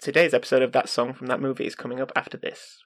Today's 0.00 0.34
episode 0.34 0.62
of 0.62 0.72
That 0.72 0.88
Song 0.88 1.14
from 1.14 1.26
That 1.28 1.40
Movie 1.40 1.66
is 1.66 1.74
coming 1.74 2.00
up 2.00 2.12
after 2.14 2.36
this. 2.36 2.78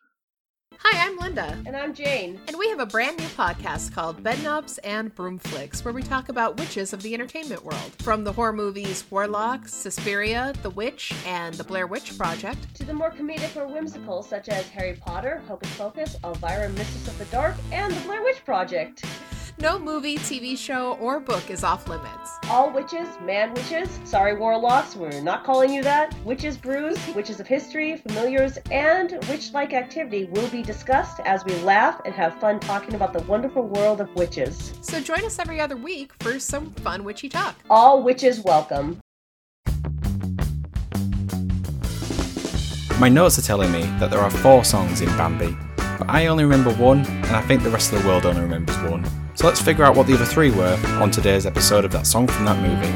Hi, 0.78 1.06
I'm 1.06 1.18
Linda. 1.18 1.58
And 1.66 1.76
I'm 1.76 1.92
Jane. 1.92 2.40
And 2.46 2.56
we 2.56 2.68
have 2.68 2.78
a 2.78 2.86
brand 2.86 3.18
new 3.18 3.26
podcast 3.26 3.92
called 3.92 4.22
Bedknobs 4.22 4.78
and 4.84 5.14
Broomflicks, 5.14 5.84
where 5.84 5.92
we 5.92 6.02
talk 6.02 6.28
about 6.28 6.56
witches 6.56 6.92
of 6.92 7.02
the 7.02 7.12
entertainment 7.12 7.64
world. 7.64 7.92
From 7.98 8.24
the 8.24 8.32
horror 8.32 8.52
movies 8.52 9.04
Warlock, 9.10 9.66
Suspiria, 9.68 10.54
The 10.62 10.70
Witch, 10.70 11.12
and 11.26 11.54
The 11.56 11.64
Blair 11.64 11.86
Witch 11.86 12.16
Project. 12.16 12.74
To 12.76 12.84
the 12.84 12.94
more 12.94 13.10
comedic 13.10 13.56
or 13.56 13.66
whimsical, 13.66 14.22
such 14.22 14.48
as 14.48 14.68
Harry 14.68 14.94
Potter, 14.94 15.42
Hocus 15.48 15.76
Pocus, 15.76 16.16
Elvira, 16.24 16.68
Mistress 16.70 17.08
of 17.08 17.18
the 17.18 17.24
Dark, 17.26 17.56
and 17.72 17.92
The 17.92 18.00
Blair 18.02 18.22
Witch 18.22 18.42
Project. 18.44 19.04
No 19.60 19.78
movie, 19.78 20.16
TV 20.16 20.56
show, 20.56 20.94
or 20.94 21.20
book 21.20 21.50
is 21.50 21.62
off 21.64 21.86
limits. 21.86 22.38
All 22.48 22.72
witches, 22.72 23.06
man 23.22 23.52
witches, 23.52 24.00
sorry 24.04 24.34
warlocks, 24.34 24.96
we're 24.96 25.20
not 25.20 25.44
calling 25.44 25.70
you 25.70 25.82
that. 25.82 26.14
Witches 26.24 26.56
brews, 26.56 26.96
witches 27.14 27.40
of 27.40 27.46
history, 27.46 27.98
familiars, 27.98 28.56
and 28.70 29.18
witch 29.28 29.52
like 29.52 29.74
activity 29.74 30.24
will 30.32 30.48
be 30.48 30.62
discussed 30.62 31.20
as 31.26 31.44
we 31.44 31.52
laugh 31.56 32.00
and 32.06 32.14
have 32.14 32.40
fun 32.40 32.58
talking 32.58 32.94
about 32.94 33.12
the 33.12 33.20
wonderful 33.24 33.62
world 33.62 34.00
of 34.00 34.08
witches. 34.14 34.72
So 34.80 34.98
join 34.98 35.26
us 35.26 35.38
every 35.38 35.60
other 35.60 35.76
week 35.76 36.12
for 36.20 36.38
some 36.38 36.70
fun 36.76 37.04
witchy 37.04 37.28
talk. 37.28 37.54
All 37.68 38.02
witches 38.02 38.40
welcome. 38.40 38.98
My 42.98 43.10
notes 43.10 43.38
are 43.38 43.42
telling 43.42 43.70
me 43.72 43.82
that 43.98 44.10
there 44.10 44.20
are 44.20 44.30
four 44.30 44.64
songs 44.64 45.02
in 45.02 45.08
Bambi, 45.18 45.54
but 45.76 46.08
I 46.08 46.28
only 46.28 46.44
remember 46.44 46.72
one, 46.76 47.04
and 47.04 47.36
I 47.36 47.42
think 47.42 47.62
the 47.62 47.68
rest 47.68 47.92
of 47.92 48.02
the 48.02 48.08
world 48.08 48.24
only 48.24 48.40
remembers 48.40 48.78
one. 48.90 49.04
So 49.40 49.46
let's 49.46 49.62
figure 49.62 49.84
out 49.84 49.96
what 49.96 50.06
the 50.06 50.12
other 50.12 50.26
three 50.26 50.50
were 50.50 50.78
on 51.00 51.10
today's 51.10 51.46
episode 51.46 51.86
of 51.86 51.92
That 51.92 52.06
Song 52.06 52.26
from 52.26 52.44
That 52.44 52.58
Movie. 52.58 52.92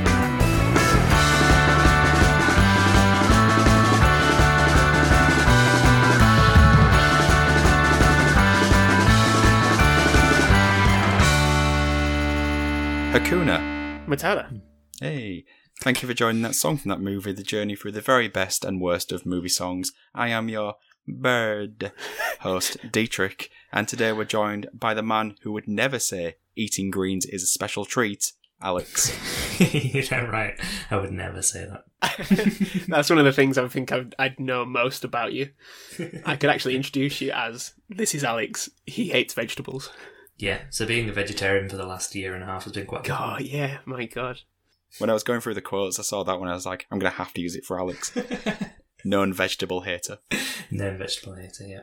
Hakuna. 13.19 14.07
Matata. 14.07 14.61
Hey, 15.01 15.47
thank 15.81 16.03
you 16.03 16.09
for 16.09 16.13
joining 16.13 16.43
that 16.43 16.57
song 16.57 16.77
from 16.77 16.91
that 16.91 17.01
movie, 17.01 17.33
The 17.33 17.43
Journey 17.43 17.75
Through 17.75 17.93
the 17.93 18.03
Very 18.03 18.29
Best 18.29 18.67
and 18.67 18.83
Worst 18.83 19.13
of 19.13 19.25
Movie 19.25 19.49
Songs. 19.49 19.93
I 20.15 20.29
am 20.29 20.51
your 20.51 20.75
bird 21.09 21.93
host, 22.41 22.77
Dietrich, 22.93 23.51
and 23.75 23.89
today 23.89 24.13
we're 24.13 24.25
joined 24.25 24.69
by 24.73 24.95
the 24.95 25.03
man 25.03 25.35
who 25.43 25.53
would 25.53 25.67
never 25.67 25.99
say 25.99 26.37
eating 26.55 26.93
greens 26.93 27.27
is 27.27 27.43
a 27.43 27.47
special 27.47 27.85
treat, 27.85 28.33
Alex. 28.63 29.13
yeah, 29.75 30.21
right. 30.27 30.55
I 30.93 30.97
would 30.97 31.11
never 31.11 31.43
say 31.43 31.67
that. 31.67 32.85
That's 32.89 33.11
one 33.11 33.19
of 33.19 33.25
the 33.25 33.33
things 33.33 33.59
I 33.59 33.67
think 33.67 33.91
I'd, 33.91 34.15
I'd 34.17 34.39
know 34.39 34.65
most 34.65 35.05
about 35.05 35.33
you. 35.33 35.51
I 36.25 36.37
could 36.37 36.51
actually 36.51 36.77
introduce 36.77 37.21
you 37.21 37.33
as 37.33 37.75
this 37.89 38.15
is 38.15 38.23
Alex. 38.23 38.71
He 38.87 39.09
hates 39.09 39.35
vegetables. 39.35 39.91
Yeah, 40.39 40.63
so 40.71 40.87
being 40.87 41.09
a 41.09 41.13
vegetarian 41.13 41.69
for 41.69 41.77
the 41.77 41.87
last 41.87 42.15
year 42.15 42.35
and 42.35 42.45
a 42.45 42.47
half 42.47 42.65
has 42.65 42.73
been 42.73 42.87
quite 42.87 43.03
God, 43.03 43.43
yeah, 43.43 43.79
my 43.85 44.07
God. 44.07 44.41
When 44.99 45.11
I 45.11 45.15
was 45.15 45.25
going 45.25 45.41
through 45.41 45.55
the 45.55 45.61
quotes, 45.61 45.99
I 45.99 46.03
saw 46.03 46.23
that 46.23 46.39
one. 46.39 46.49
I 46.49 46.55
was 46.55 46.67
like, 46.67 46.87
I'm 46.93 47.01
going 47.01 47.11
to 47.11 47.19
have 47.19 47.35
to 47.35 47.41
use 47.41 47.57
it 47.57 47.65
for 47.65 47.81
Alex. 47.81 48.17
Known 49.05 49.33
vegetable 49.33 49.81
hater. 49.81 50.19
Known 50.71 50.99
vegetable 50.99 51.35
hater, 51.35 51.65
yeah. 51.67 51.81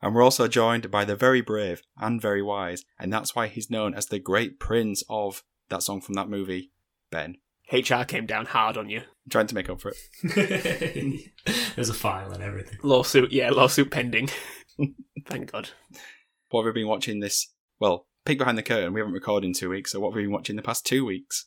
And 0.00 0.14
we're 0.14 0.22
also 0.22 0.46
joined 0.48 0.90
by 0.90 1.04
the 1.04 1.16
very 1.16 1.40
brave 1.40 1.82
and 1.96 2.22
very 2.22 2.42
wise, 2.42 2.84
and 2.98 3.12
that's 3.12 3.34
why 3.34 3.48
he's 3.48 3.70
known 3.70 3.94
as 3.94 4.06
the 4.06 4.18
great 4.20 4.60
prince 4.60 5.02
of 5.08 5.42
that 5.70 5.82
song 5.82 6.00
from 6.00 6.14
that 6.14 6.28
movie, 6.28 6.70
Ben. 7.10 7.36
HR 7.72 8.04
came 8.04 8.24
down 8.24 8.46
hard 8.46 8.76
on 8.76 8.88
you. 8.88 9.00
I'm 9.00 9.30
trying 9.30 9.46
to 9.48 9.54
make 9.54 9.68
up 9.68 9.80
for 9.80 9.92
it. 10.22 11.20
There's 11.76 11.88
a 11.90 11.94
file 11.94 12.32
and 12.32 12.42
everything. 12.42 12.78
Lawsuit, 12.82 13.32
yeah, 13.32 13.50
lawsuit 13.50 13.90
pending. 13.90 14.30
Thank 15.26 15.52
God. 15.52 15.70
What 16.50 16.64
have 16.64 16.74
we 16.74 16.80
been 16.80 16.88
watching 16.88 17.20
this? 17.20 17.48
Well, 17.78 18.06
peek 18.24 18.38
behind 18.38 18.56
the 18.56 18.62
curtain. 18.62 18.92
We 18.94 19.00
haven't 19.00 19.12
recorded 19.14 19.48
in 19.48 19.52
two 19.52 19.68
weeks, 19.70 19.92
so 19.92 20.00
what 20.00 20.10
have 20.10 20.16
we 20.16 20.22
been 20.22 20.32
watching 20.32 20.56
the 20.56 20.62
past 20.62 20.86
two 20.86 21.04
weeks? 21.04 21.46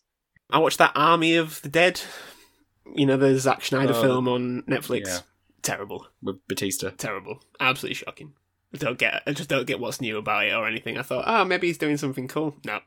I 0.51 0.59
watched 0.59 0.77
that 0.77 0.91
Army 0.93 1.37
of 1.37 1.61
the 1.61 1.69
Dead. 1.69 2.01
You 2.95 3.05
know, 3.05 3.17
the 3.17 3.39
Zack 3.39 3.63
Snyder 3.63 3.93
Oh, 3.95 4.01
film 4.01 4.27
on 4.27 4.63
Netflix. 4.63 5.07
yeah. 5.07 5.19
Terrible. 5.63 6.07
With 6.21 6.45
Batista. 6.47 6.89
Terrible. 6.91 7.41
Absolutely 7.59 7.95
shocking. 7.95 8.33
I 8.73 8.77
don't 8.77 8.97
get 8.97 9.23
I 9.27 9.33
just 9.33 9.49
don't 9.49 9.67
get 9.67 9.79
what's 9.79 10.01
new 10.01 10.17
about 10.17 10.45
it 10.45 10.53
or 10.53 10.67
anything. 10.67 10.97
I 10.97 11.01
thought, 11.01 11.25
oh, 11.27 11.45
maybe 11.45 11.67
he's 11.67 11.77
doing 11.77 11.97
something 11.97 12.27
cool. 12.27 12.55
No. 12.65 12.79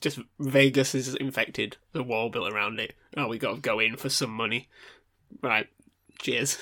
Just 0.00 0.20
Vegas 0.38 0.94
is 0.94 1.14
infected. 1.16 1.76
The 1.92 2.02
wall 2.02 2.30
built 2.30 2.52
around 2.52 2.78
it. 2.78 2.94
Oh, 3.16 3.26
we 3.28 3.38
got 3.38 3.54
to 3.56 3.60
go 3.60 3.80
in 3.80 3.96
for 3.96 4.08
some 4.08 4.30
money. 4.30 4.68
Right. 5.42 5.66
Cheers. 6.20 6.58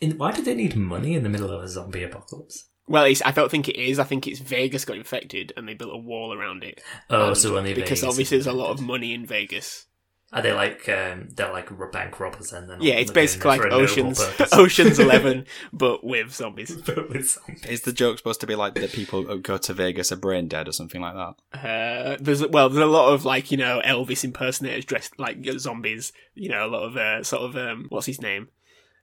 In, 0.00 0.18
why 0.18 0.32
do 0.32 0.42
they 0.42 0.54
need 0.54 0.74
money 0.74 1.14
in 1.14 1.22
the 1.22 1.28
middle 1.28 1.50
of 1.50 1.62
a 1.62 1.68
zombie 1.68 2.02
apocalypse? 2.02 2.68
well, 2.88 3.04
it's, 3.04 3.22
I 3.24 3.30
don't 3.30 3.50
think 3.50 3.68
it 3.68 3.76
is. 3.76 3.98
I 3.98 4.04
think 4.04 4.26
it's 4.26 4.40
Vegas 4.40 4.84
got 4.84 4.96
infected 4.96 5.52
and 5.56 5.68
they 5.68 5.74
built 5.74 5.94
a 5.94 5.98
wall 5.98 6.34
around 6.36 6.64
it. 6.64 6.82
Oh, 7.08 7.28
And 7.28 7.36
so 7.36 7.56
only 7.56 7.72
because 7.72 8.00
Vegas 8.00 8.10
obviously 8.10 8.36
there's 8.36 8.46
a 8.48 8.52
lot 8.52 8.70
of 8.70 8.80
money 8.80 9.14
in 9.14 9.24
Vegas. 9.24 9.86
Are 10.34 10.40
they 10.40 10.52
like 10.54 10.88
um, 10.88 11.28
they're 11.34 11.52
like 11.52 11.68
bank 11.92 12.18
robbers 12.18 12.54
and 12.54 12.68
then 12.70 12.80
Yeah, 12.80 12.94
it's 12.94 13.10
basically 13.10 13.48
like 13.50 13.60
for 13.60 13.66
a 13.66 13.70
noble 13.70 13.84
Ocean's? 13.84 14.20
Ocean's 14.52 14.98
Eleven, 14.98 15.44
but 15.74 16.02
with 16.02 16.32
zombies. 16.34 16.74
But 16.86 17.10
with 17.10 17.28
zombies. 17.30 17.64
Is 17.66 17.82
the 17.82 17.92
joke 17.92 18.16
supposed 18.16 18.40
to 18.40 18.46
be 18.46 18.54
like 18.54 18.74
that 18.76 18.92
people 18.92 19.24
who 19.24 19.38
go 19.40 19.58
to 19.58 19.74
Vegas 19.74 20.10
are 20.10 20.16
brain 20.16 20.48
dead 20.48 20.68
or 20.68 20.72
something 20.72 21.02
like 21.02 21.14
that? 21.14 21.58
Uh, 21.58 22.16
there's 22.18 22.46
well, 22.48 22.70
there's 22.70 22.82
a 22.82 22.86
lot 22.86 23.12
of 23.12 23.26
like 23.26 23.50
you 23.50 23.58
know 23.58 23.82
Elvis 23.84 24.24
impersonators 24.24 24.86
dressed 24.86 25.18
like 25.18 25.44
zombies. 25.58 26.14
You 26.34 26.48
know, 26.48 26.64
a 26.66 26.70
lot 26.70 26.84
of 26.84 26.96
uh, 26.96 27.22
sort 27.22 27.42
of 27.42 27.56
um, 27.56 27.86
what's 27.90 28.06
his 28.06 28.22
name, 28.22 28.48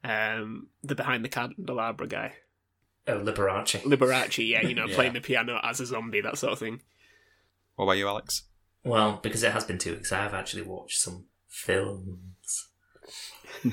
um, 0.04 0.68
the 0.82 0.96
behind 0.96 1.24
the 1.24 1.30
candelabra 1.30 2.08
guy, 2.08 2.34
Oh, 3.08 3.20
Liberace. 3.20 3.82
Liberace. 3.84 4.48
Yeah, 4.48 4.62
you 4.68 4.74
know, 4.74 4.88
Yeah. 4.88 4.96
playing 4.96 5.14
the 5.14 5.22
piano 5.22 5.60
as 5.64 5.80
a 5.80 5.86
zombie, 5.86 6.22
that 6.22 6.40
sort 6.40 6.54
of 6.54 6.60
thing. 6.60 6.82
What 7.76 7.86
about 7.86 7.98
you, 7.98 8.08
Alex? 8.08 8.44
Well, 8.84 9.20
because 9.22 9.44
it 9.44 9.52
has 9.52 9.66
been 9.66 9.78
two 9.78 9.94
weeks, 9.94 10.12
I 10.12 10.24
have 10.24 10.34
actually 10.34 10.64
watched 10.64 11.00
some 11.00 11.26
films. 11.48 12.70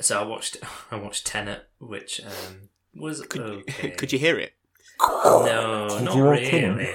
so 0.00 0.20
I 0.20 0.24
watched 0.24 0.58
I 0.90 0.96
watched 0.96 1.26
Tenet, 1.26 1.68
which 1.78 2.20
um, 2.24 2.68
was 2.94 3.22
okay. 3.22 3.90
Could 3.96 4.12
you 4.12 4.18
hear 4.18 4.38
it? 4.38 4.54
No, 5.00 5.98
not 6.00 6.16
really. 6.16 6.88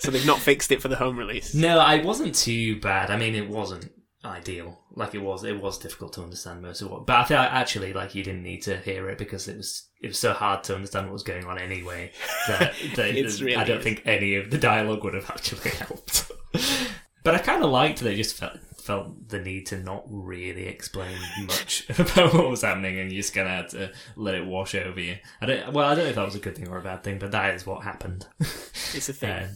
So 0.00 0.10
they've 0.10 0.26
not 0.26 0.38
fixed 0.38 0.70
it 0.72 0.80
for 0.80 0.88
the 0.88 0.96
home 0.96 1.18
release. 1.18 1.54
no, 1.54 1.78
I 1.78 2.02
wasn't 2.02 2.34
too 2.34 2.80
bad. 2.80 3.10
I 3.10 3.16
mean, 3.16 3.34
it 3.34 3.48
wasn't 3.48 3.90
ideal. 4.24 4.80
Like 4.94 5.14
it 5.14 5.22
was, 5.22 5.44
it 5.44 5.60
was 5.60 5.78
difficult 5.78 6.12
to 6.14 6.22
understand 6.22 6.62
most 6.62 6.82
of 6.82 6.90
what. 6.90 7.06
But 7.06 7.16
I 7.16 7.24
feel 7.24 7.38
like 7.38 7.52
actually, 7.52 7.92
like 7.92 8.14
you 8.14 8.24
didn't 8.24 8.42
need 8.42 8.62
to 8.62 8.76
hear 8.78 9.08
it 9.08 9.18
because 9.18 9.48
it 9.48 9.56
was 9.56 9.88
it 10.00 10.08
was 10.08 10.18
so 10.18 10.32
hard 10.32 10.64
to 10.64 10.74
understand 10.74 11.06
what 11.06 11.12
was 11.12 11.22
going 11.22 11.44
on 11.44 11.58
anyway. 11.58 12.12
That, 12.48 12.74
that 12.96 13.16
It's 13.16 13.40
really 13.40 13.56
I 13.56 13.64
don't 13.64 13.78
is. 13.78 13.84
think 13.84 14.02
any 14.06 14.34
of 14.36 14.50
the 14.50 14.58
dialogue 14.58 15.04
would 15.04 15.14
have 15.14 15.30
actually 15.30 15.70
helped. 15.70 16.30
but 17.24 17.34
I 17.34 17.38
kind 17.38 17.62
of 17.64 17.70
liked 17.70 18.00
that. 18.00 18.12
it 18.12 18.16
just 18.16 18.36
felt 18.36 18.58
felt 18.80 19.28
the 19.28 19.38
need 19.38 19.66
to 19.66 19.76
not 19.78 20.02
really 20.08 20.66
explain 20.66 21.14
much 21.42 21.84
about 21.98 22.32
what 22.32 22.48
was 22.48 22.62
happening, 22.62 22.98
and 22.98 23.12
you 23.12 23.18
just 23.20 23.34
kind 23.34 23.46
of 23.46 23.52
had 23.54 23.68
to 23.70 23.92
let 24.16 24.34
it 24.34 24.46
wash 24.46 24.74
over 24.74 24.98
you. 24.98 25.16
I 25.40 25.46
don't. 25.46 25.72
Well, 25.72 25.86
I 25.86 25.94
don't 25.94 26.04
know 26.04 26.10
if 26.10 26.16
that 26.16 26.24
was 26.24 26.34
a 26.34 26.40
good 26.40 26.56
thing 26.56 26.68
or 26.68 26.78
a 26.78 26.82
bad 26.82 27.04
thing, 27.04 27.18
but 27.18 27.30
that 27.32 27.54
is 27.54 27.66
what 27.66 27.84
happened. 27.84 28.26
It's 28.40 29.08
a 29.08 29.12
thing. 29.12 29.30
Uh, 29.30 29.48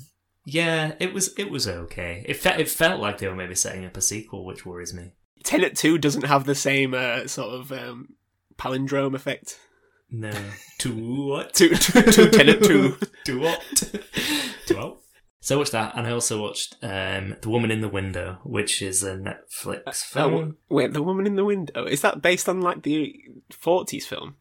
yeah, 0.44 0.94
it 1.00 1.12
was 1.14 1.32
it 1.38 1.50
was 1.50 1.66
okay. 1.68 2.24
It 2.28 2.34
fe- 2.36 2.60
it 2.60 2.68
felt 2.68 3.00
like 3.00 3.18
they 3.18 3.28
were 3.28 3.34
maybe 3.34 3.54
setting 3.54 3.84
up 3.84 3.96
a 3.96 4.00
sequel, 4.00 4.44
which 4.44 4.64
worries 4.66 4.92
me. 4.94 5.12
Tenet 5.44 5.76
Two 5.76 5.98
doesn't 5.98 6.24
have 6.26 6.44
the 6.44 6.54
same 6.54 6.94
uh, 6.94 7.26
sort 7.26 7.54
of 7.54 7.72
um, 7.72 8.14
palindrome 8.56 9.14
effect. 9.14 9.58
No, 10.10 10.32
to 10.78 10.92
what? 11.28 11.54
To 11.54 11.68
to, 11.70 12.02
to 12.12 12.30
Tenet 12.30 12.62
Two. 12.62 12.96
to 13.24 13.40
what? 13.40 13.60
to 14.66 14.76
what? 14.76 14.98
So 15.40 15.56
I 15.56 15.58
watched 15.58 15.72
that, 15.72 15.96
and 15.96 16.06
I 16.06 16.12
also 16.12 16.40
watched 16.40 16.76
um, 16.82 17.34
The 17.42 17.48
Woman 17.48 17.72
in 17.72 17.80
the 17.80 17.88
Window, 17.88 18.38
which 18.44 18.80
is 18.80 19.02
a 19.02 19.16
Netflix 19.16 19.82
Oh, 20.14 20.28
film. 20.30 20.56
wait, 20.68 20.92
the 20.92 21.02
woman 21.02 21.26
in 21.26 21.34
the 21.34 21.44
window 21.44 21.84
is 21.84 22.00
that 22.02 22.22
based 22.22 22.48
on 22.48 22.60
like 22.60 22.82
the 22.84 23.12
forties 23.50 24.06
film? 24.06 24.36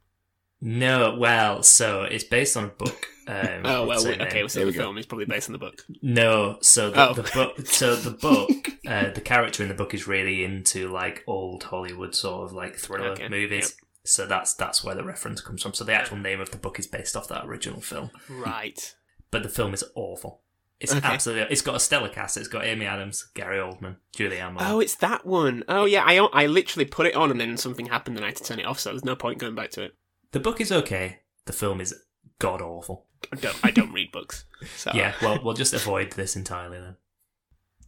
No, 0.61 1.15
well, 1.17 1.63
so 1.63 2.03
it's 2.03 2.23
based 2.23 2.55
on 2.55 2.65
a 2.65 2.67
book. 2.67 3.07
Um, 3.27 3.37
Oh 3.63 3.63
well, 3.63 3.87
what's 3.87 4.05
wait, 4.05 4.19
her 4.19 4.27
okay, 4.27 4.39
name? 4.41 4.49
so 4.49 4.59
Here 4.59 4.65
the 4.67 4.71
we 4.71 4.77
film 4.77 4.97
is 4.97 5.05
probably 5.05 5.25
based 5.25 5.49
on 5.49 5.53
the 5.53 5.59
book. 5.59 5.83
No, 6.01 6.57
so 6.61 6.91
the, 6.91 7.09
Oh. 7.09 7.13
the 7.13 7.23
book. 7.23 7.65
So 7.67 7.95
the 7.95 8.11
book, 8.21 8.69
uh, 8.87 9.09
the 9.11 9.21
character 9.21 9.63
in 9.63 9.69
the 9.69 9.75
book 9.75 9.93
is 9.93 10.07
really 10.07 10.43
into 10.43 10.89
like 10.89 11.23
old 11.27 11.63
Hollywood 11.63 12.13
sort 12.15 12.43
of 12.45 12.53
like 12.53 12.75
thriller 12.77 13.09
Okay, 13.11 13.27
movies. 13.29 13.75
So 14.03 14.25
that's 14.25 14.53
that's 14.53 14.83
where 14.83 14.95
the 14.95 15.03
reference 15.03 15.41
comes 15.41 15.61
from. 15.63 15.73
So 15.73 15.83
the 15.83 15.93
actual 15.93 16.17
name 16.17 16.39
of 16.41 16.51
the 16.51 16.57
book 16.57 16.79
is 16.79 16.87
based 16.87 17.15
off 17.15 17.27
that 17.29 17.45
original 17.45 17.81
film, 17.81 18.09
Right. 18.29 18.95
but 19.31 19.43
the 19.43 19.49
film 19.49 19.73
is 19.73 19.83
awful. 19.95 20.41
It's 20.79 20.91
Okay. 20.95 21.07
absolutely. 21.07 21.51
It's 21.51 21.61
got 21.61 21.75
a 21.75 21.79
stellar 21.79 22.09
cast. 22.09 22.37
It's 22.37 22.47
got 22.47 22.65
Amy 22.65 22.87
Adams, 22.87 23.29
Gary 23.35 23.57
Oldman, 23.59 23.97
Julianne 24.17 24.53
Moore. 24.53 24.63
Oh, 24.65 24.79
it's 24.79 24.95
that 24.95 25.25
one. 25.27 25.63
Oh 25.67 25.85
yeah, 25.85 26.03
I 26.03 26.17
I 26.17 26.47
literally 26.47 26.85
put 26.85 27.05
it 27.05 27.15
on 27.15 27.29
and 27.29 27.39
then 27.39 27.55
something 27.57 27.85
happened 27.85 28.17
and 28.17 28.25
I 28.25 28.29
had 28.29 28.37
to 28.37 28.43
turn 28.43 28.59
it 28.59 28.65
off. 28.65 28.79
So 28.79 28.89
there's 28.89 29.05
no 29.05 29.15
point 29.15 29.37
going 29.37 29.53
back 29.53 29.69
to 29.71 29.83
it. 29.83 29.95
The 30.31 30.39
book 30.39 30.61
is 30.61 30.71
okay. 30.71 31.19
The 31.45 31.53
film 31.53 31.81
is 31.81 31.93
god 32.39 32.61
awful. 32.61 33.05
I 33.31 33.35
don't 33.35 33.57
I 33.63 33.71
don't 33.71 33.93
read 33.93 34.11
books. 34.11 34.45
So 34.75 34.91
Yeah. 34.93 35.13
Well, 35.21 35.39
we'll 35.43 35.53
just 35.53 35.73
avoid 35.73 36.13
this 36.13 36.35
entirely 36.35 36.79
then. 36.79 36.95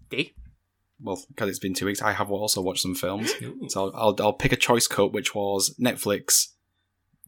D? 0.10 0.36
well, 1.02 1.22
because 1.28 1.50
it's 1.50 1.60
been 1.60 1.74
two 1.74 1.86
weeks, 1.86 2.02
I 2.02 2.14
have 2.14 2.32
also 2.32 2.62
watched 2.62 2.82
some 2.82 2.96
films. 2.96 3.34
Ooh. 3.42 3.68
So 3.68 3.86
I'll, 3.86 3.92
I'll, 3.96 4.16
I'll 4.20 4.34
pick 4.34 4.52
a 4.52 4.58
choice 4.58 4.88
cut, 4.88 5.12
which 5.12 5.36
was 5.36 5.76
Netflix, 5.80 6.54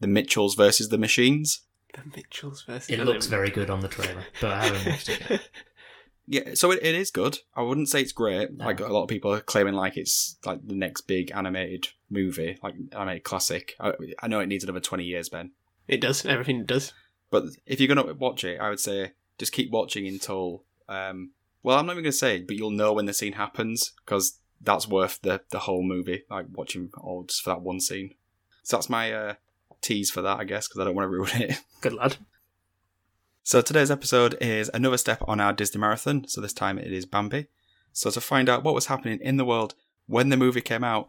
The 0.00 0.06
Mitchells 0.06 0.54
versus 0.54 0.88
the 0.88 0.98
Machines. 0.98 1.62
The 1.92 2.00
Mitchells 2.16 2.62
versus. 2.62 2.88
It 2.88 3.04
looks 3.04 3.26
very 3.26 3.50
good 3.50 3.68
on 3.68 3.80
the 3.80 3.88
trailer, 3.88 4.24
but 4.40 4.52
I 4.52 4.64
haven't 4.64 4.86
watched 4.86 5.08
it 5.08 5.30
yet. 5.30 5.48
Yeah, 6.28 6.54
so 6.54 6.72
it, 6.72 6.80
it 6.82 6.96
is 6.96 7.12
good. 7.12 7.38
I 7.54 7.62
wouldn't 7.62 7.88
say 7.88 8.00
it's 8.02 8.10
great. 8.10 8.52
No. 8.52 8.64
Like 8.64 8.80
a 8.80 8.88
lot 8.88 9.04
of 9.04 9.08
people 9.08 9.32
are 9.32 9.40
claiming, 9.40 9.74
like 9.74 9.96
it's 9.96 10.36
like 10.44 10.58
the 10.66 10.74
next 10.74 11.02
big 11.02 11.30
animated 11.32 11.86
movie, 12.10 12.58
like 12.62 12.74
I 12.92 13.00
animated 13.00 13.24
classic. 13.24 13.74
I, 13.80 13.92
I 14.20 14.28
know 14.28 14.40
it 14.40 14.46
needs 14.46 14.64
another 14.64 14.80
twenty 14.80 15.04
years, 15.04 15.28
Ben. 15.28 15.52
It 15.88 16.00
does. 16.00 16.24
Everything 16.24 16.60
it 16.60 16.66
does. 16.66 16.92
But 17.30 17.44
if 17.66 17.80
you're 17.80 17.94
gonna 17.94 18.14
watch 18.14 18.44
it, 18.44 18.60
I 18.60 18.68
would 18.68 18.80
say 18.80 19.12
just 19.38 19.52
keep 19.52 19.70
watching 19.70 20.06
until. 20.06 20.64
Um, 20.88 21.32
well, 21.62 21.78
I'm 21.78 21.86
not 21.86 21.92
even 21.92 22.04
gonna 22.04 22.12
say, 22.12 22.42
but 22.42 22.56
you'll 22.56 22.70
know 22.70 22.92
when 22.92 23.06
the 23.06 23.12
scene 23.12 23.32
happens 23.32 23.92
because 24.04 24.38
that's 24.60 24.88
worth 24.88 25.20
the 25.22 25.42
the 25.50 25.60
whole 25.60 25.82
movie. 25.82 26.24
Like 26.30 26.46
watching 26.52 26.90
all 26.98 27.24
just 27.24 27.42
for 27.42 27.50
that 27.50 27.62
one 27.62 27.80
scene. 27.80 28.14
So 28.62 28.76
that's 28.76 28.90
my 28.90 29.12
uh, 29.12 29.34
tease 29.80 30.10
for 30.10 30.22
that, 30.22 30.40
I 30.40 30.44
guess, 30.44 30.68
because 30.68 30.80
I 30.80 30.84
don't 30.84 30.94
want 30.94 31.06
to 31.06 31.10
ruin 31.10 31.50
it. 31.50 31.60
Good 31.80 31.92
lad. 31.92 32.16
So 33.42 33.60
today's 33.60 33.92
episode 33.92 34.36
is 34.40 34.70
another 34.74 34.96
step 34.96 35.22
on 35.28 35.38
our 35.38 35.52
Disney 35.52 35.80
marathon. 35.80 36.26
So 36.26 36.40
this 36.40 36.52
time 36.52 36.78
it 36.78 36.92
is 36.92 37.06
Bambi. 37.06 37.46
So 37.92 38.10
to 38.10 38.20
find 38.20 38.48
out 38.48 38.64
what 38.64 38.74
was 38.74 38.86
happening 38.86 39.20
in 39.22 39.36
the 39.36 39.44
world 39.44 39.74
when 40.06 40.30
the 40.30 40.36
movie 40.36 40.60
came 40.60 40.82
out, 40.82 41.08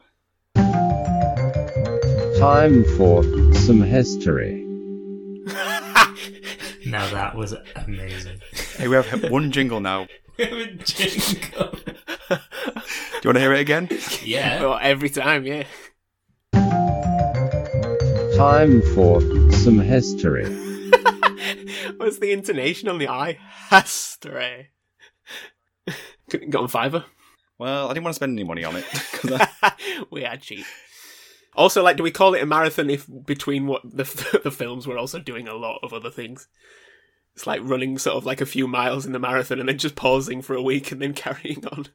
Time 2.37 2.83
for 2.97 3.23
some 3.53 3.81
history. 3.81 4.63
Now 6.85 7.05
that 7.11 7.35
was 7.35 7.53
amazing. 7.75 8.39
hey, 8.77 8.87
we 8.87 8.95
have 8.95 9.23
one 9.29 9.51
jingle 9.51 9.81
now. 9.81 10.07
We 10.37 10.45
have 10.45 10.53
a 10.57 10.65
jingle. 10.75 11.71
Do 11.71 11.85
you 12.29 13.25
want 13.25 13.35
to 13.35 13.39
hear 13.41 13.51
it 13.51 13.59
again? 13.59 13.89
Yeah. 14.23 14.61
Well, 14.61 14.79
every 14.81 15.09
time, 15.09 15.45
yeah. 15.45 15.63
Time 18.37 18.81
for 18.95 19.19
some 19.51 19.79
history. 19.79 20.45
What's 21.97 22.19
the 22.19 22.31
intonation 22.31 22.87
on 22.87 22.99
the 22.99 23.09
I? 23.09 23.37
Hastray. 23.69 24.67
Got 26.29 26.61
on 26.61 26.67
Fiverr. 26.69 27.03
Well, 27.59 27.87
I 27.89 27.93
didn't 27.93 28.05
want 28.05 28.13
to 28.13 28.15
spend 28.17 28.39
any 28.39 28.47
money 28.47 28.63
on 28.63 28.77
it. 28.77 28.85
'cause 29.11 29.31
I- 29.61 29.73
we 30.09 30.23
are 30.25 30.37
cheap. 30.37 30.65
Also, 31.57 31.83
like, 31.83 31.98
do 31.98 32.04
we 32.04 32.12
call 32.12 32.36
it 32.36 32.44
a 32.44 32.45
marathon 32.45 32.89
if 32.89 33.07
between 33.25 33.65
what 33.65 33.81
the 33.83 34.39
the 34.44 34.51
films 34.51 34.88
we're 34.88 35.00
also 35.00 35.19
doing 35.19 35.48
a 35.48 35.56
lot 35.56 35.80
of 35.83 35.92
other 35.92 36.12
things? 36.12 36.48
It's 37.36 37.48
like 37.48 37.62
running 37.63 37.98
sort 37.98 38.15
of 38.15 38.25
like 38.25 38.42
a 38.42 38.45
few 38.45 38.68
miles 38.68 39.06
in 39.06 39.12
the 39.12 39.19
marathon 39.19 39.59
and 39.59 39.68
then 39.68 39.77
just 39.77 39.95
pausing 39.95 40.42
for 40.42 40.56
a 40.56 40.62
week 40.62 40.92
and 40.92 41.01
then 41.01 41.13
carrying 41.25 41.65
on. 41.68 41.88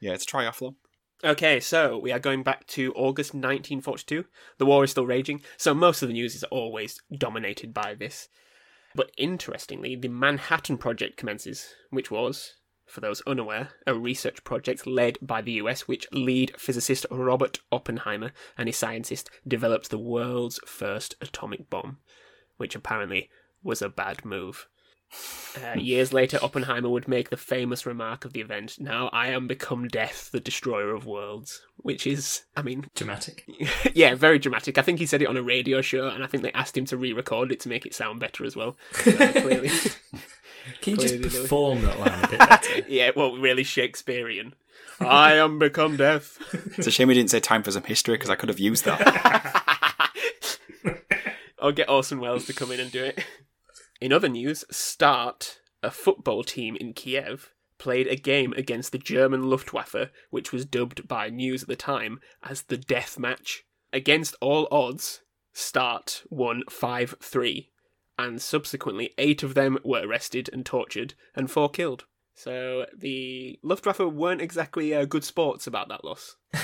yeah, 0.00 0.12
it's 0.12 0.26
triathlon. 0.26 0.74
Okay, 1.24 1.60
so 1.60 1.98
we 1.98 2.12
are 2.12 2.18
going 2.18 2.42
back 2.42 2.66
to 2.68 2.92
August 2.94 3.32
1942. 3.32 4.26
The 4.58 4.66
war 4.66 4.84
is 4.84 4.90
still 4.90 5.06
raging, 5.06 5.42
so 5.56 5.72
most 5.72 6.02
of 6.02 6.08
the 6.08 6.12
news 6.12 6.34
is 6.34 6.44
always 6.44 7.00
dominated 7.16 7.72
by 7.72 7.94
this. 7.94 8.28
But 8.94 9.10
interestingly, 9.16 9.96
the 9.96 10.08
Manhattan 10.08 10.76
Project 10.76 11.16
commences, 11.16 11.74
which 11.90 12.10
was, 12.10 12.54
for 12.96 13.02
those 13.02 13.20
unaware, 13.26 13.68
a 13.86 13.94
research 13.94 14.42
project 14.42 14.86
led 14.86 15.18
by 15.20 15.42
the 15.42 15.52
US, 15.52 15.86
which 15.86 16.10
lead 16.12 16.54
physicist 16.58 17.04
Robert 17.10 17.58
Oppenheimer 17.70 18.32
and 18.56 18.70
his 18.70 18.78
scientist 18.78 19.28
developed 19.46 19.90
the 19.90 19.98
world's 19.98 20.58
first 20.64 21.14
atomic 21.20 21.68
bomb, 21.68 21.98
which 22.56 22.74
apparently 22.74 23.28
was 23.62 23.82
a 23.82 23.90
bad 23.90 24.24
move. 24.24 24.66
Uh, 25.62 25.74
years 25.78 26.14
later, 26.14 26.38
Oppenheimer 26.40 26.88
would 26.88 27.06
make 27.06 27.28
the 27.28 27.36
famous 27.36 27.84
remark 27.84 28.24
of 28.24 28.32
the 28.32 28.40
event, 28.40 28.80
Now 28.80 29.10
I 29.12 29.26
am 29.26 29.46
become 29.46 29.88
death, 29.88 30.30
the 30.32 30.40
destroyer 30.40 30.94
of 30.94 31.04
worlds. 31.04 31.60
Which 31.76 32.06
is, 32.06 32.44
I 32.56 32.62
mean, 32.62 32.86
Dramatic. 32.94 33.44
yeah, 33.92 34.14
very 34.14 34.38
dramatic. 34.38 34.78
I 34.78 34.82
think 34.82 35.00
he 35.00 35.06
said 35.06 35.20
it 35.20 35.28
on 35.28 35.36
a 35.36 35.42
radio 35.42 35.82
show, 35.82 36.08
and 36.08 36.24
I 36.24 36.28
think 36.28 36.42
they 36.42 36.52
asked 36.52 36.78
him 36.78 36.86
to 36.86 36.96
re 36.96 37.12
record 37.12 37.52
it 37.52 37.60
to 37.60 37.68
make 37.68 37.84
it 37.84 37.92
sound 37.94 38.20
better 38.20 38.46
as 38.46 38.56
well. 38.56 38.78
So, 38.94 39.12
clearly. 39.32 39.70
Can 40.80 40.92
you 40.92 40.96
just 40.98 41.22
they- 41.22 41.28
perform 41.28 41.82
that 41.82 41.98
line 41.98 42.24
a 42.24 42.28
bit 42.28 42.38
better? 42.48 42.80
yeah, 42.88 43.10
well, 43.16 43.36
really 43.36 43.64
Shakespearean. 43.64 44.54
I 45.00 45.34
am 45.34 45.58
become 45.58 45.96
death. 45.96 46.38
It's 46.78 46.86
a 46.86 46.90
shame 46.90 47.08
we 47.08 47.14
didn't 47.14 47.30
say 47.30 47.40
time 47.40 47.62
for 47.62 47.70
some 47.70 47.82
history 47.82 48.14
because 48.14 48.30
I 48.30 48.34
could 48.34 48.48
have 48.48 48.58
used 48.58 48.84
that. 48.86 50.12
I'll 51.60 51.72
get 51.72 51.90
Orson 51.90 52.20
Welles 52.20 52.46
to 52.46 52.52
come 52.52 52.70
in 52.70 52.80
and 52.80 52.90
do 52.90 53.02
it. 53.04 53.24
In 54.00 54.12
other 54.12 54.28
news, 54.28 54.64
Start, 54.70 55.58
a 55.82 55.90
football 55.90 56.44
team 56.44 56.76
in 56.76 56.92
Kiev, 56.92 57.50
played 57.78 58.06
a 58.06 58.16
game 58.16 58.52
against 58.54 58.92
the 58.92 58.98
German 58.98 59.50
Luftwaffe, 59.50 60.10
which 60.30 60.52
was 60.52 60.64
dubbed 60.64 61.08
by 61.08 61.28
news 61.28 61.62
at 61.62 61.68
the 61.68 61.76
time 61.76 62.20
as 62.42 62.62
the 62.62 62.76
Death 62.76 63.18
Match. 63.18 63.64
Against 63.92 64.34
all 64.40 64.68
odds, 64.70 65.22
Start 65.52 66.22
won 66.30 66.62
5 66.70 67.16
3, 67.20 67.70
and 68.18 68.40
subsequently, 68.40 69.12
eight 69.18 69.42
of 69.42 69.54
them 69.54 69.78
were 69.84 70.06
arrested 70.06 70.50
and 70.52 70.64
tortured, 70.64 71.14
and 71.34 71.50
four 71.50 71.68
killed. 71.68 72.04
So 72.34 72.86
the 72.96 73.58
Luftwaffe 73.62 74.00
weren't 74.00 74.42
exactly 74.42 74.94
uh, 74.94 75.06
good 75.06 75.24
sports 75.24 75.66
about 75.66 75.88
that 75.88 76.04
loss. 76.04 76.36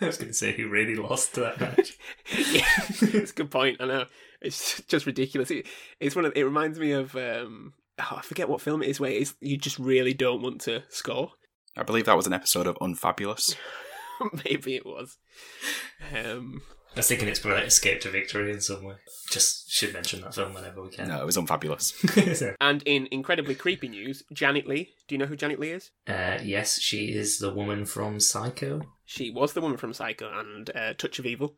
I 0.00 0.06
was 0.06 0.18
going 0.18 0.28
to 0.28 0.34
say 0.34 0.52
who 0.52 0.68
really 0.68 0.96
lost 0.96 1.34
to 1.34 1.40
that 1.40 1.60
match. 1.60 1.96
yeah, 2.52 2.68
it's 3.00 3.30
a 3.30 3.34
good 3.34 3.50
point. 3.50 3.78
I 3.80 3.86
know 3.86 4.06
it's 4.42 4.82
just 4.82 5.06
ridiculous. 5.06 5.50
It, 5.50 5.66
it's 6.00 6.14
one 6.14 6.24
of. 6.24 6.32
It 6.36 6.44
reminds 6.44 6.78
me 6.78 6.92
of. 6.92 7.14
Um, 7.16 7.72
oh, 7.98 8.16
I 8.18 8.22
forget 8.22 8.48
what 8.48 8.60
film 8.60 8.82
it 8.82 8.88
is 8.88 9.00
where 9.00 9.10
it's, 9.10 9.34
you 9.40 9.56
just 9.56 9.78
really 9.78 10.12
don't 10.12 10.42
want 10.42 10.60
to 10.62 10.82
score. 10.88 11.32
I 11.76 11.82
believe 11.82 12.06
that 12.06 12.16
was 12.16 12.26
an 12.26 12.32
episode 12.32 12.66
of 12.66 12.78
Unfabulous. 12.80 13.56
Maybe 14.44 14.76
it 14.76 14.86
was. 14.86 15.16
Um, 16.14 16.62
I 16.94 16.98
was 16.98 17.08
thinking 17.08 17.26
it's 17.26 17.40
probably 17.40 17.62
Escape 17.64 18.00
to 18.02 18.10
Victory 18.10 18.52
in 18.52 18.60
some 18.60 18.84
way. 18.84 18.94
Just 19.28 19.68
should 19.70 19.92
mention 19.92 20.20
that 20.20 20.34
film 20.34 20.54
whenever 20.54 20.80
we 20.80 20.90
can. 20.90 21.08
No, 21.08 21.20
it 21.20 21.26
was 21.26 21.36
Unfabulous. 21.36 21.92
So, 22.36 22.54
and 22.60 22.82
in 22.84 23.08
incredibly 23.10 23.56
creepy 23.56 23.88
news, 23.88 24.22
Janet 24.32 24.68
Leigh. 24.68 24.90
Do 25.08 25.14
you 25.14 25.18
know 25.18 25.26
who 25.26 25.34
Janet 25.36 25.58
Leigh 25.58 25.70
is? 25.72 25.90
uh, 26.08 26.38
yes, 26.42 26.78
she 26.80 27.06
is 27.06 27.38
the 27.38 27.52
woman 27.52 27.84
from 27.84 28.20
Psycho. 28.20 28.82
She 29.04 29.30
was 29.30 29.52
the 29.54 29.60
woman 29.60 29.76
from 29.76 29.92
Psycho 29.92 30.30
and 30.38 30.70
uh, 30.74 30.94
Touch 30.94 31.18
of 31.18 31.26
Evil. 31.26 31.56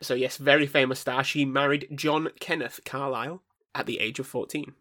So 0.00 0.14
yes, 0.14 0.36
very 0.36 0.66
famous 0.66 0.98
star. 0.98 1.22
She 1.22 1.44
married 1.44 1.86
John 1.94 2.30
Kenneth 2.40 2.80
Carlisle 2.84 3.40
at 3.76 3.86
the 3.86 4.00
age 4.00 4.18
of 4.18 4.26
fourteen. 4.26 4.74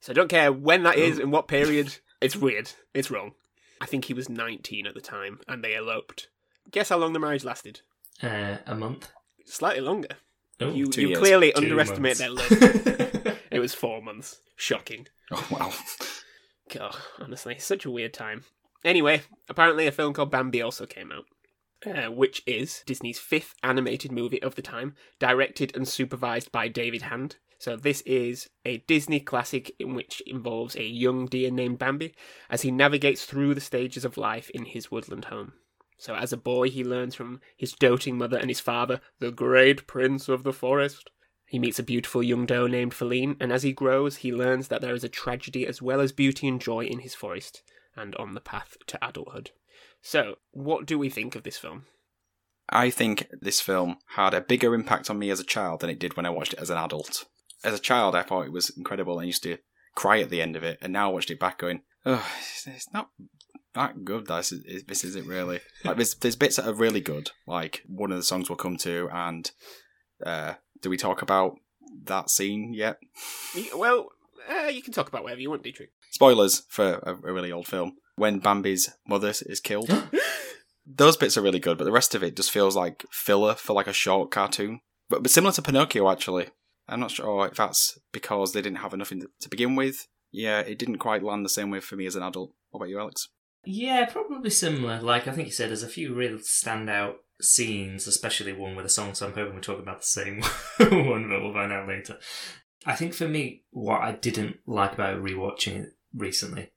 So 0.00 0.12
I 0.12 0.14
don't 0.14 0.28
care 0.28 0.52
when 0.52 0.84
that 0.84 0.96
is 0.96 1.18
and 1.18 1.32
what 1.32 1.48
period. 1.48 1.96
It's 2.20 2.36
weird. 2.36 2.70
It's 2.94 3.10
wrong. 3.10 3.32
I 3.80 3.86
think 3.86 4.04
he 4.04 4.14
was 4.14 4.28
nineteen 4.28 4.86
at 4.86 4.94
the 4.94 5.00
time, 5.00 5.40
and 5.48 5.64
they 5.64 5.74
eloped. 5.74 6.28
Guess 6.70 6.90
how 6.90 6.98
long 6.98 7.12
the 7.14 7.18
marriage 7.18 7.44
lasted? 7.44 7.80
Uh, 8.22 8.58
a 8.66 8.76
month. 8.76 9.10
Slightly 9.50 9.80
longer. 9.80 10.16
Oh, 10.60 10.70
you 10.70 10.88
you 10.96 11.08
years. 11.08 11.18
clearly 11.18 11.52
two 11.52 11.62
underestimate 11.62 12.18
their 12.18 12.30
love. 12.30 12.46
it 13.50 13.58
was 13.58 13.74
four 13.74 14.00
months. 14.00 14.40
Shocking. 14.54 15.08
Oh, 15.32 15.46
wow. 15.50 15.72
God, 16.72 16.96
honestly, 17.18 17.58
such 17.58 17.84
a 17.84 17.90
weird 17.90 18.14
time. 18.14 18.44
Anyway, 18.84 19.22
apparently 19.48 19.88
a 19.88 19.92
film 19.92 20.12
called 20.12 20.30
Bambi 20.30 20.62
also 20.62 20.86
came 20.86 21.10
out, 21.10 21.24
uh, 21.84 22.12
which 22.12 22.44
is 22.46 22.84
Disney's 22.86 23.18
fifth 23.18 23.54
animated 23.64 24.12
movie 24.12 24.40
of 24.40 24.54
the 24.54 24.62
time, 24.62 24.94
directed 25.18 25.74
and 25.74 25.88
supervised 25.88 26.52
by 26.52 26.68
David 26.68 27.02
Hand. 27.02 27.36
So 27.58 27.76
this 27.76 28.02
is 28.02 28.48
a 28.64 28.78
Disney 28.86 29.18
classic 29.18 29.74
in 29.80 29.94
which 29.94 30.22
involves 30.26 30.76
a 30.76 30.84
young 30.84 31.26
deer 31.26 31.50
named 31.50 31.78
Bambi 31.78 32.14
as 32.48 32.62
he 32.62 32.70
navigates 32.70 33.24
through 33.24 33.54
the 33.54 33.60
stages 33.60 34.04
of 34.04 34.16
life 34.16 34.48
in 34.50 34.64
his 34.66 34.92
woodland 34.92 35.24
home. 35.26 35.54
So 36.00 36.14
as 36.14 36.32
a 36.32 36.38
boy, 36.38 36.70
he 36.70 36.82
learns 36.82 37.14
from 37.14 37.42
his 37.58 37.72
doting 37.72 38.16
mother 38.16 38.38
and 38.38 38.48
his 38.48 38.58
father, 38.58 39.02
the 39.18 39.30
great 39.30 39.86
prince 39.86 40.30
of 40.30 40.44
the 40.44 40.52
forest. 40.52 41.10
He 41.44 41.58
meets 41.58 41.78
a 41.78 41.82
beautiful 41.82 42.22
young 42.22 42.46
doe 42.46 42.66
named 42.66 42.92
Faline, 42.92 43.36
and 43.38 43.52
as 43.52 43.64
he 43.64 43.74
grows, 43.74 44.16
he 44.16 44.32
learns 44.32 44.68
that 44.68 44.80
there 44.80 44.94
is 44.94 45.04
a 45.04 45.10
tragedy 45.10 45.66
as 45.66 45.82
well 45.82 46.00
as 46.00 46.10
beauty 46.10 46.48
and 46.48 46.58
joy 46.58 46.86
in 46.86 47.00
his 47.00 47.14
forest, 47.14 47.62
and 47.94 48.16
on 48.16 48.32
the 48.32 48.40
path 48.40 48.78
to 48.86 49.06
adulthood. 49.06 49.50
So, 50.00 50.36
what 50.52 50.86
do 50.86 50.98
we 50.98 51.10
think 51.10 51.36
of 51.36 51.42
this 51.42 51.58
film? 51.58 51.84
I 52.70 52.88
think 52.88 53.26
this 53.38 53.60
film 53.60 53.96
had 54.14 54.32
a 54.32 54.40
bigger 54.40 54.74
impact 54.74 55.10
on 55.10 55.18
me 55.18 55.28
as 55.28 55.40
a 55.40 55.44
child 55.44 55.80
than 55.80 55.90
it 55.90 55.98
did 55.98 56.16
when 56.16 56.24
I 56.24 56.30
watched 56.30 56.54
it 56.54 56.60
as 56.60 56.70
an 56.70 56.78
adult. 56.78 57.26
As 57.62 57.74
a 57.74 57.78
child, 57.78 58.14
I 58.14 58.22
thought 58.22 58.46
it 58.46 58.52
was 58.52 58.70
incredible 58.70 59.18
and 59.18 59.26
used 59.26 59.42
to 59.42 59.58
cry 59.94 60.20
at 60.20 60.30
the 60.30 60.40
end 60.40 60.56
of 60.56 60.62
it, 60.62 60.78
and 60.80 60.94
now 60.94 61.10
I 61.10 61.12
watched 61.12 61.30
it 61.30 61.40
back 61.40 61.58
going, 61.58 61.82
oh, 62.06 62.26
it's 62.38 62.90
not 62.94 63.10
that 63.74 64.04
good. 64.04 64.26
This, 64.26 64.52
is, 64.52 64.84
this 64.84 65.04
isn't 65.04 65.26
really. 65.26 65.60
Like, 65.84 65.96
there's, 65.96 66.14
there's 66.14 66.36
bits 66.36 66.56
that 66.56 66.66
are 66.66 66.74
really 66.74 67.00
good, 67.00 67.30
like 67.46 67.82
one 67.86 68.10
of 68.10 68.16
the 68.16 68.22
songs 68.22 68.48
we'll 68.48 68.56
come 68.56 68.76
to, 68.78 69.08
and 69.12 69.50
uh, 70.24 70.54
do 70.82 70.90
we 70.90 70.96
talk 70.96 71.22
about 71.22 71.56
that 72.04 72.30
scene 72.30 72.72
yet? 72.74 72.98
Well, 73.74 74.08
uh, 74.48 74.68
you 74.68 74.82
can 74.82 74.92
talk 74.92 75.08
about 75.08 75.22
whatever 75.22 75.40
you 75.40 75.50
want, 75.50 75.62
Dietrich. 75.62 75.90
Spoilers 76.10 76.62
for 76.68 76.94
a, 77.02 77.12
a 77.12 77.32
really 77.32 77.52
old 77.52 77.66
film. 77.66 77.96
When 78.16 78.40
Bambi's 78.40 78.90
mother 79.06 79.32
is 79.46 79.60
killed. 79.60 79.90
Those 80.86 81.16
bits 81.16 81.36
are 81.36 81.42
really 81.42 81.60
good, 81.60 81.78
but 81.78 81.84
the 81.84 81.92
rest 81.92 82.14
of 82.14 82.22
it 82.22 82.36
just 82.36 82.50
feels 82.50 82.74
like 82.74 83.04
filler 83.10 83.54
for 83.54 83.74
like 83.74 83.86
a 83.86 83.92
short 83.92 84.30
cartoon. 84.30 84.80
But, 85.08 85.22
but 85.22 85.30
similar 85.30 85.52
to 85.52 85.62
Pinocchio, 85.62 86.10
actually. 86.10 86.48
I'm 86.88 87.00
not 87.00 87.12
sure 87.12 87.46
if 87.46 87.54
that's 87.54 87.98
because 88.12 88.52
they 88.52 88.60
didn't 88.60 88.78
have 88.78 88.92
enough 88.92 89.12
in 89.12 89.26
to 89.40 89.48
begin 89.48 89.76
with. 89.76 90.08
Yeah, 90.32 90.60
it 90.60 90.78
didn't 90.78 90.98
quite 90.98 91.22
land 91.22 91.44
the 91.44 91.50
same 91.50 91.70
way 91.70 91.80
for 91.80 91.96
me 91.96 92.06
as 92.06 92.16
an 92.16 92.22
adult. 92.22 92.52
What 92.70 92.78
about 92.78 92.88
you, 92.88 92.98
Alex? 92.98 93.28
Yeah, 93.64 94.06
probably 94.06 94.50
similar. 94.50 95.00
Like 95.00 95.28
I 95.28 95.32
think 95.32 95.46
you 95.46 95.52
said, 95.52 95.68
there's 95.68 95.82
a 95.82 95.88
few 95.88 96.14
real 96.14 96.38
standout 96.38 97.14
scenes, 97.40 98.06
especially 98.06 98.52
one 98.52 98.74
with 98.74 98.86
a 98.86 98.90
song. 98.90 99.14
So 99.14 99.26
I'm 99.26 99.34
hoping 99.34 99.54
we're 99.54 99.60
talking 99.60 99.82
about 99.82 100.00
the 100.00 100.06
same 100.06 100.42
one, 100.78 101.28
but 101.28 101.42
we'll 101.42 101.52
find 101.52 101.72
out 101.72 101.88
later. 101.88 102.18
I 102.86 102.94
think 102.94 103.12
for 103.12 103.28
me, 103.28 103.64
what 103.70 104.00
I 104.00 104.12
didn't 104.12 104.56
like 104.66 104.94
about 104.94 105.22
rewatching 105.22 105.84
it 105.84 105.90
recently 106.14 106.70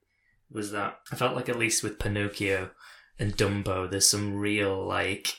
was 0.51 0.71
that 0.71 0.99
I 1.11 1.15
felt 1.15 1.35
like 1.35 1.49
at 1.49 1.57
least 1.57 1.83
with 1.83 1.99
Pinocchio 1.99 2.71
and 3.17 3.35
Dumbo, 3.37 3.89
there's 3.89 4.07
some 4.07 4.35
real 4.35 4.85
like 4.85 5.37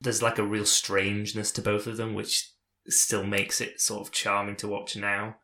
there's 0.00 0.22
like 0.22 0.38
a 0.38 0.46
real 0.46 0.64
strangeness 0.64 1.52
to 1.52 1.62
both 1.62 1.86
of 1.86 1.96
them, 1.96 2.14
which 2.14 2.50
still 2.88 3.24
makes 3.24 3.60
it 3.60 3.80
sort 3.80 4.06
of 4.06 4.12
charming 4.12 4.56
to 4.56 4.68
watch 4.68 4.96
now. 4.96 5.36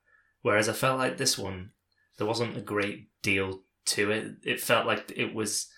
Whereas 0.43 0.69
I 0.69 0.73
felt 0.73 0.99
like 0.99 1.19
this 1.19 1.39
one, 1.39 1.71
there 2.19 2.27
wasn't 2.27 2.57
a 2.57 2.63
great 2.63 3.09
deal 3.23 3.63
to 3.87 4.11
it. 4.11 4.27
It 4.45 4.61
felt 4.61 4.87
like 4.87 5.13
it 5.17 5.35
was. 5.35 5.69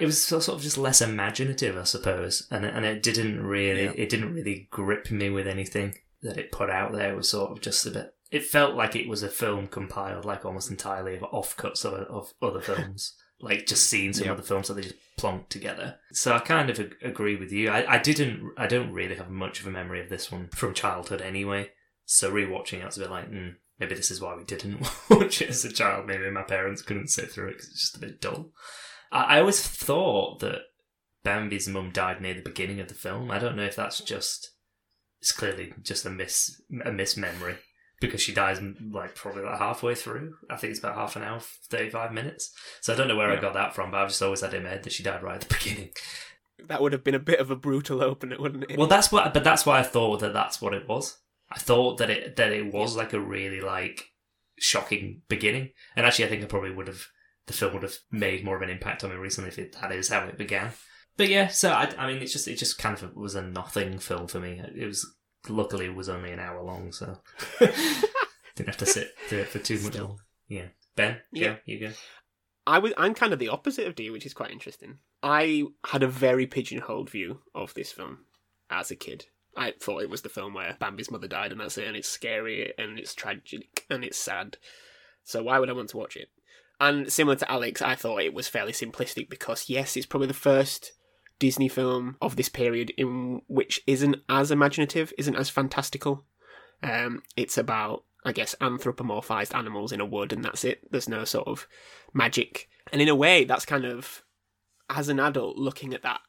It 0.00 0.04
was 0.06 0.22
sort 0.24 0.48
of 0.48 0.60
just 0.60 0.76
less 0.76 1.00
imaginative, 1.00 1.76
I 1.76 1.84
suppose, 1.84 2.46
and 2.50 2.64
and 2.64 2.84
it 2.84 3.02
didn't 3.02 3.40
really 3.44 3.84
Yeah. 3.84 3.92
it 3.96 4.08
didn't 4.08 4.34
really 4.34 4.66
grip 4.70 5.10
me 5.10 5.30
with 5.30 5.46
anything 5.46 5.94
that 6.22 6.36
it 6.36 6.50
put 6.50 6.68
out 6.68 6.92
there. 6.92 7.12
It 7.12 7.16
was 7.16 7.28
sort 7.28 7.52
of 7.52 7.60
just 7.60 7.86
a 7.86 7.90
bit. 7.90 8.14
It 8.32 8.44
felt 8.44 8.74
like 8.74 8.96
it 8.96 9.08
was 9.08 9.22
a 9.22 9.28
film 9.28 9.68
compiled, 9.68 10.24
like 10.24 10.44
almost 10.44 10.70
entirely 10.70 11.14
of 11.14 11.22
offcuts 11.22 11.84
of 11.84 11.94
of 12.08 12.32
other 12.42 12.60
films, 12.60 13.14
like 13.40 13.66
just 13.66 13.84
scenes 13.88 14.18
from 14.20 14.30
other 14.30 14.42
films 14.42 14.66
that 14.66 14.74
they 14.74 14.82
just 14.82 14.96
plonked 15.16 15.48
together. 15.48 15.96
So 16.12 16.32
I 16.32 16.40
kind 16.40 16.70
of 16.70 16.80
ag- 16.80 16.96
agree 17.02 17.36
with 17.36 17.52
you. 17.52 17.70
I, 17.70 17.94
I 17.94 17.98
didn't. 17.98 18.52
I 18.56 18.66
don't 18.66 18.92
really 18.92 19.14
have 19.14 19.30
much 19.30 19.60
of 19.60 19.66
a 19.68 19.70
memory 19.70 20.00
of 20.00 20.08
this 20.08 20.32
one 20.32 20.48
from 20.48 20.74
childhood, 20.74 21.22
anyway. 21.22 21.70
So 22.04 22.32
rewatching 22.32 22.78
it, 22.78 22.82
I 22.82 22.86
was 22.86 22.96
a 22.96 23.00
bit 23.00 23.10
like, 23.10 23.30
mm, 23.30 23.54
maybe 23.78 23.94
this 23.94 24.10
is 24.10 24.20
why 24.20 24.34
we 24.36 24.44
didn't 24.44 24.86
watch 25.10 25.42
it 25.42 25.50
as 25.50 25.64
a 25.64 25.72
child. 25.72 26.06
Maybe 26.06 26.30
my 26.30 26.42
parents 26.42 26.82
couldn't 26.82 27.08
sit 27.08 27.30
through 27.30 27.48
it 27.48 27.52
because 27.52 27.68
it's 27.68 27.80
just 27.80 27.96
a 27.96 28.00
bit 28.00 28.20
dull. 28.20 28.50
I, 29.12 29.36
I 29.36 29.40
always 29.40 29.60
thought 29.60 30.40
that 30.40 30.62
Bambi's 31.24 31.68
mum 31.68 31.90
died 31.92 32.20
near 32.20 32.34
the 32.34 32.42
beginning 32.42 32.80
of 32.80 32.88
the 32.88 32.94
film. 32.94 33.30
I 33.30 33.38
don't 33.38 33.56
know 33.56 33.64
if 33.64 33.76
that's 33.76 34.00
just. 34.00 34.52
It's 35.20 35.32
clearly 35.32 35.74
just 35.82 36.06
a 36.06 36.10
miss 36.10 36.62
a 36.84 36.92
miss 36.92 37.16
memory 37.16 37.56
because 38.00 38.20
she 38.20 38.32
dies 38.32 38.60
like 38.92 39.16
probably 39.16 39.42
like 39.42 39.58
halfway 39.58 39.96
through. 39.96 40.34
I 40.48 40.56
think 40.56 40.70
it's 40.70 40.78
about 40.78 40.94
half 40.94 41.16
an 41.16 41.22
hour, 41.22 41.40
thirty 41.68 41.90
five 41.90 42.12
minutes. 42.12 42.52
So 42.80 42.92
I 42.92 42.96
don't 42.96 43.08
know 43.08 43.16
where 43.16 43.30
I 43.30 43.40
got 43.40 43.54
that 43.54 43.74
from, 43.74 43.90
but 43.90 44.00
I've 44.00 44.08
just 44.10 44.22
always 44.22 44.42
had 44.42 44.54
in 44.54 44.62
my 44.62 44.68
head 44.70 44.84
that 44.84 44.92
she 44.92 45.02
died 45.02 45.22
right 45.22 45.42
at 45.42 45.48
the 45.48 45.54
beginning. 45.58 45.90
That 46.66 46.80
would 46.82 46.92
have 46.92 47.04
been 47.04 47.14
a 47.14 47.20
bit 47.20 47.40
of 47.40 47.50
a 47.50 47.56
brutal 47.56 48.02
opener, 48.02 48.36
wouldn't 48.38 48.70
it? 48.70 48.78
Well, 48.78 48.88
that's 48.88 49.12
what, 49.12 49.32
but 49.32 49.44
that's 49.44 49.64
why 49.64 49.78
I 49.78 49.82
thought 49.82 50.20
that 50.20 50.32
that's 50.32 50.60
what 50.60 50.74
it 50.74 50.88
was. 50.88 51.18
I 51.50 51.58
thought 51.58 51.98
that 51.98 52.10
it 52.10 52.36
that 52.36 52.52
it 52.52 52.72
was 52.72 52.96
like 52.96 53.12
a 53.12 53.20
really 53.20 53.60
like 53.60 54.06
shocking 54.58 55.22
beginning, 55.28 55.70
and 55.96 56.04
actually, 56.06 56.26
I 56.26 56.28
think 56.28 56.42
I 56.42 56.46
probably 56.46 56.72
would 56.72 56.88
have 56.88 57.06
the 57.46 57.52
film 57.52 57.72
would 57.74 57.82
have 57.82 57.96
made 58.10 58.44
more 58.44 58.56
of 58.56 58.62
an 58.62 58.70
impact 58.70 59.02
on 59.04 59.10
me 59.10 59.16
recently 59.16 59.48
if 59.48 59.58
it, 59.58 59.76
that 59.80 59.90
is 59.92 60.08
how 60.10 60.26
it 60.26 60.36
began. 60.36 60.70
But 61.16 61.28
yeah, 61.28 61.48
so 61.48 61.70
I, 61.72 61.90
I 61.98 62.06
mean, 62.06 62.22
it's 62.22 62.32
just 62.32 62.46
it 62.48 62.56
just 62.58 62.78
kind 62.78 63.00
of 63.02 63.16
was 63.16 63.34
a 63.34 63.42
nothing 63.42 63.98
film 63.98 64.28
for 64.28 64.38
me. 64.40 64.60
It 64.76 64.86
was 64.86 65.06
luckily 65.48 65.86
it 65.86 65.94
was 65.94 66.08
only 66.08 66.30
an 66.32 66.38
hour 66.40 66.62
long, 66.62 66.92
so 66.92 67.18
didn't 67.58 68.68
have 68.68 68.76
to 68.78 68.86
sit 68.86 69.12
through 69.28 69.40
it 69.40 69.48
for 69.48 69.58
too 69.58 69.78
much. 69.80 69.94
Still. 69.94 70.18
Yeah, 70.48 70.66
Ben, 70.96 71.14
go, 71.34 71.40
Yeah. 71.40 71.56
you 71.64 71.80
go. 71.80 71.92
I 72.66 72.78
was 72.78 72.92
I'm 72.98 73.14
kind 73.14 73.32
of 73.32 73.38
the 73.38 73.48
opposite 73.48 73.86
of 73.86 73.94
D, 73.94 74.10
which 74.10 74.26
is 74.26 74.34
quite 74.34 74.50
interesting. 74.50 74.98
I 75.22 75.64
had 75.86 76.02
a 76.02 76.08
very 76.08 76.46
pigeonholed 76.46 77.10
view 77.10 77.40
of 77.54 77.74
this 77.74 77.90
film 77.90 78.26
as 78.70 78.90
a 78.90 78.96
kid. 78.96 79.26
I 79.58 79.72
thought 79.72 80.02
it 80.02 80.10
was 80.10 80.22
the 80.22 80.28
film 80.28 80.54
where 80.54 80.76
Bambi's 80.78 81.10
mother 81.10 81.28
died, 81.28 81.52
and 81.52 81.60
that's 81.60 81.76
it, 81.76 81.86
and 81.86 81.96
it's 81.96 82.08
scary 82.08 82.72
and 82.78 82.98
it's 82.98 83.14
tragic 83.14 83.84
and 83.90 84.04
it's 84.04 84.18
sad. 84.18 84.56
So 85.24 85.42
why 85.42 85.58
would 85.58 85.68
I 85.68 85.74
want 85.74 85.90
to 85.90 85.96
watch 85.96 86.16
it? 86.16 86.28
And 86.80 87.12
similar 87.12 87.36
to 87.36 87.50
Alex, 87.50 87.82
I 87.82 87.96
thought 87.96 88.22
it 88.22 88.32
was 88.32 88.48
fairly 88.48 88.72
simplistic 88.72 89.28
because 89.28 89.68
yes, 89.68 89.96
it's 89.96 90.06
probably 90.06 90.28
the 90.28 90.34
first 90.34 90.92
Disney 91.38 91.68
film 91.68 92.16
of 92.20 92.36
this 92.36 92.48
period 92.48 92.92
in 92.96 93.42
which 93.48 93.82
isn't 93.86 94.16
as 94.28 94.50
imaginative, 94.50 95.12
isn't 95.18 95.36
as 95.36 95.50
fantastical. 95.50 96.24
Um, 96.82 97.22
it's 97.36 97.58
about, 97.58 98.04
I 98.24 98.32
guess, 98.32 98.54
anthropomorphized 98.60 99.54
animals 99.54 99.92
in 99.92 100.00
a 100.00 100.06
wood, 100.06 100.32
and 100.32 100.44
that's 100.44 100.64
it. 100.64 100.90
There's 100.90 101.08
no 101.08 101.24
sort 101.24 101.48
of 101.48 101.66
magic. 102.12 102.68
And 102.92 103.02
in 103.02 103.08
a 103.08 103.14
way, 103.14 103.44
that's 103.44 103.66
kind 103.66 103.84
of, 103.84 104.22
as 104.88 105.08
an 105.08 105.20
adult 105.20 105.56
looking 105.56 105.94
at 105.94 106.02
that, 106.02 106.20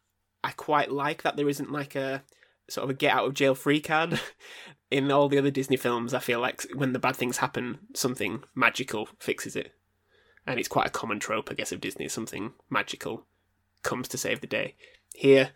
I 0.43 0.51
quite 0.51 0.91
like 0.91 1.21
that 1.23 1.37
there 1.37 1.49
isn't 1.49 1.71
like 1.71 1.95
a 1.95 2.23
sort 2.69 2.83
of 2.83 2.89
a 2.89 2.93
get 2.93 3.13
out 3.13 3.25
of 3.25 3.33
jail 3.33 3.55
free 3.55 3.81
card. 3.81 4.19
in 4.91 5.11
all 5.11 5.29
the 5.29 5.37
other 5.37 5.51
Disney 5.51 5.77
films, 5.77 6.13
I 6.13 6.19
feel 6.19 6.39
like 6.39 6.63
when 6.73 6.93
the 6.93 6.99
bad 6.99 7.15
things 7.15 7.37
happen, 7.37 7.79
something 7.93 8.43
magical 8.55 9.07
fixes 9.19 9.55
it. 9.55 9.73
And 10.47 10.59
it's 10.59 10.67
quite 10.67 10.87
a 10.87 10.91
common 10.91 11.19
trope, 11.19 11.49
I 11.51 11.53
guess, 11.53 11.71
of 11.71 11.81
Disney. 11.81 12.07
Something 12.07 12.53
magical 12.69 13.25
comes 13.83 14.07
to 14.09 14.17
save 14.17 14.41
the 14.41 14.47
day. 14.47 14.75
Here, 15.13 15.51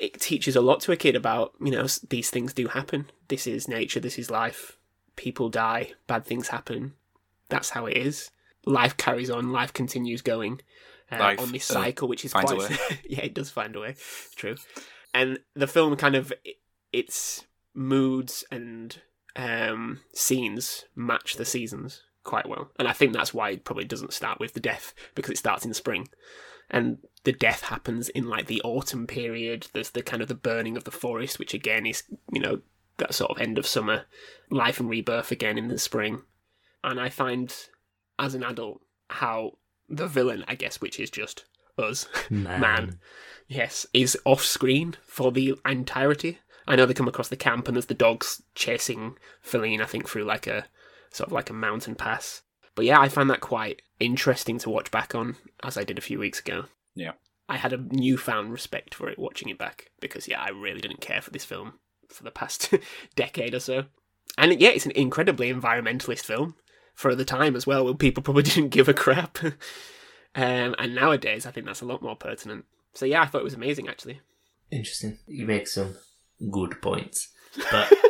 it 0.00 0.20
teaches 0.20 0.56
a 0.56 0.60
lot 0.60 0.80
to 0.80 0.92
a 0.92 0.96
kid 0.96 1.16
about, 1.16 1.52
you 1.60 1.70
know, 1.70 1.86
these 2.08 2.30
things 2.30 2.54
do 2.54 2.68
happen. 2.68 3.10
This 3.28 3.46
is 3.46 3.68
nature, 3.68 4.00
this 4.00 4.18
is 4.18 4.30
life. 4.30 4.78
People 5.16 5.50
die, 5.50 5.92
bad 6.06 6.24
things 6.24 6.48
happen. 6.48 6.94
That's 7.48 7.70
how 7.70 7.86
it 7.86 7.96
is. 7.96 8.30
Life 8.64 8.96
carries 8.96 9.30
on, 9.30 9.52
life 9.52 9.72
continues 9.72 10.22
going 10.22 10.60
uh, 11.10 11.18
Life, 11.18 11.40
on 11.40 11.52
this 11.52 11.70
uh, 11.70 11.74
cycle, 11.74 12.08
which 12.08 12.24
is 12.24 12.32
quite. 12.32 12.70
yeah, 13.08 13.20
it 13.20 13.34
does 13.34 13.50
find 13.50 13.74
a 13.76 13.80
way. 13.80 13.96
True. 14.36 14.56
And 15.14 15.38
the 15.54 15.66
film 15.66 15.96
kind 15.96 16.14
of, 16.14 16.32
its 16.92 17.44
moods 17.74 18.44
and 18.50 19.00
um, 19.36 20.00
scenes 20.12 20.84
match 20.94 21.36
the 21.36 21.44
seasons 21.44 22.02
quite 22.24 22.48
well. 22.48 22.70
And 22.78 22.88
I 22.88 22.92
think 22.92 23.12
that's 23.12 23.34
why 23.34 23.50
it 23.50 23.64
probably 23.64 23.84
doesn't 23.84 24.12
start 24.12 24.40
with 24.40 24.54
the 24.54 24.60
death, 24.60 24.94
because 25.14 25.32
it 25.32 25.38
starts 25.38 25.64
in 25.64 25.74
spring 25.74 26.08
and 26.70 26.98
the 27.24 27.32
death 27.32 27.62
happens 27.62 28.08
in 28.08 28.28
like 28.28 28.46
the 28.46 28.60
autumn 28.62 29.06
period. 29.06 29.68
There's 29.72 29.90
the 29.90 30.02
kind 30.02 30.22
of 30.22 30.28
the 30.28 30.34
burning 30.34 30.76
of 30.76 30.84
the 30.84 30.90
forest, 30.90 31.38
which 31.38 31.54
again 31.54 31.86
is 31.86 32.02
you 32.32 32.40
know 32.40 32.60
that 32.98 33.14
sort 33.14 33.30
of 33.30 33.40
end 33.40 33.58
of 33.58 33.66
summer, 33.66 34.04
life 34.50 34.80
and 34.80 34.88
rebirth 34.88 35.30
again 35.30 35.56
in 35.56 35.68
the 35.68 35.78
spring. 35.78 36.22
And 36.84 37.00
I 37.00 37.08
find 37.08 37.54
as 38.18 38.34
an 38.34 38.42
adult 38.42 38.82
how 39.08 39.58
the 39.88 40.06
villain, 40.06 40.44
I 40.46 40.54
guess, 40.54 40.80
which 40.80 41.00
is 41.00 41.10
just 41.10 41.44
us, 41.78 42.06
Man. 42.30 42.60
man, 42.60 42.98
yes, 43.46 43.86
is 43.92 44.18
off 44.24 44.42
screen 44.42 44.96
for 45.04 45.32
the 45.32 45.54
entirety. 45.64 46.38
I 46.66 46.76
know 46.76 46.84
they 46.84 46.94
come 46.94 47.08
across 47.08 47.28
the 47.28 47.36
camp 47.36 47.66
and 47.66 47.76
there's 47.76 47.86
the 47.86 47.94
dogs 47.94 48.42
chasing 48.54 49.16
Faline, 49.44 49.80
I 49.80 49.86
think, 49.86 50.08
through 50.08 50.24
like 50.24 50.46
a 50.46 50.66
sort 51.10 51.28
of 51.28 51.32
like 51.32 51.50
a 51.50 51.54
mountain 51.54 51.94
pass. 51.94 52.42
But 52.74 52.84
yeah, 52.84 53.00
I 53.00 53.08
find 53.08 53.28
that 53.30 53.40
quite 53.40 53.82
interesting 53.98 54.58
to 54.58 54.70
watch 54.70 54.90
back 54.90 55.14
on, 55.14 55.36
as 55.62 55.76
I 55.76 55.84
did 55.84 55.98
a 55.98 56.02
few 56.02 56.18
weeks 56.18 56.40
ago. 56.40 56.66
Yeah. 56.94 57.12
I 57.48 57.56
had 57.56 57.72
a 57.72 57.78
newfound 57.90 58.52
respect 58.52 58.94
for 58.94 59.08
it 59.08 59.18
watching 59.18 59.48
it 59.48 59.58
back 59.58 59.90
because 60.00 60.28
yeah, 60.28 60.40
I 60.42 60.50
really 60.50 60.80
didn't 60.80 61.00
care 61.00 61.22
for 61.22 61.30
this 61.30 61.44
film 61.44 61.74
for 62.08 62.22
the 62.22 62.30
past 62.30 62.74
decade 63.16 63.54
or 63.54 63.60
so. 63.60 63.84
And 64.36 64.60
yeah, 64.60 64.68
it's 64.70 64.86
an 64.86 64.92
incredibly 64.92 65.52
environmentalist 65.52 66.24
film 66.24 66.54
for 66.94 67.14
the 67.14 67.24
time 67.24 67.56
as 67.56 67.66
well, 67.66 67.84
when 67.84 67.96
people 67.96 68.22
probably 68.22 68.42
didn't 68.44 68.68
give 68.70 68.88
a 68.88 68.94
crap. 68.94 69.38
Um, 70.34 70.74
and 70.78 70.94
nowadays, 70.94 71.46
I 71.46 71.50
think 71.50 71.66
that's 71.66 71.80
a 71.80 71.86
lot 71.86 72.02
more 72.02 72.16
pertinent. 72.16 72.64
So 72.94 73.06
yeah, 73.06 73.22
I 73.22 73.26
thought 73.26 73.40
it 73.40 73.44
was 73.44 73.54
amazing 73.54 73.88
actually. 73.88 74.20
Interesting. 74.70 75.18
You 75.26 75.46
make 75.46 75.66
some 75.68 75.96
good 76.50 76.80
points, 76.82 77.28
but 77.70 77.92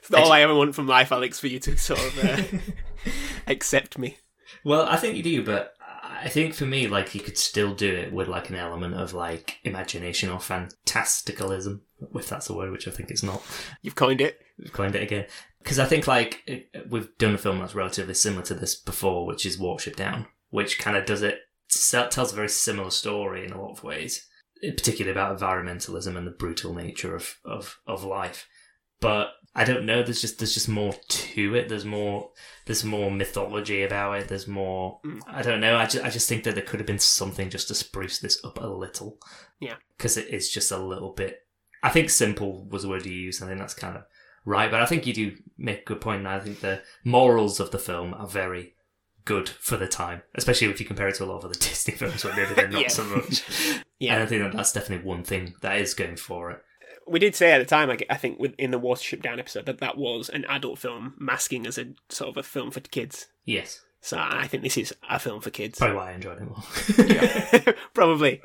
It's 0.00 0.10
not 0.10 0.22
all 0.22 0.32
I 0.32 0.40
ever 0.42 0.54
want 0.54 0.74
from 0.74 0.86
life, 0.86 1.10
Alex, 1.12 1.38
for 1.40 1.46
you 1.48 1.58
to 1.60 1.76
sort 1.76 2.00
of 2.00 2.24
uh, 2.24 2.58
accept 3.46 3.98
me. 3.98 4.18
Well, 4.64 4.82
I 4.82 4.96
think 4.96 5.16
you 5.16 5.22
do, 5.22 5.44
but 5.44 5.74
I 6.04 6.28
think 6.28 6.54
for 6.54 6.64
me, 6.64 6.86
like, 6.86 7.14
you 7.14 7.20
could 7.20 7.36
still 7.38 7.74
do 7.74 7.92
it 7.92 8.12
with, 8.12 8.28
like, 8.28 8.48
an 8.50 8.56
element 8.56 8.94
of, 8.94 9.14
like, 9.14 9.58
imagination 9.64 10.28
or 10.30 10.38
fantasticalism, 10.38 11.80
if 12.14 12.28
that's 12.28 12.48
a 12.48 12.54
word, 12.54 12.70
which 12.70 12.86
I 12.86 12.90
think 12.92 13.10
it's 13.10 13.22
not. 13.22 13.42
You've 13.82 13.94
coined 13.96 14.20
it. 14.20 14.40
You've 14.58 14.72
coined 14.72 14.94
it 14.94 15.02
again. 15.02 15.26
Because 15.62 15.78
I 15.80 15.86
think, 15.86 16.06
like, 16.06 16.42
it- 16.46 16.86
we've 16.88 17.16
done 17.18 17.34
a 17.34 17.38
film 17.38 17.58
that's 17.58 17.74
relatively 17.74 18.14
similar 18.14 18.42
to 18.44 18.54
this 18.54 18.74
before, 18.76 19.26
which 19.26 19.44
is 19.44 19.58
Watership 19.58 19.96
Down, 19.96 20.26
which 20.56 20.78
kind 20.78 20.96
of 20.96 21.04
does 21.04 21.20
it, 21.20 21.40
tells 21.68 22.32
a 22.32 22.34
very 22.34 22.48
similar 22.48 22.88
story 22.88 23.44
in 23.44 23.52
a 23.52 23.60
lot 23.60 23.72
of 23.72 23.84
ways, 23.84 24.26
particularly 24.62 25.10
about 25.10 25.38
environmentalism 25.38 26.16
and 26.16 26.26
the 26.26 26.30
brutal 26.30 26.72
nature 26.72 27.14
of, 27.14 27.36
of, 27.44 27.78
of 27.86 28.04
life. 28.04 28.48
But 28.98 29.32
I 29.54 29.64
don't 29.64 29.84
know. 29.84 30.02
There's 30.02 30.22
just 30.22 30.38
there's 30.38 30.54
just 30.54 30.70
more 30.70 30.94
to 31.08 31.54
it. 31.54 31.68
There's 31.68 31.84
more 31.84 32.30
there's 32.64 32.84
more 32.84 33.10
mythology 33.10 33.82
about 33.82 34.18
it. 34.18 34.28
There's 34.28 34.48
more. 34.48 34.98
Mm. 35.04 35.20
I 35.28 35.42
don't 35.42 35.60
know. 35.60 35.76
I 35.76 35.84
just 35.84 36.02
I 36.02 36.08
just 36.08 36.26
think 36.26 36.44
that 36.44 36.54
there 36.54 36.64
could 36.64 36.80
have 36.80 36.86
been 36.86 36.98
something 36.98 37.50
just 37.50 37.68
to 37.68 37.74
spruce 37.74 38.18
this 38.18 38.42
up 38.42 38.58
a 38.58 38.66
little. 38.66 39.18
Yeah. 39.60 39.74
because 39.98 40.16
it 40.16 40.28
is 40.28 40.48
just 40.48 40.72
a 40.72 40.78
little 40.78 41.12
bit. 41.12 41.40
I 41.82 41.90
think 41.90 42.08
simple 42.08 42.66
was 42.70 42.82
the 42.82 42.88
word 42.88 43.04
you 43.04 43.12
used. 43.12 43.42
And 43.42 43.50
I 43.50 43.52
think 43.52 43.60
that's 43.60 43.74
kind 43.74 43.98
of 43.98 44.04
right. 44.46 44.70
But 44.70 44.80
I 44.80 44.86
think 44.86 45.06
you 45.06 45.12
do 45.12 45.36
make 45.58 45.82
a 45.82 45.84
good 45.84 46.00
point. 46.00 46.20
And 46.20 46.28
I 46.28 46.40
think 46.40 46.60
the 46.60 46.80
morals 47.04 47.60
of 47.60 47.72
the 47.72 47.78
film 47.78 48.14
are 48.14 48.26
very 48.26 48.75
good 49.26 49.48
for 49.50 49.76
the 49.76 49.86
time, 49.86 50.22
especially 50.34 50.68
if 50.68 50.80
you 50.80 50.86
compare 50.86 51.08
it 51.08 51.16
to 51.16 51.24
a 51.24 51.26
lot 51.26 51.38
of 51.38 51.44
other 51.44 51.54
Disney 51.60 51.92
films 51.94 52.24
where 52.24 52.34
maybe 52.34 52.54
they're 52.54 52.68
not 52.68 52.80
Yeah. 52.82 52.88
so 52.88 53.04
much. 53.04 53.42
Yeah. 53.98 54.14
And 54.14 54.22
I 54.22 54.26
think 54.26 54.42
that 54.42 54.52
that's 54.52 54.72
definitely 54.74 55.06
one 55.06 55.22
thing 55.24 55.54
that 55.62 55.78
is 55.80 55.94
going 55.94 56.16
for 56.16 56.50
it. 56.50 56.62
we 57.06 57.18
did 57.18 57.34
say 57.34 57.52
at 57.52 57.58
the 57.58 57.64
time, 57.64 57.88
I, 57.90 57.96
I 58.10 58.16
think, 58.16 58.38
in 58.58 58.70
the 58.72 58.78
Watership 58.80 59.22
Down 59.22 59.38
episode, 59.40 59.64
that 59.66 59.78
that 59.78 59.96
was 59.96 60.28
an 60.28 60.44
adult 60.50 60.78
film 60.78 61.14
masking 61.18 61.66
as 61.66 61.78
a 61.78 61.94
sort 62.10 62.28
of 62.30 62.36
a 62.36 62.42
film 62.42 62.70
for 62.70 62.80
kids. 62.80 63.26
Yes. 63.46 63.80
So 64.02 64.18
I 64.20 64.46
think 64.48 64.62
this 64.62 64.76
is 64.76 64.94
a 65.08 65.18
film 65.18 65.40
for 65.40 65.48
kids. 65.50 65.78
Probably 65.78 65.96
why 65.96 66.10
I 66.10 66.14
enjoyed 66.14 66.38
it 66.42 66.44
more. 67.64 67.74
Probably. 67.94 68.42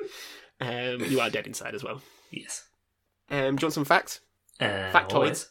Um, 0.60 1.04
you 1.04 1.20
are 1.20 1.28
dead 1.30 1.46
inside 1.46 1.74
as 1.74 1.84
well. 1.84 2.00
yes. 2.30 2.64
Um, 3.30 3.56
do 3.56 3.62
you 3.62 3.66
want 3.66 3.74
some 3.74 3.84
facts? 3.84 4.20
Uh, 4.58 4.90
Factoids. 4.90 5.46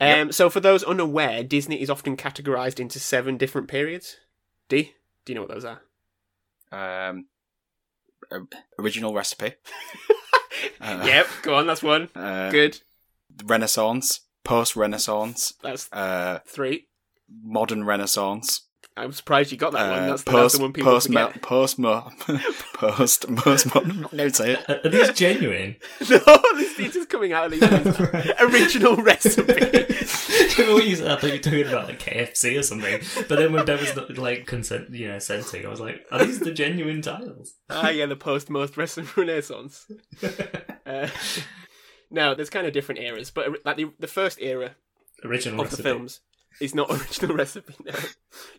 Um, 0.00 0.30
So, 0.32 0.48
for 0.50 0.60
those 0.60 0.82
unaware, 0.84 1.42
Disney 1.42 1.80
is 1.82 1.90
often 1.90 2.16
categorized 2.16 2.78
into 2.80 2.98
seven 3.00 3.36
different 3.36 3.68
periods. 3.68 4.16
D, 4.70 4.94
do 5.26 5.32
you 5.32 5.34
know 5.34 5.42
what 5.42 5.50
those 5.50 5.66
are? 5.66 5.82
Um, 7.10 7.26
original 8.78 9.12
recipe. 9.12 9.54
Uh, 10.78 11.02
yep, 11.06 11.26
go 11.42 11.54
on, 11.54 11.66
that's 11.66 11.82
one. 11.82 12.08
Uh, 12.14 12.50
Good. 12.50 12.80
Renaissance, 13.44 14.20
post 14.44 14.76
Renaissance, 14.76 15.54
That's 15.62 15.90
uh, 15.92 16.40
three. 16.46 16.86
modern 17.42 17.84
Renaissance, 17.84 18.62
I'm 18.96 19.12
surprised 19.12 19.50
you 19.52 19.56
got 19.56 19.72
that 19.72 19.88
one. 19.90 19.98
uh, 20.02 20.06
That's, 20.08 20.24
the- 20.24 20.30
that's 20.32 20.40
post 20.42 20.56
the 20.56 20.62
one 20.62 20.72
people 20.72 20.92
post 20.92 21.06
forget. 21.06 21.42
post 21.42 21.78
mo- 21.78 22.10
post 22.74 23.34
post 23.36 23.74
modern. 23.74 24.06
Don't 24.14 24.34
say 24.36 24.52
it. 24.54 24.68
Are 24.68 24.80
are 24.84 24.88
these 24.90 25.10
genuine? 25.12 25.76
no, 26.10 26.18
this 26.56 26.78
is 26.78 26.92
just 26.94 27.08
coming 27.08 27.32
out 27.32 27.46
of 27.46 27.52
these 27.52 27.62
ones. 27.62 27.98
original 28.40 28.96
recipe. 28.96 29.52
what 30.64 30.86
you 30.86 30.96
said, 30.96 31.10
I 31.10 31.16
thought 31.16 31.22
you 31.28 31.32
were 31.32 31.38
talking 31.38 31.66
about 31.68 31.88
like 31.88 32.00
KFC 32.00 32.58
or 32.58 32.62
something. 32.62 33.00
But 33.28 33.38
then 33.38 33.52
when 33.52 33.64
Deb 33.64 33.80
was 33.80 33.96
like 34.18 34.46
consent, 34.46 34.90
you 34.90 35.08
know, 35.08 35.18
scenting, 35.18 35.64
I 35.64 35.68
was 35.70 35.80
like, 35.80 36.04
are 36.10 36.24
these 36.24 36.40
the 36.40 36.52
genuine 36.52 37.00
tiles? 37.00 37.54
ah, 37.70 37.88
yeah, 37.88 38.06
the 38.06 38.16
post 38.16 38.50
most 38.50 38.76
recent 38.76 39.16
Renaissance. 39.16 39.86
Uh, 40.84 41.08
no, 42.10 42.34
there's 42.34 42.50
kind 42.50 42.66
of 42.66 42.72
different 42.72 43.00
eras, 43.00 43.30
but 43.30 43.64
like 43.64 43.76
the, 43.76 43.90
the 43.98 44.06
first 44.08 44.40
era 44.42 44.72
Original 45.24 45.60
of 45.60 45.66
recipe. 45.66 45.82
the 45.82 45.88
films 45.88 46.20
is 46.60 46.74
not 46.74 46.90
original 46.90 47.36
recipe. 47.36 47.74
No, 47.84 47.92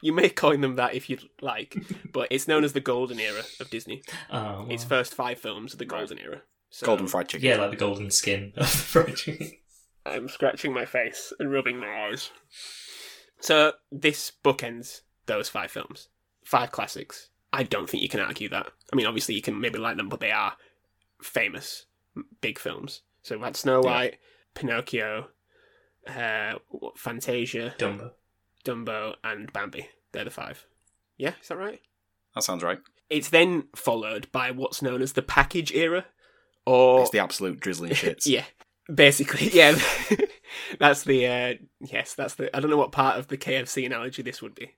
you 0.02 0.14
may 0.14 0.30
coin 0.30 0.62
them 0.62 0.76
that 0.76 0.94
if 0.96 1.10
you'd 1.10 1.28
like, 1.42 1.76
but 2.12 2.28
it's 2.32 2.48
known 2.48 2.64
as 2.64 2.74
the 2.74 2.80
golden 2.80 3.20
era 3.20 3.42
of 3.60 3.70
Disney. 3.70 4.02
Oh, 4.32 4.42
well. 4.64 4.68
Its 4.70 4.84
first 4.84 5.14
five 5.14 5.40
films 5.40 5.74
are 5.74 5.78
the 5.78 5.86
golden 5.86 6.20
era. 6.20 6.42
So 6.70 6.86
Golden 6.86 7.08
fried 7.08 7.28
chicken. 7.28 7.48
yeah, 7.48 7.58
like 7.58 7.72
the 7.72 7.76
golden 7.76 8.10
skin 8.12 8.54
of 8.56 8.64
the 8.72 8.78
fried 8.78 9.16
chicken. 9.18 9.52
I'm 10.06 10.30
scratching 10.30 10.74
my 10.74 10.86
face 10.86 11.34
and 11.40 11.52
rubbing 11.52 11.78
my 11.80 12.08
eyes. 12.08 12.32
So 13.40 13.74
this 13.92 14.32
bookends 14.44 15.02
those 15.26 15.50
five 15.50 15.72
films, 15.72 16.08
five 16.46 16.72
classics. 16.72 17.30
I 17.54 17.64
don't 17.64 17.90
think 17.90 18.02
you 18.04 18.10
can 18.10 18.20
argue 18.22 18.48
that. 18.50 18.68
I 18.92 18.96
mean, 18.96 19.06
obviously 19.06 19.36
you 19.36 19.42
can 19.42 19.60
maybe 19.60 19.78
like 19.80 19.98
them, 19.98 20.08
but 20.10 20.20
they 20.22 20.32
are 20.32 20.54
famous, 21.22 21.86
big 22.40 22.58
films. 22.58 23.02
So 23.24 23.38
we 23.38 23.44
had 23.44 23.58
Snow 23.58 23.82
Yeah. 23.84 23.90
White, 23.92 24.18
Pinocchio, 24.54 25.28
uh, 26.08 26.56
what- 26.70 26.98
Fantasia, 26.98 27.74
Dumbo. 27.78 28.12
Dumbo, 28.66 29.16
and 29.24 29.52
Bambi. 29.54 29.90
They're 30.12 30.24
the 30.26 30.30
five. 30.32 30.66
Yeah, 31.18 31.34
is 31.42 31.48
that 31.50 31.58
right? 31.58 31.80
That 32.36 32.44
sounds 32.44 32.64
right. 32.64 32.80
It's 33.10 33.30
then 33.30 33.66
followed 33.76 34.32
by 34.32 34.52
what's 34.52 34.82
known 34.82 35.02
as 35.02 35.14
the 35.14 35.22
package 35.22 35.72
era, 35.74 36.06
or 36.66 37.02
It's 37.02 37.10
the 37.12 37.20
absolute 37.20 37.60
drizzling 37.60 37.92
shits. 37.94 38.26
yeah, 38.26 38.46
basically, 38.94 39.50
yeah. 39.54 39.78
that's 40.80 41.04
the 41.04 41.28
uh, 41.28 41.54
yes, 41.82 42.14
that's 42.14 42.36
the. 42.36 42.56
I 42.56 42.60
don't 42.60 42.70
know 42.72 42.78
what 42.78 42.92
part 42.92 43.18
of 43.20 43.28
the 43.28 43.38
KFC 43.38 43.86
analogy 43.86 44.22
this 44.22 44.42
would 44.42 44.56
be. 44.56 44.72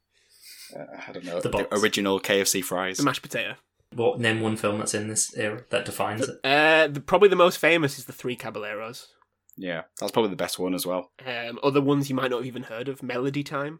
Uh, 0.76 0.86
I 1.08 1.12
don't 1.12 1.26
know. 1.26 1.40
The 1.40 1.50
The, 1.50 1.68
original 1.76 2.20
KFC 2.20 2.64
fries. 2.64 2.98
The 2.98 3.04
mashed 3.04 3.22
potato. 3.22 3.56
What 3.94 4.20
name 4.20 4.42
one 4.42 4.58
film 4.58 4.80
that's 4.80 4.96
in 4.96 5.08
this 5.08 5.38
era 5.38 5.64
that 5.70 5.86
defines 5.86 6.28
it? 6.28 6.40
Uh, 6.44 6.88
the, 6.88 7.00
probably 7.00 7.30
the 7.30 7.36
most 7.36 7.58
famous 7.60 8.00
is 8.00 8.06
the 8.06 8.14
Three 8.14 8.36
Caballeros. 8.36 9.10
Yeah, 9.58 9.84
that's 10.00 10.12
probably 10.12 10.32
the 10.32 10.36
best 10.36 10.60
one 10.60 10.74
as 10.74 10.86
well. 10.86 11.12
Um, 11.26 11.60
other 11.64 11.82
ones 11.82 12.10
you 12.10 12.16
might 12.16 12.32
not 12.32 12.38
have 12.38 12.46
even 12.46 12.64
heard 12.64 12.88
of: 12.88 13.04
Melody 13.04 13.44
Time, 13.44 13.80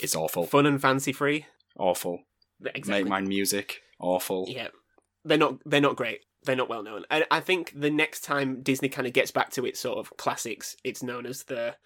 It's 0.00 0.16
awful. 0.16 0.46
Fun 0.46 0.66
and 0.66 0.80
Fancy 0.80 1.12
Free. 1.12 1.46
Awful. 1.78 2.20
Exactly. 2.64 3.04
Make 3.04 3.10
mine 3.10 3.28
music. 3.28 3.82
Awful. 4.00 4.46
Yeah, 4.48 4.68
they're 5.24 5.38
not. 5.38 5.58
They're 5.64 5.80
not 5.80 5.96
great. 5.96 6.20
They're 6.44 6.56
not 6.56 6.68
well 6.68 6.82
known. 6.82 7.04
And 7.10 7.24
I 7.30 7.40
think 7.40 7.72
the 7.74 7.90
next 7.90 8.20
time 8.20 8.62
Disney 8.62 8.88
kind 8.88 9.06
of 9.06 9.12
gets 9.14 9.30
back 9.30 9.50
to 9.52 9.64
its 9.64 9.80
sort 9.80 9.98
of 9.98 10.16
classics, 10.16 10.76
it's 10.84 11.02
known 11.02 11.26
as 11.26 11.44
the 11.44 11.76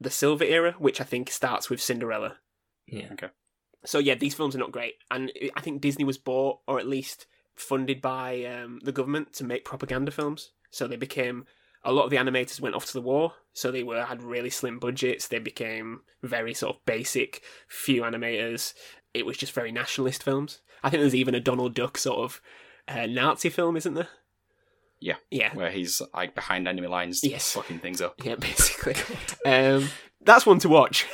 the 0.00 0.10
Silver 0.10 0.44
Era, 0.44 0.74
which 0.78 1.00
I 1.00 1.04
think 1.04 1.30
starts 1.30 1.68
with 1.68 1.82
Cinderella. 1.82 2.36
Yeah. 2.86 3.08
Okay. 3.12 3.28
So 3.84 3.98
yeah, 3.98 4.14
these 4.14 4.34
films 4.34 4.54
are 4.54 4.60
not 4.60 4.72
great, 4.72 4.94
and 5.10 5.30
I 5.56 5.60
think 5.60 5.80
Disney 5.80 6.04
was 6.04 6.18
bought 6.18 6.60
or 6.66 6.78
at 6.78 6.86
least 6.86 7.26
funded 7.54 8.00
by 8.00 8.44
um, 8.44 8.80
the 8.82 8.92
government 8.92 9.32
to 9.34 9.44
make 9.44 9.64
propaganda 9.64 10.10
films. 10.10 10.52
So 10.70 10.88
they 10.88 10.96
became 10.96 11.44
a 11.84 11.92
lot 11.92 12.04
of 12.04 12.10
the 12.10 12.16
animators 12.16 12.60
went 12.60 12.74
off 12.74 12.86
to 12.86 12.92
the 12.92 13.00
war, 13.02 13.34
so 13.52 13.70
they 13.70 13.82
were 13.82 14.04
had 14.04 14.22
really 14.22 14.50
slim 14.50 14.78
budgets. 14.78 15.28
They 15.28 15.38
became 15.38 16.00
very 16.22 16.54
sort 16.54 16.76
of 16.76 16.84
basic, 16.86 17.42
few 17.68 18.02
animators. 18.02 18.74
It 19.12 19.26
was 19.26 19.36
just 19.36 19.52
very 19.52 19.70
nationalist 19.72 20.22
films. 20.22 20.60
I 20.82 20.90
think 20.90 21.00
there's 21.02 21.14
even 21.14 21.34
a 21.34 21.40
Donald 21.40 21.74
Duck 21.74 21.96
sort 21.98 22.18
of 22.20 22.40
uh, 22.88 23.06
Nazi 23.06 23.48
film, 23.48 23.76
isn't 23.76 23.94
there? 23.94 24.08
Yeah. 25.00 25.16
Yeah. 25.30 25.54
Where 25.54 25.70
he's 25.70 26.00
like 26.14 26.34
behind 26.34 26.66
enemy 26.66 26.88
lines, 26.88 27.22
Yes. 27.22 27.52
fucking 27.52 27.78
things 27.80 28.00
up. 28.00 28.14
Yeah, 28.24 28.34
basically. 28.38 28.94
um, 29.46 29.88
that's 30.22 30.46
one 30.46 30.58
to 30.60 30.68
watch. 30.68 31.06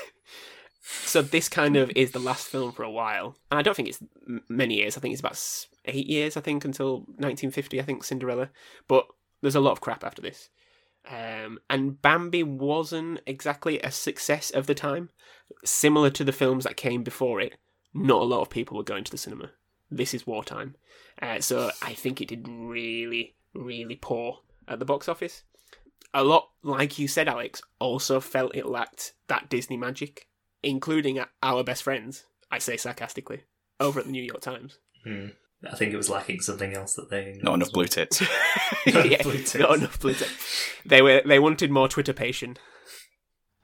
so 0.83 1.23
this 1.23 1.49
kind 1.49 1.77
of 1.77 1.91
is 1.97 2.13
the 2.13 2.19
last 2.21 2.47
film 2.49 2.73
for 2.73 2.83
a 2.85 2.91
while, 2.91 3.37
and 3.51 3.59
I 3.59 3.63
don't 3.63 3.75
think 3.77 3.89
it's 3.89 4.03
many 4.49 4.77
years. 4.77 4.97
I 4.97 5.01
think 5.01 5.13
it's 5.13 5.21
about 5.21 5.41
eight 5.87 6.07
years. 6.07 6.37
I 6.37 6.41
think 6.41 6.65
until 6.65 6.99
1950. 7.19 7.81
I 7.81 7.83
think 7.83 8.05
Cinderella, 8.05 8.51
but 8.89 9.07
there's 9.43 9.55
a 9.57 9.61
lot 9.61 9.73
of 9.73 9.81
crap 9.81 10.05
after 10.05 10.23
this. 10.23 10.49
Um, 11.09 11.59
and 11.69 12.01
Bambi 12.01 12.43
wasn't 12.43 13.21
exactly 13.27 13.81
a 13.81 13.91
success 13.91 14.51
of 14.51 14.67
the 14.67 14.75
time. 14.75 15.11
Similar 15.65 16.11
to 16.11 16.25
the 16.25 16.33
films 16.33 16.65
that 16.65 16.77
came 16.77 17.03
before 17.03 17.41
it, 17.41 17.57
not 17.93 18.23
a 18.23 18.25
lot 18.25 18.43
of 18.43 18.51
people 18.51 18.77
were 18.77 18.85
going 18.85 19.05
to 19.05 19.11
the 19.11 19.19
cinema. 19.19 19.51
This 19.91 20.15
is 20.15 20.27
wartime, 20.27 20.77
uh, 21.21 21.41
so 21.41 21.73
I 21.83 21.95
think 21.95 22.21
it 22.21 22.29
did 22.29 22.47
really, 22.47 23.35
really 23.55 23.97
poor 23.97 24.39
at 24.69 24.79
the 24.79 24.85
box 24.85 25.09
office 25.09 25.43
a 26.13 26.25
lot, 26.25 26.51
like 26.63 26.99
you 26.99 27.09
said, 27.09 27.29
Alex, 27.29 27.63
also 27.79 28.21
felt 28.21 28.57
it 28.57 28.67
lacked 28.67 29.15
that 29.29 29.49
Disney 29.49 29.77
magic, 29.77 30.27
including 30.63 31.23
our 31.43 31.65
best 31.65 31.83
friends, 31.83 32.25
I 32.51 32.59
say 32.59 32.77
sarcastically, 32.77 33.43
over 33.79 34.01
at 34.01 34.07
the 34.07 34.13
New 34.13 34.23
York 34.23 34.41
Times. 34.41 34.79
Hmm. 35.05 35.29
I 35.69 35.77
think 35.77 35.93
it 35.93 35.97
was 35.97 36.09
lacking 36.09 36.41
something 36.41 36.73
else 36.75 36.95
that 36.95 37.11
they 37.11 37.39
Not 37.43 37.55
enough 37.55 37.73
blue 37.73 37.87
tits. 37.87 38.23
yeah, 38.87 39.23
Blue 39.23 39.33
ticks. 39.39 39.55
not 39.57 39.75
enough 39.77 40.01
blue 40.01 40.15
ticks. 40.15 40.71
They 40.87 41.03
were 41.03 41.23
they 41.25 41.39
wanted 41.39 41.71
more 41.71 41.89
Twitter 41.89 42.13
Twitterpation. 42.15 42.57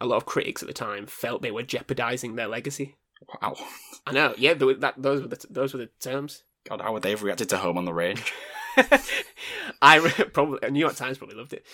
A 0.00 0.06
lot 0.06 0.16
of 0.16 0.26
critics 0.26 0.62
at 0.62 0.68
the 0.68 0.74
time 0.74 1.06
felt 1.06 1.40
they 1.40 1.50
were 1.50 1.62
jeopardizing 1.62 2.36
their 2.36 2.48
legacy. 2.48 2.96
wow. 3.40 3.54
I 4.06 4.12
know, 4.12 4.34
yeah, 4.36 4.52
there 4.54 4.74
that 4.74 4.94
those 5.02 5.22
were 5.22 5.28
the 5.28 5.46
those 5.48 5.72
were 5.72 5.80
the 5.80 5.90
terms. 6.00 6.42
God, 6.68 6.80
how 6.82 6.92
would 6.92 7.02
they 7.02 7.10
have 7.10 7.22
reacted 7.22 7.48
to 7.50 7.58
Home 7.58 7.78
on 7.78 7.84
the 7.86 7.94
Range? 7.94 8.32
I 9.80 10.00
probably 10.32 10.70
New 10.70 10.80
York 10.80 10.96
Times 10.96 11.16
probably 11.18 11.36
loved 11.36 11.52
it. 11.54 11.64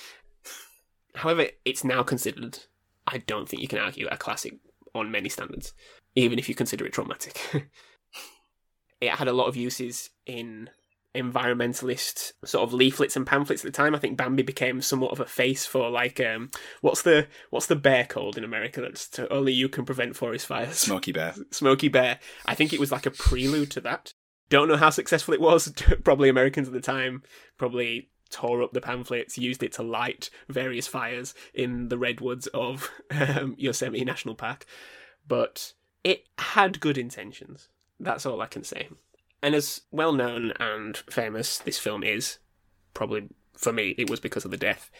However, 1.16 1.46
it's 1.64 1.82
now 1.82 2.02
considered. 2.02 2.58
I 3.06 3.18
don't 3.18 3.48
think 3.48 3.61
you 3.62 3.68
can 3.68 3.80
argue 3.80 4.06
a 4.08 4.16
classic 4.16 4.54
on 4.94 5.11
many 5.11 5.28
standards, 5.28 5.72
even 6.14 6.38
if 6.38 6.48
you 6.48 6.54
consider 6.54 6.87
it 6.87 6.92
traumatic. 6.92 7.40
it 9.02 9.10
had 9.10 9.28
a 9.28 9.32
lot 9.32 9.48
of 9.48 9.56
uses 9.56 10.10
in 10.24 10.70
environmentalist 11.14 12.32
sort 12.44 12.66
of 12.66 12.72
leaflets 12.72 13.16
and 13.16 13.26
pamphlets 13.26 13.62
at 13.62 13.70
the 13.70 13.76
time. 13.76 13.94
I 13.94 13.98
think 13.98 14.16
Bambi 14.16 14.42
became 14.42 14.80
somewhat 14.80 15.12
of 15.12 15.20
a 15.20 15.26
face 15.26 15.66
for 15.66 15.90
like 15.90 16.20
um 16.20 16.50
what's 16.80 17.02
the 17.02 17.26
what's 17.50 17.66
the 17.66 17.76
bear 17.76 18.06
called 18.06 18.38
in 18.38 18.44
America 18.44 18.80
that's 18.80 19.08
to, 19.10 19.30
only 19.30 19.52
you 19.52 19.68
can 19.68 19.84
prevent 19.84 20.16
forest 20.16 20.46
fires. 20.46 20.78
Smokey 20.78 21.12
Bear. 21.12 21.34
Smokey 21.50 21.88
Bear. 21.88 22.18
I 22.46 22.54
think 22.54 22.72
it 22.72 22.80
was 22.80 22.92
like 22.92 23.04
a 23.04 23.10
prelude 23.10 23.72
to 23.72 23.80
that. 23.82 24.14
Don't 24.48 24.68
know 24.68 24.76
how 24.76 24.90
successful 24.90 25.34
it 25.34 25.40
was. 25.40 25.72
probably 26.04 26.28
Americans 26.28 26.68
at 26.68 26.74
the 26.74 26.80
time 26.80 27.22
probably 27.58 28.08
tore 28.30 28.62
up 28.62 28.72
the 28.72 28.80
pamphlets, 28.80 29.36
used 29.36 29.62
it 29.62 29.72
to 29.72 29.82
light 29.82 30.30
various 30.48 30.86
fires 30.86 31.34
in 31.52 31.88
the 31.88 31.98
redwoods 31.98 32.46
of 32.48 32.90
um, 33.10 33.54
Yosemite 33.58 34.04
National 34.04 34.34
Park. 34.34 34.64
But 35.26 35.74
it 36.04 36.24
had 36.38 36.80
good 36.80 36.96
intentions. 36.96 37.68
That's 38.02 38.26
all 38.26 38.40
I 38.40 38.46
can 38.46 38.64
say. 38.64 38.88
And 39.42 39.54
as 39.54 39.82
well 39.90 40.12
known 40.12 40.52
and 40.58 40.96
famous 41.10 41.58
this 41.58 41.78
film 41.78 42.02
is, 42.02 42.38
probably 42.94 43.28
for 43.56 43.72
me, 43.72 43.94
it 43.98 44.10
was 44.10 44.20
because 44.20 44.44
of 44.44 44.50
the 44.50 44.56
death. 44.56 44.90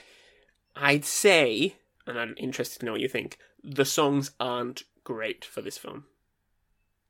I'd 0.77 1.05
say, 1.05 1.77
and 2.07 2.19
I'm 2.19 2.35
interested 2.39 2.81
to 2.81 2.87
know 2.87 2.93
what 2.93 3.01
you 3.01 3.09
think, 3.09 3.39
the 3.63 3.85
songs 3.85 4.33
aren't 4.41 4.85
great 5.05 5.45
for 5.45 5.63
this 5.63 5.79
film 5.79 6.05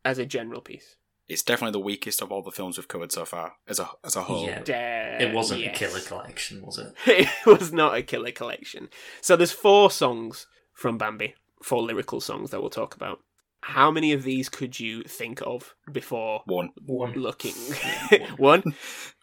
as 0.05 0.19
a 0.19 0.27
general 0.27 0.61
piece. 0.61 0.97
It's 1.29 1.43
definitely 1.43 1.73
the 1.73 1.85
weakest 1.85 2.21
of 2.21 2.33
all 2.33 2.43
the 2.43 2.51
films 2.51 2.77
we've 2.77 2.89
covered 2.89 3.13
so 3.13 3.25
far, 3.25 3.55
as 3.69 3.79
a 3.79 3.89
as 4.05 4.17
a 4.17 4.23
whole. 4.23 4.45
Yeah. 4.47 5.19
Uh, 5.21 5.25
It 5.25 5.33
wasn't 5.35 5.61
yes. 5.61 5.77
a 5.77 5.79
killer 5.79 6.01
collection, 6.01 6.63
was 6.63 6.79
it? 6.79 6.95
it 7.07 7.47
was 7.47 7.73
not 7.73 7.95
a 7.97 8.03
killer 8.03 8.33
collection. 8.33 8.89
So 9.21 9.37
there's 9.37 9.53
four 9.53 9.91
songs 9.91 10.47
from 10.75 10.99
Bambi, 10.99 11.35
four 11.63 11.83
lyrical 11.83 12.21
songs 12.21 12.51
that 12.51 12.61
we'll 12.61 12.71
talk 12.71 12.95
about. 12.95 13.21
How 13.63 13.91
many 13.91 14.13
of 14.13 14.25
these 14.25 14.49
could 14.49 14.79
you 14.79 15.03
think 15.05 15.41
of 15.47 15.75
before 15.91 16.43
One. 16.47 16.71
One. 16.85 17.13
looking? 17.13 17.55
one. 18.37 18.75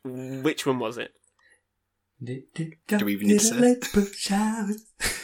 Which 0.04 0.65
one 0.65 0.80
was 0.80 0.97
it? 0.97 1.12
Do 2.99 3.06
we 3.06 3.13
even 3.13 3.28
need 3.28 3.39
to 3.39 3.45
say? 3.45 3.75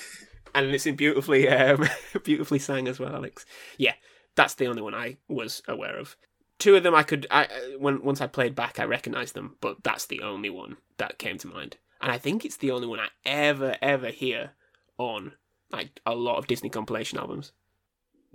And 0.54 0.68
it's 0.74 0.86
in 0.86 0.96
beautifully, 0.96 1.50
um, 1.50 1.86
beautifully 2.24 2.60
sang 2.60 2.88
as 2.88 2.98
well, 2.98 3.14
Alex. 3.14 3.46
Yeah, 3.78 3.96
That's 4.36 4.54
the 4.54 4.68
only 4.68 4.82
one 4.82 4.96
I 4.96 5.18
was 5.28 5.62
aware 5.68 5.98
of. 5.98 6.16
Two 6.60 6.78
of 6.78 6.84
them 6.84 6.96
I 6.96 7.04
could, 7.04 7.28
I 7.30 7.48
when 7.78 8.02
once 8.02 8.22
I 8.22 8.28
played 8.28 8.56
back, 8.56 8.80
I 8.80 8.86
recognised 8.86 9.34
them, 9.34 9.58
but 9.60 9.84
that's 9.84 10.06
the 10.06 10.22
only 10.22 10.50
one 10.50 10.78
that 10.98 11.18
came 11.18 11.38
to 11.40 11.48
mind. 11.48 11.76
And 12.02 12.10
I 12.10 12.18
think 12.18 12.46
it's 12.46 12.56
the 12.56 12.72
only 12.72 12.88
one 12.88 13.02
I 13.02 13.10
ever 13.26 13.76
ever 13.82 14.08
hear 14.08 14.52
on 14.98 15.34
like 15.72 16.00
a 16.06 16.16
lot 16.16 16.38
of 16.38 16.48
Disney 16.48 16.70
compilation 16.70 17.20
albums. 17.20 17.52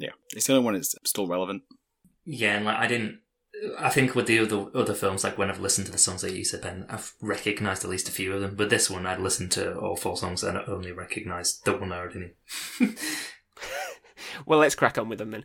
Yeah, 0.00 0.10
it's 0.34 0.46
the 0.46 0.54
only 0.54 0.64
one 0.64 0.74
that's 0.74 0.94
still 1.04 1.26
relevant. 1.26 1.62
Yeah, 2.24 2.56
and 2.56 2.64
like 2.64 2.78
I 2.78 2.86
didn't. 2.86 3.20
I 3.78 3.90
think 3.90 4.14
with 4.14 4.26
the 4.26 4.38
other 4.38 4.66
other 4.74 4.94
films, 4.94 5.22
like 5.22 5.36
when 5.36 5.50
I've 5.50 5.60
listened 5.60 5.86
to 5.86 5.92
the 5.92 5.98
songs 5.98 6.22
that 6.22 6.32
you 6.32 6.44
said, 6.44 6.62
Ben, 6.62 6.86
I've 6.88 7.12
recognised 7.20 7.84
at 7.84 7.90
least 7.90 8.08
a 8.08 8.12
few 8.12 8.32
of 8.32 8.40
them. 8.40 8.54
But 8.56 8.70
this 8.70 8.88
one, 8.88 9.04
I'd 9.04 9.20
listened 9.20 9.50
to 9.52 9.78
all 9.78 9.96
four 9.96 10.16
songs 10.16 10.42
and 10.42 10.56
I 10.56 10.64
only 10.64 10.92
recognised 10.92 11.64
the 11.64 11.76
one 11.76 11.92
I 11.92 11.98
already 11.98 12.32
knew. 12.80 12.94
Well, 14.46 14.58
let's 14.58 14.74
crack 14.74 14.98
on 14.98 15.08
with 15.08 15.18
them 15.18 15.30
then. 15.30 15.44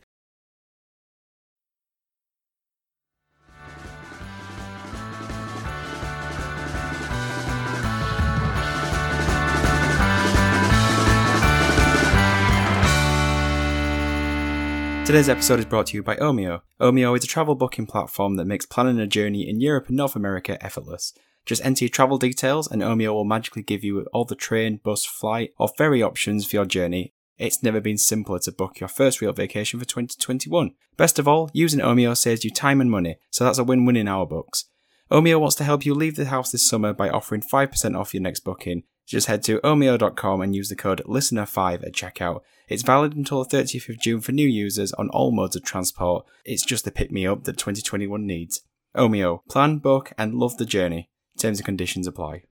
Today's 15.05 15.29
episode 15.29 15.59
is 15.59 15.65
brought 15.65 15.85
to 15.87 15.97
you 15.97 16.01
by 16.01 16.15
Omio. 16.15 16.61
Omio 16.81 17.15
is 17.15 17.23
a 17.23 17.27
travel 17.27 17.53
booking 17.53 17.85
platform 17.85 18.37
that 18.37 18.45
makes 18.45 18.65
planning 18.65 18.99
a 18.99 19.05
journey 19.05 19.47
in 19.47 19.61
Europe 19.61 19.87
and 19.87 19.95
North 19.95 20.15
America 20.15 20.57
effortless. 20.65 21.13
Just 21.45 21.63
enter 21.63 21.85
your 21.85 21.89
travel 21.89 22.17
details 22.17 22.67
and 22.67 22.81
Omio 22.81 23.13
will 23.13 23.23
magically 23.23 23.61
give 23.61 23.83
you 23.83 24.01
all 24.11 24.25
the 24.25 24.33
train, 24.33 24.79
bus, 24.83 25.05
flight, 25.05 25.51
or 25.59 25.67
ferry 25.67 26.01
options 26.01 26.47
for 26.47 26.55
your 26.55 26.65
journey. 26.65 27.13
It's 27.37 27.61
never 27.61 27.79
been 27.79 27.99
simpler 27.99 28.39
to 28.39 28.51
book 28.51 28.79
your 28.79 28.89
first 28.89 29.21
real 29.21 29.31
vacation 29.31 29.79
for 29.79 29.85
2021. 29.85 30.71
Best 30.97 31.19
of 31.19 31.27
all, 31.27 31.51
using 31.53 31.81
Omio 31.81 32.17
saves 32.17 32.43
you 32.43 32.49
time 32.49 32.81
and 32.81 32.89
money, 32.89 33.17
so 33.29 33.43
that's 33.43 33.59
a 33.59 33.63
win-win 33.63 33.95
in 33.95 34.07
our 34.07 34.25
books. 34.25 34.65
Omio 35.11 35.39
wants 35.39 35.55
to 35.57 35.63
help 35.63 35.85
you 35.85 35.93
leave 35.93 36.15
the 36.15 36.25
house 36.25 36.51
this 36.51 36.67
summer 36.67 36.93
by 36.93 37.09
offering 37.09 37.43
5% 37.43 37.95
off 37.95 38.15
your 38.15 38.23
next 38.23 38.39
booking. 38.39 38.81
Just 39.05 39.27
head 39.27 39.43
to 39.43 39.59
omio.com 39.59 40.41
and 40.41 40.55
use 40.55 40.69
the 40.69 40.75
code 40.75 41.03
LISTENER5 41.05 41.85
at 41.85 41.93
checkout. 41.93 42.41
It's 42.67 42.83
valid 42.83 43.15
until 43.15 43.43
the 43.43 43.57
30th 43.57 43.89
of 43.89 43.99
June 43.99 44.21
for 44.21 44.31
new 44.31 44.47
users 44.47 44.91
on 44.93 45.09
all 45.09 45.31
modes 45.31 45.55
of 45.55 45.63
transport. 45.63 46.25
It's 46.43 46.65
just 46.65 46.85
the 46.85 46.91
pick 46.91 47.11
me 47.11 47.27
up 47.27 47.43
that 47.43 47.57
2021 47.57 48.25
needs. 48.25 48.61
Omio, 48.95 49.41
plan, 49.49 49.77
book, 49.77 50.11
and 50.17 50.33
love 50.33 50.57
the 50.57 50.65
journey. 50.65 51.09
Terms 51.37 51.59
and 51.59 51.65
conditions 51.65 52.07
apply. 52.07 52.43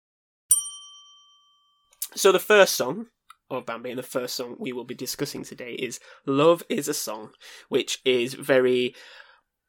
So 2.16 2.32
the 2.32 2.40
first 2.40 2.76
song 2.76 3.08
of 3.50 3.66
Bambi 3.66 3.90
and 3.90 4.00
the 4.00 4.04
first 4.04 4.36
song 4.36 4.56
we 4.60 4.72
will 4.72 4.84
be 4.84 4.94
discussing 4.94 5.44
today 5.44 5.74
is 5.74 6.00
Love 6.26 6.64
is 6.70 6.88
a 6.88 6.94
Song, 6.94 7.32
which 7.70 8.00
is 8.06 8.36
very 8.36 8.96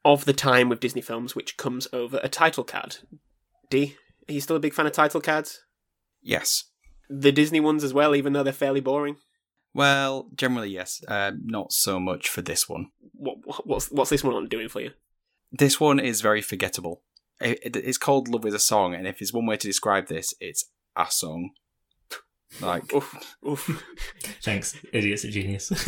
of 0.03 0.25
the 0.25 0.33
time 0.33 0.69
with 0.69 0.79
Disney 0.79 1.01
films, 1.01 1.35
which 1.35 1.57
comes 1.57 1.87
over 1.91 2.19
a 2.21 2.29
title 2.29 2.63
card. 2.63 2.97
D, 3.69 3.97
are 4.29 4.33
you 4.33 4.41
still 4.41 4.55
a 4.55 4.59
big 4.59 4.73
fan 4.73 4.85
of 4.85 4.91
title 4.91 5.21
cards? 5.21 5.63
Yes. 6.21 6.65
The 7.09 7.31
Disney 7.31 7.59
ones 7.59 7.83
as 7.83 7.93
well, 7.93 8.15
even 8.15 8.33
though 8.33 8.43
they're 8.43 8.53
fairly 8.53 8.81
boring. 8.81 9.17
Well, 9.73 10.29
generally 10.35 10.69
yes. 10.69 11.03
Uh, 11.07 11.31
not 11.43 11.71
so 11.73 11.99
much 11.99 12.29
for 12.29 12.41
this 12.41 12.69
one. 12.69 12.91
What, 13.13 13.37
what's 13.67 13.91
what's 13.91 14.09
this 14.09 14.23
one 14.23 14.47
doing 14.47 14.69
for 14.69 14.81
you? 14.81 14.91
This 15.51 15.79
one 15.79 15.99
is 15.99 16.21
very 16.21 16.41
forgettable. 16.41 17.01
It, 17.41 17.59
it- 17.63 17.75
it's 17.75 17.97
called 17.97 18.27
Love 18.29 18.45
is 18.45 18.53
a 18.53 18.59
Song, 18.59 18.93
and 18.95 19.05
if 19.07 19.19
there's 19.19 19.33
one 19.33 19.45
way 19.45 19.57
to 19.57 19.67
describe 19.67 20.07
this, 20.07 20.33
it's 20.39 20.65
a 20.95 21.07
song. 21.09 21.51
Like, 22.61 22.93
Oof, 22.93 23.35
oof. 23.45 23.83
Thanks, 24.43 24.77
idiots 24.93 25.25
at 25.25 25.31
genius. 25.31 25.69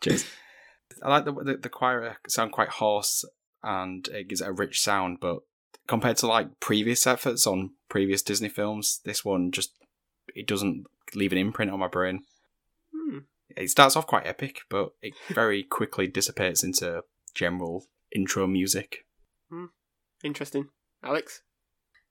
Cheers. 0.00 0.24
I 1.02 1.08
like 1.08 1.24
the, 1.24 1.32
the 1.32 1.56
the 1.56 1.68
choir 1.68 2.16
sound 2.28 2.52
quite 2.52 2.68
hoarse 2.68 3.24
and 3.62 4.06
it 4.08 4.28
gives 4.28 4.40
it 4.40 4.48
a 4.48 4.52
rich 4.52 4.80
sound, 4.80 5.18
but 5.20 5.38
compared 5.88 6.16
to 6.18 6.28
like 6.28 6.60
previous 6.60 7.06
efforts 7.06 7.46
on 7.46 7.70
previous 7.88 8.22
Disney 8.22 8.48
films, 8.48 9.00
this 9.04 9.24
one 9.24 9.50
just 9.50 9.72
it 10.34 10.46
doesn't 10.46 10.86
leave 11.14 11.32
an 11.32 11.38
imprint 11.38 11.72
on 11.72 11.80
my 11.80 11.88
brain. 11.88 12.22
Hmm. 12.94 13.18
It 13.56 13.70
starts 13.70 13.96
off 13.96 14.06
quite 14.06 14.26
epic, 14.26 14.60
but 14.68 14.90
it 15.02 15.14
very 15.30 15.64
quickly 15.64 16.06
dissipates 16.06 16.62
into 16.62 17.02
general 17.34 17.86
intro 18.14 18.46
music. 18.46 19.04
Interesting. 20.24 20.68
Alex? 21.02 21.42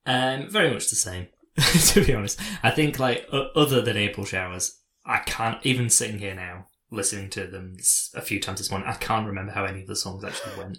Um, 0.06 0.50
very 0.50 0.72
much 0.74 0.90
the 0.90 0.96
same, 0.96 1.28
to 1.58 2.06
be 2.06 2.14
honest. 2.14 2.40
I 2.64 2.72
think, 2.72 3.00
like, 3.00 3.28
o- 3.32 3.50
other 3.56 3.82
than 3.82 3.98
April 3.98 4.26
showers, 4.26 4.80
I 5.06 5.18
can't 5.20 5.64
even 5.66 5.90
sitting 5.90 6.20
here 6.20 6.34
now 6.34 6.68
listening 6.92 7.30
to 7.32 7.48
them 7.48 7.76
a 8.16 8.22
few 8.22 8.40
times 8.40 8.60
this 8.60 8.70
morning. 8.72 8.88
I 8.88 8.94
can't 8.94 9.28
remember 9.28 9.52
how 9.52 9.66
any 9.66 9.82
of 9.82 9.88
the 9.88 9.96
songs 9.96 10.24
actually 10.24 10.58
went. 10.58 10.78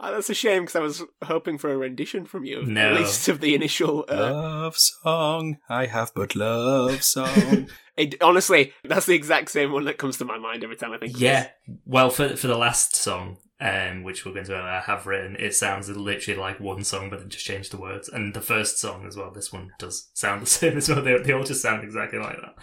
Oh, 0.00 0.12
that's 0.12 0.28
a 0.28 0.34
shame 0.34 0.62
because 0.62 0.76
I 0.76 0.80
was 0.80 1.02
hoping 1.24 1.56
for 1.56 1.72
a 1.72 1.76
rendition 1.76 2.26
from 2.26 2.44
you, 2.44 2.62
No. 2.66 2.90
at 2.90 2.94
least 3.00 3.28
of 3.28 3.40
the 3.40 3.54
initial. 3.54 4.04
Uh, 4.08 4.16
Love 4.32 4.76
song, 4.76 5.58
I 5.68 5.86
have 5.86 6.12
but 6.14 6.36
love 6.36 7.02
song. 7.02 7.68
it, 7.96 8.20
honestly, 8.22 8.74
that's 8.84 9.06
the 9.06 9.14
exact 9.14 9.50
same 9.50 9.72
one 9.72 9.84
that 9.86 9.96
comes 9.98 10.18
to 10.18 10.24
my 10.26 10.36
mind 10.38 10.62
every 10.62 10.76
time 10.76 10.92
I 10.92 10.98
think. 10.98 11.14
of 11.14 11.20
Yeah, 11.22 11.42
this. 11.66 11.76
well, 11.86 12.10
for 12.10 12.36
for 12.36 12.48
the 12.48 12.58
last 12.58 12.94
song, 12.94 13.38
um, 13.62 14.02
which 14.02 14.26
we're 14.26 14.32
going 14.32 14.46
to 14.46 14.56
uh, 14.56 14.82
have 14.82 15.06
written, 15.06 15.36
it 15.38 15.54
sounds 15.54 15.88
literally 15.88 16.40
like 16.40 16.58
one 16.58 16.82
song, 16.82 17.08
but 17.10 17.20
then 17.20 17.28
just 17.28 17.44
changed 17.46 17.70
the 17.72 17.76
words. 17.80 18.08
And 18.08 18.34
the 18.34 18.40
first 18.40 18.78
song 18.80 19.06
as 19.06 19.16
well, 19.16 19.30
this 19.30 19.52
one 19.52 19.70
does 19.78 20.10
sound 20.14 20.42
the 20.46 20.46
same 20.46 20.76
as 20.76 20.88
well. 20.88 21.00
They, 21.02 21.16
they 21.18 21.32
all 21.32 21.44
just 21.44 21.62
sound 21.62 21.84
exactly 21.84 22.18
like 22.18 22.40
that. 22.40 22.56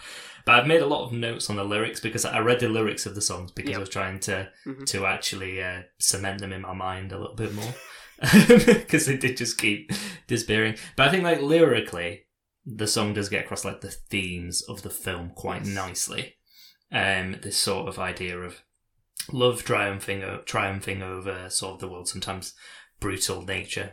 But 0.44 0.56
I've 0.56 0.66
made 0.66 0.82
a 0.82 0.86
lot 0.86 1.06
of 1.06 1.12
notes 1.12 1.48
on 1.48 1.56
the 1.56 1.64
lyrics 1.64 2.00
because 2.00 2.24
I 2.24 2.40
read 2.40 2.60
the 2.60 2.68
lyrics 2.68 3.06
of 3.06 3.14
the 3.14 3.20
songs 3.22 3.50
because 3.52 3.70
Yep. 3.70 3.76
I 3.76 3.80
was 3.80 3.88
trying 3.88 4.18
to 4.20 4.48
Mhm. 4.66 4.86
to 4.86 5.06
actually 5.06 5.62
uh, 5.62 5.82
cement 5.98 6.40
them 6.40 6.52
in 6.52 6.62
my 6.62 6.74
mind 6.74 7.12
a 7.12 7.18
little 7.18 7.36
bit 7.36 7.54
more 7.54 7.74
because 8.20 9.06
they 9.06 9.16
did 9.16 9.36
just 9.36 9.58
keep 9.58 9.92
disappearing. 10.26 10.76
But 10.96 11.08
I 11.08 11.10
think 11.10 11.24
like 11.24 11.40
lyrically, 11.42 12.26
the 12.66 12.86
song 12.86 13.14
does 13.14 13.28
get 13.28 13.44
across 13.44 13.64
like 13.64 13.80
the 13.80 13.90
themes 13.90 14.62
of 14.62 14.82
the 14.82 14.90
film 14.90 15.30
quite 15.34 15.64
Yes. 15.64 15.74
nicely. 15.74 16.34
Um, 16.92 17.36
this 17.42 17.56
sort 17.56 17.88
of 17.88 17.98
idea 17.98 18.38
of 18.38 18.62
love 19.32 19.64
triumphing 19.64 20.22
o- 20.22 20.42
triumphing 20.44 21.02
over 21.02 21.48
sort 21.50 21.74
of 21.74 21.80
the 21.80 21.88
world 21.88 22.08
sometimes 22.08 22.54
brutal 23.00 23.42
nature 23.42 23.92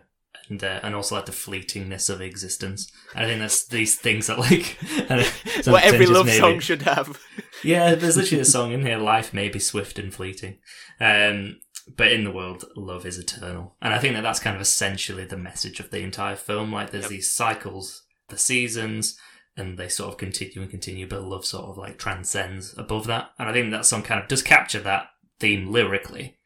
and 0.49 0.63
uh, 0.63 0.79
and 0.83 0.95
also 0.95 1.15
like 1.15 1.25
the 1.25 1.31
fleetingness 1.31 2.09
of 2.09 2.21
existence. 2.21 2.91
And 3.15 3.25
I 3.25 3.27
think 3.27 3.39
that's 3.41 3.67
these 3.67 3.95
things 3.95 4.27
that 4.27 4.39
like 4.39 4.77
and 5.09 5.21
it 5.21 5.25
sounds 5.47 5.67
what 5.67 5.83
every 5.83 6.05
love 6.05 6.25
maybe. 6.27 6.39
song 6.39 6.59
should 6.59 6.83
have. 6.83 7.19
Yeah, 7.63 7.95
there's 7.95 8.17
literally 8.17 8.41
a 8.41 8.45
song 8.45 8.71
in 8.71 8.85
here. 8.85 8.97
Life 8.97 9.33
may 9.33 9.49
be 9.49 9.59
swift 9.59 9.99
and 9.99 10.13
fleeting, 10.13 10.59
um, 10.99 11.57
but 11.97 12.11
in 12.11 12.23
the 12.23 12.31
world, 12.31 12.65
love 12.75 13.05
is 13.05 13.17
eternal. 13.17 13.75
And 13.81 13.93
I 13.93 13.99
think 13.99 14.13
that 14.15 14.21
that's 14.21 14.39
kind 14.39 14.55
of 14.55 14.61
essentially 14.61 15.25
the 15.25 15.37
message 15.37 15.79
of 15.79 15.89
the 15.91 15.99
entire 16.01 16.35
film. 16.35 16.71
Like, 16.71 16.91
there's 16.91 17.03
Yep. 17.05 17.11
these 17.11 17.33
cycles, 17.33 18.03
the 18.29 18.37
seasons, 18.37 19.17
and 19.55 19.77
they 19.77 19.87
sort 19.89 20.09
of 20.11 20.17
continue 20.17 20.61
and 20.61 20.69
continue, 20.69 21.07
but 21.07 21.23
love 21.23 21.45
sort 21.45 21.65
of 21.65 21.77
like 21.77 21.97
transcends 21.97 22.77
above 22.77 23.07
that. 23.07 23.31
And 23.39 23.49
I 23.49 23.53
think 23.53 23.71
that 23.71 23.85
song 23.85 24.03
kind 24.03 24.21
of 24.21 24.27
does 24.27 24.43
capture 24.43 24.81
that 24.81 25.07
theme 25.39 25.71
lyrically. 25.71 26.37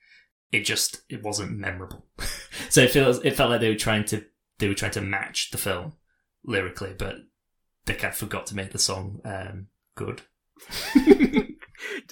It 0.51 0.61
just 0.61 1.01
it 1.09 1.23
wasn't 1.23 1.57
memorable. 1.57 2.05
so 2.69 2.81
it 2.81 2.91
feels 2.91 3.23
it 3.23 3.35
felt 3.35 3.51
like 3.51 3.61
they 3.61 3.69
were 3.69 3.75
trying 3.75 4.05
to 4.05 4.25
they 4.59 4.67
were 4.67 4.73
trying 4.73 4.91
to 4.91 5.01
match 5.01 5.51
the 5.51 5.57
film 5.57 5.93
lyrically, 6.43 6.93
but 6.97 7.15
they 7.85 7.93
kind 7.93 8.11
of 8.11 8.17
forgot 8.17 8.45
to 8.47 8.55
make 8.55 8.71
the 8.71 8.79
song 8.79 9.21
um, 9.25 9.67
good. 9.95 10.21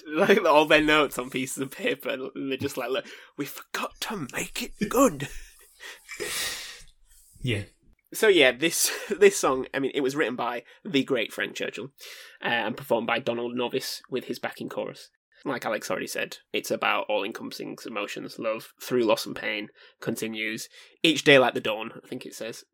like 0.06 0.44
all 0.44 0.64
their 0.64 0.82
notes 0.82 1.18
on 1.18 1.30
pieces 1.30 1.58
of 1.58 1.70
paper, 1.70 2.08
and 2.34 2.50
they're 2.50 2.58
just 2.58 2.76
like, 2.76 2.90
"Look, 2.90 3.06
we 3.36 3.44
forgot 3.44 4.00
to 4.00 4.26
make 4.32 4.62
it 4.62 4.88
good." 4.88 5.28
Yeah. 7.42 7.62
So 8.12 8.28
yeah, 8.28 8.52
this 8.52 8.90
this 9.18 9.38
song, 9.38 9.66
I 9.72 9.78
mean, 9.78 9.92
it 9.94 10.00
was 10.00 10.16
written 10.16 10.36
by 10.36 10.64
the 10.84 11.04
great 11.04 11.32
Frank 11.32 11.54
Churchill 11.54 11.92
uh, 12.44 12.48
and 12.48 12.76
performed 12.76 13.06
by 13.06 13.18
Donald 13.18 13.56
Novis 13.56 14.00
with 14.10 14.24
his 14.24 14.38
backing 14.38 14.68
chorus. 14.68 15.10
Like 15.44 15.64
Alex 15.64 15.90
already 15.90 16.06
said, 16.06 16.38
it's 16.52 16.70
about 16.70 17.06
all-encompassing 17.08 17.78
emotions, 17.86 18.38
love 18.38 18.74
through 18.80 19.04
loss 19.04 19.24
and 19.24 19.34
pain, 19.34 19.68
continues 20.00 20.68
each 21.02 21.24
day 21.24 21.38
like 21.38 21.54
the 21.54 21.60
dawn. 21.60 21.92
I 22.04 22.06
think 22.06 22.26
it 22.26 22.34
says 22.34 22.64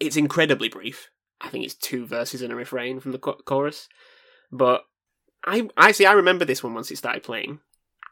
it's 0.00 0.16
incredibly 0.16 0.68
brief. 0.68 1.10
I 1.40 1.48
think 1.48 1.64
it's 1.64 1.74
two 1.74 2.06
verses 2.06 2.40
and 2.40 2.52
a 2.52 2.56
refrain 2.56 3.00
from 3.00 3.12
the 3.12 3.18
cho- 3.18 3.40
chorus, 3.44 3.88
but 4.50 4.84
I 5.44 5.68
I 5.76 5.92
see. 5.92 6.06
I 6.06 6.12
remember 6.12 6.44
this 6.44 6.62
one 6.62 6.74
once 6.74 6.90
it 6.90 6.96
started 6.96 7.22
playing. 7.22 7.60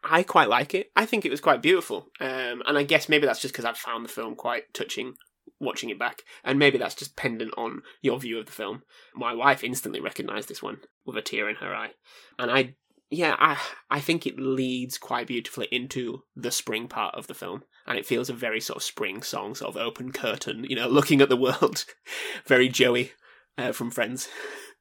I 0.02 0.22
quite 0.22 0.50
like 0.50 0.74
it. 0.74 0.90
I 0.94 1.06
think 1.06 1.24
it 1.24 1.30
was 1.30 1.40
quite 1.40 1.62
beautiful, 1.62 2.08
um, 2.20 2.62
and 2.66 2.76
I 2.76 2.82
guess 2.82 3.08
maybe 3.08 3.26
that's 3.26 3.40
just 3.40 3.54
because 3.54 3.64
I've 3.64 3.78
found 3.78 4.04
the 4.04 4.10
film 4.10 4.34
quite 4.34 4.74
touching 4.74 5.14
watching 5.60 5.88
it 5.88 5.98
back, 5.98 6.22
and 6.44 6.58
maybe 6.58 6.78
that's 6.78 6.94
just 6.94 7.16
pendant 7.16 7.54
on 7.56 7.82
your 8.02 8.18
view 8.18 8.38
of 8.38 8.46
the 8.46 8.52
film. 8.52 8.82
My 9.14 9.32
wife 9.34 9.64
instantly 9.64 10.00
recognised 10.00 10.48
this 10.48 10.62
one 10.62 10.80
with 11.06 11.16
a 11.16 11.22
tear 11.22 11.48
in 11.48 11.56
her 11.56 11.74
eye, 11.74 11.92
and 12.38 12.50
I, 12.50 12.74
yeah, 13.14 13.37
I, 13.38 13.59
I 13.90 14.00
think 14.00 14.27
it 14.27 14.38
leads 14.38 14.98
quite 14.98 15.27
beautifully 15.27 15.68
into 15.70 16.22
the 16.35 16.50
spring 16.50 16.88
part 16.88 17.14
of 17.14 17.27
the 17.27 17.35
film, 17.35 17.62
and 17.87 17.98
it 17.98 18.07
feels 18.07 18.29
a 18.29 18.35
very 18.35 18.61
sort 18.61 18.79
of 18.79 18.83
spring 18.83 19.22
song, 19.22 19.55
sort 19.55 19.74
of 19.74 19.81
open 19.81 20.12
curtain, 20.12 20.64
you 20.64 20.77
know, 20.77 20.88
looking 20.88 21.20
at 21.20 21.29
the 21.29 21.37
world, 21.37 21.85
very 22.46 22.68
Joey 22.68 23.12
uh, 23.57 23.72
from 23.72 23.90
Friends. 23.90 24.29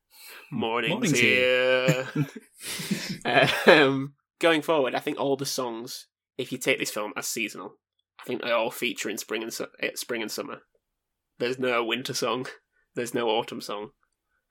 Morning's, 0.51 0.91
Morning's 0.91 1.19
here. 1.19 2.07
um, 3.65 4.13
going 4.39 4.61
forward, 4.61 4.93
I 4.93 4.99
think 4.99 5.19
all 5.19 5.35
the 5.35 5.45
songs, 5.45 6.07
if 6.37 6.51
you 6.51 6.57
take 6.57 6.79
this 6.79 6.91
film 6.91 7.13
as 7.17 7.27
seasonal, 7.27 7.77
I 8.19 8.23
think 8.25 8.41
they 8.41 8.51
all 8.51 8.71
feature 8.71 9.09
in 9.09 9.17
spring 9.17 9.41
and 9.41 9.53
su- 9.53 9.67
eh, 9.79 9.91
spring 9.95 10.21
and 10.21 10.31
summer. 10.31 10.59
There's 11.39 11.57
no 11.57 11.83
winter 11.83 12.13
song. 12.13 12.47
There's 12.95 13.15
no 13.15 13.29
autumn 13.29 13.61
song. 13.61 13.89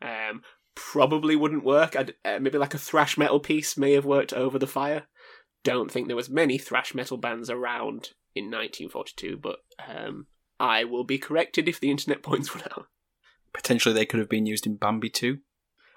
Um, 0.01 0.42
probably 0.74 1.37
wouldn't 1.37 1.64
work. 1.64 1.96
I'd, 1.96 2.14
uh, 2.24 2.38
maybe 2.40 2.58
like 2.58 2.74
a 2.74 2.78
thrash 2.78 3.18
metal 3.18 3.40
piece 3.40 3.76
may 3.76 3.92
have 3.92 4.04
worked 4.04 4.32
over 4.32 4.58
the 4.58 4.66
fire. 4.66 5.04
Don't 5.64 5.90
think 5.90 6.06
there 6.06 6.16
was 6.16 6.30
many 6.30 6.58
thrash 6.58 6.94
metal 6.94 7.16
bands 7.16 7.48
around 7.48 8.11
in 8.35 8.46
1942, 8.46 9.37
but 9.37 9.58
um, 9.87 10.26
I 10.58 10.85
will 10.85 11.04
be 11.04 11.18
corrected 11.18 11.68
if 11.68 11.80
the 11.80 11.90
internet 11.90 12.22
points 12.22 12.54
one 12.54 12.64
out. 12.64 12.87
Potentially, 13.52 13.94
they 13.94 14.06
could 14.06 14.20
have 14.20 14.30
been 14.30 14.46
used 14.46 14.66
in 14.66 14.76
Bambi 14.76 15.11
too. 15.11 15.38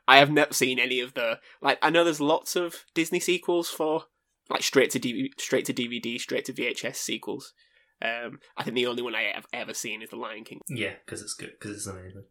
I 0.07 0.17
have 0.17 0.29
never 0.29 0.53
seen 0.53 0.77
any 0.77 0.99
of 0.99 1.13
the 1.15 1.39
like. 1.61 1.79
I 1.81 1.89
know 1.89 2.03
there's 2.03 2.21
lots 2.21 2.55
of 2.55 2.83
Disney 2.93 3.19
sequels 3.19 3.69
for 3.69 4.03
like 4.49 4.61
straight 4.61 4.91
to 4.91 5.29
straight 5.39 5.65
to 5.65 5.73
DVD, 5.73 6.19
straight 6.19 6.45
to 6.45 6.53
VHS 6.53 6.97
sequels. 6.97 7.53
Um, 8.01 8.39
I 8.57 8.63
think 8.63 8.75
the 8.75 8.87
only 8.87 9.01
one 9.01 9.15
I 9.15 9.31
have 9.33 9.47
ever 9.53 9.73
seen 9.73 10.01
is 10.01 10.09
The 10.09 10.17
Lion 10.17 10.43
King. 10.43 10.59
Yeah, 10.69 10.93
because 11.05 11.21
it's 11.21 11.33
good. 11.33 11.51
Because 11.59 11.77
it's 11.77 11.87
amazing. 11.87 12.23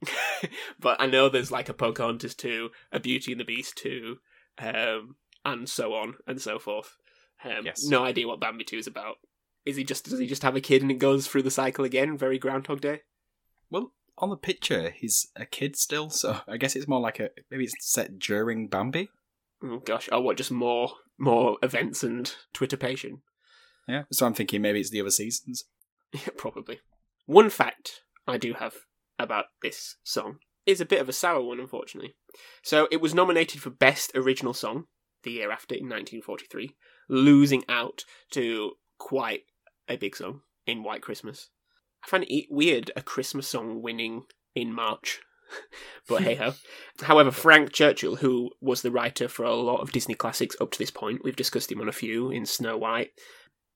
but 0.79 1.01
I 1.01 1.07
know 1.07 1.29
there's 1.29 1.51
like 1.51 1.69
a 1.69 1.75
Pocahontas 1.75 2.35
2, 2.35 2.71
a 2.93 3.01
Beauty 3.01 3.33
and 3.33 3.41
the 3.41 3.45
Beast 3.45 3.77
2, 3.79 4.17
um, 4.59 5.17
and 5.45 5.69
so 5.69 5.95
on 5.95 6.15
and 6.27 6.41
so 6.41 6.59
forth. 6.59 6.97
Um, 7.45 7.65
Yes. 7.65 7.85
No 7.87 8.05
idea 8.05 8.29
what 8.29 8.41
Bambi 8.41 8.65
2 8.65 8.77
is 8.79 8.87
about. 8.87 9.17
Is 9.65 9.77
he 9.77 9.85
just 9.85 10.05
does 10.05 10.19
he 10.19 10.27
just 10.27 10.43
have 10.43 10.57
a 10.57 10.61
kid 10.61 10.83
and 10.83 10.91
it 10.91 10.99
goes 10.99 11.27
through 11.27 11.43
the 11.43 11.51
cycle 11.51 11.85
again? 11.87 12.19
Very 12.19 12.39
Groundhog 12.39 12.83
Day. 12.83 13.01
Well, 13.71 13.93
on 14.19 14.29
the 14.29 14.37
picture, 14.37 14.91
he's 14.91 15.29
a 15.37 15.47
kid 15.47 15.75
still, 15.77 16.11
so 16.11 16.41
I 16.47 16.59
guess 16.59 16.77
it's 16.77 16.87
more 16.87 17.01
like 17.01 17.19
a 17.19 17.31
maybe 17.51 17.65
it's 17.65 17.75
set 17.81 18.19
during 18.19 18.69
Bambi. 18.69 19.09
Oh 19.63 19.79
gosh! 19.79 20.11
Oh, 20.13 20.21
what? 20.21 20.37
Just 20.37 20.51
more 20.51 20.93
more 21.17 21.57
events 21.63 22.03
and 22.03 22.35
Twitterpation. 22.53 23.21
Yeah, 23.87 24.05
so 24.13 24.27
I'm 24.27 24.35
thinking 24.35 24.63
maybe 24.63 24.81
it's 24.81 24.91
the 24.91 25.01
other 25.01 25.11
seasons. 25.11 25.65
Yeah, 26.13 26.33
probably. 26.37 26.79
One 27.27 27.51
fact 27.51 28.03
I 28.25 28.39
do 28.39 28.53
have 28.53 28.75
about 29.19 29.47
this 29.63 29.97
song 30.05 30.39
is 30.65 30.81
a 30.81 30.87
bit 30.87 31.01
of 31.01 31.09
a 31.09 31.13
sour 31.13 31.43
one, 31.43 31.59
unfortunately. 31.59 32.15
So 32.63 32.87
it 32.93 33.01
was 33.01 33.15
nominated 33.15 33.61
for 33.61 33.71
Best 33.71 34.13
Original 34.15 34.55
Song 34.55 34.85
the 35.25 35.33
year 35.33 35.51
after 35.51 35.75
in 35.75 35.89
1943, 35.89 36.71
losing 37.09 37.65
out 37.69 38.05
to 38.31 38.73
quite 38.99 39.43
a 39.89 39.97
big 39.97 40.15
song 40.15 40.43
in 40.67 40.83
White 40.83 41.03
Christmas. 41.03 41.51
I 42.05 42.09
find 42.09 42.25
it 42.29 42.47
weird 42.51 42.91
a 42.95 43.03
Christmas 43.03 43.49
song 43.49 43.83
winning 43.83 44.23
in 44.55 44.73
March. 44.73 45.21
but 46.09 46.23
hey 46.23 46.35
ho. 46.35 46.55
However, 47.03 47.31
Frank 47.31 47.73
Churchill, 47.73 48.17
who 48.17 48.51
was 48.61 48.83
the 48.83 48.91
writer 48.91 49.29
for 49.29 49.45
a 49.45 49.55
lot 49.55 49.81
of 49.81 49.93
Disney 49.93 50.15
classics 50.15 50.57
up 50.61 50.71
to 50.73 50.79
this 50.79 50.91
point, 50.91 51.23
we've 51.25 51.37
discussed 51.37 51.73
him 51.73 51.81
on 51.81 51.89
a 51.89 51.93
few 51.93 52.31
in 52.31 52.47
Snow 52.47 52.77
White, 52.77 53.13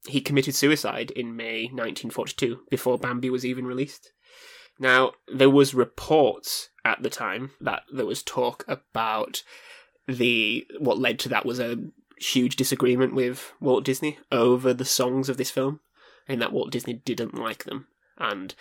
he 0.09 0.21
committed 0.21 0.55
suicide 0.55 1.11
in 1.12 1.37
May 1.37 1.64
1942 1.64 2.61
before 2.71 2.99
Bambi 2.99 3.31
was 3.31 3.44
even 3.44 3.66
released. 3.66 4.12
Now, 4.79 5.12
there 5.33 5.51
was 5.51 5.75
reports 5.75 6.71
at 6.85 7.03
the 7.03 7.11
time 7.11 7.51
that 7.61 7.83
there 7.92 8.07
was 8.07 8.23
talk 8.23 8.64
about 8.68 9.42
the 10.07 10.66
what 10.79 10.99
led 10.99 11.18
to 11.21 11.29
that 11.29 11.44
was 11.44 11.61
a 11.61 11.79
huge 12.18 12.57
disagreement 12.57 13.14
with 13.14 13.53
Walt 13.61 13.85
Disney 13.85 14.18
over 14.33 14.73
the 14.73 14.85
songs 14.85 15.29
of 15.29 15.37
this 15.37 15.51
film 15.51 15.81
and 16.27 16.40
that 16.40 16.53
Walt 16.53 16.71
Disney 16.71 16.94
didn't 16.94 17.35
like 17.35 17.64
them 17.64 17.87
and 18.16 18.55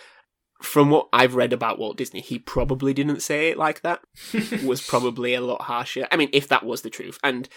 from 0.62 0.90
what 0.90 1.08
I've 1.14 1.36
read 1.36 1.54
about 1.54 1.78
Walt 1.78 1.98
Disney, 1.98 2.22
he 2.22 2.40
probably 2.40 2.94
didn't 2.94 3.22
say 3.22 3.50
it 3.50 3.58
like 3.58 3.82
that. 3.82 4.02
was 4.64 4.86
probably 4.86 5.34
a 5.34 5.42
lot 5.42 5.64
harsher. 5.64 6.08
I 6.12 6.18
mean, 6.18 6.30
if 6.34 6.48
that 6.48 6.66
was 6.66 6.82
the 6.82 6.90
truth, 6.90 7.20
and 7.24 7.48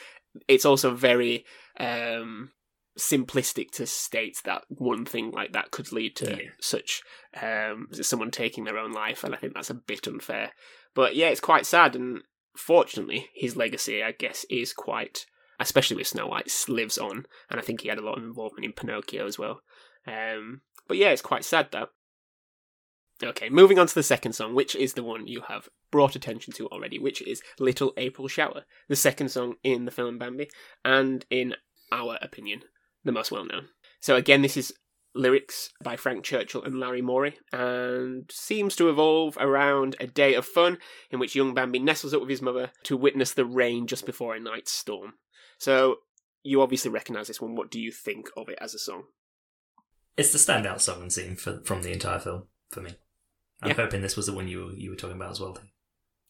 it's 0.49 0.65
also 0.65 0.95
very 0.95 1.45
um, 1.79 2.51
simplistic 2.99 3.71
to 3.73 3.87
state 3.87 4.39
that 4.45 4.63
one 4.69 5.05
thing 5.05 5.31
like 5.31 5.53
that 5.53 5.71
could 5.71 5.93
lead 5.93 6.17
to 6.17 6.31
Yeah. 6.31 6.51
such 6.61 7.03
um, 7.41 7.89
someone 7.93 8.31
taking 8.31 8.65
their 8.65 8.79
own 8.79 8.93
life, 8.93 9.25
and 9.25 9.35
I 9.35 9.39
think 9.39 9.55
that's 9.55 9.71
a 9.71 9.75
bit 9.75 10.07
unfair. 10.07 10.53
But 10.95 11.15
yeah, 11.15 11.29
it's 11.29 11.41
quite 11.41 11.67
sad, 11.67 11.95
and 11.95 12.23
fortunately, 12.57 13.31
his 13.35 13.57
legacy, 13.57 14.03
I 14.03 14.13
guess, 14.13 14.45
is 14.51 14.73
quite, 14.73 15.27
especially 15.61 15.97
with 15.97 16.09
Snow 16.09 16.27
White, 16.27 16.53
lives 16.69 16.99
on, 16.99 17.27
and 17.49 17.61
I 17.61 17.63
think 17.63 17.81
he 17.83 17.89
had 17.89 17.99
a 17.99 18.05
lot 18.05 18.19
of 18.19 18.25
involvement 18.25 18.65
in 18.65 18.73
Pinocchio 18.73 19.27
as 19.27 19.39
well. 19.39 19.63
Um, 20.07 20.63
but 20.89 20.97
yeah, 20.97 21.11
it's 21.11 21.23
quite 21.23 21.45
sad 21.45 21.69
that. 21.73 21.91
Okay, 23.23 23.51
moving 23.51 23.79
on 23.79 23.87
to 23.87 23.95
the 23.95 24.03
second 24.03 24.33
song, 24.33 24.55
which 24.55 24.75
is 24.75 24.95
the 24.95 25.03
one 25.03 25.29
you 25.29 25.43
have 25.43 25.69
brought 25.91 26.17
attention 26.17 26.55
to 26.55 26.67
already, 26.69 26.99
which 26.99 27.21
is 27.21 27.43
Little 27.59 27.93
April 27.99 28.29
Shower, 28.29 28.65
the 28.89 28.97
second 28.97 29.29
song 29.31 29.57
in 29.63 29.85
the 29.85 29.91
film 29.91 30.19
Bambi, 30.19 30.49
and 30.87 31.27
in 31.29 31.55
our 31.93 32.19
opinion, 32.23 32.63
the 33.05 33.13
most 33.13 33.31
well 33.31 33.45
known. 33.45 33.69
So 34.01 34.17
again, 34.17 34.43
this 34.43 34.57
is 34.57 34.73
lyrics 35.15 35.71
by 35.83 35.97
Frank 35.97 36.25
Churchill 36.25 36.63
and 36.63 36.79
Larry 36.79 37.03
Morey, 37.03 37.37
and 37.53 38.31
seems 38.31 38.77
to 38.77 38.89
evolve 38.89 39.37
around 39.39 39.97
a 39.99 40.07
day 40.07 40.35
of 40.35 40.47
fun 40.47 40.79
in 41.11 41.19
which 41.19 41.35
young 41.35 41.53
Bambi 41.55 41.79
nestles 41.81 42.15
up 42.15 42.21
with 42.21 42.31
his 42.31 42.43
mother 42.43 42.71
to 42.85 42.97
witness 42.97 43.33
the 43.35 43.45
rain 43.45 43.87
just 43.87 44.07
before 44.07 44.35
a 44.35 44.41
night 44.41 44.69
storm. 44.69 45.15
So 45.59 45.97
you 46.43 46.63
obviously 46.63 46.91
recognise 46.91 47.27
this 47.27 47.41
one. 47.41 47.55
What 47.57 47.71
do 47.71 47.81
you 47.81 47.91
think 47.91 48.29
of 48.37 48.49
it 48.49 48.59
as 48.61 48.73
a 48.75 48.79
song? 48.79 49.05
It's 50.17 50.33
the 50.33 50.39
standout 50.39 50.81
song 50.81 51.03
and 51.03 51.13
scene 51.13 51.37
for, 51.37 51.61
from 51.65 51.83
the 51.83 51.93
entire 51.93 52.19
film 52.19 52.45
for 52.71 52.81
me. 52.81 52.93
I'm 53.63 53.71
Yeah. 53.71 53.75
hoping 53.75 54.01
this 54.03 54.17
was 54.17 54.27
the 54.27 54.33
one 54.33 54.49
you 54.49 54.65
were, 54.65 54.73
you 54.73 54.91
were 54.91 54.97
talking 54.97 55.17
about 55.17 55.33
as 55.33 55.41
well. 55.41 55.53
Dave. 55.55 55.65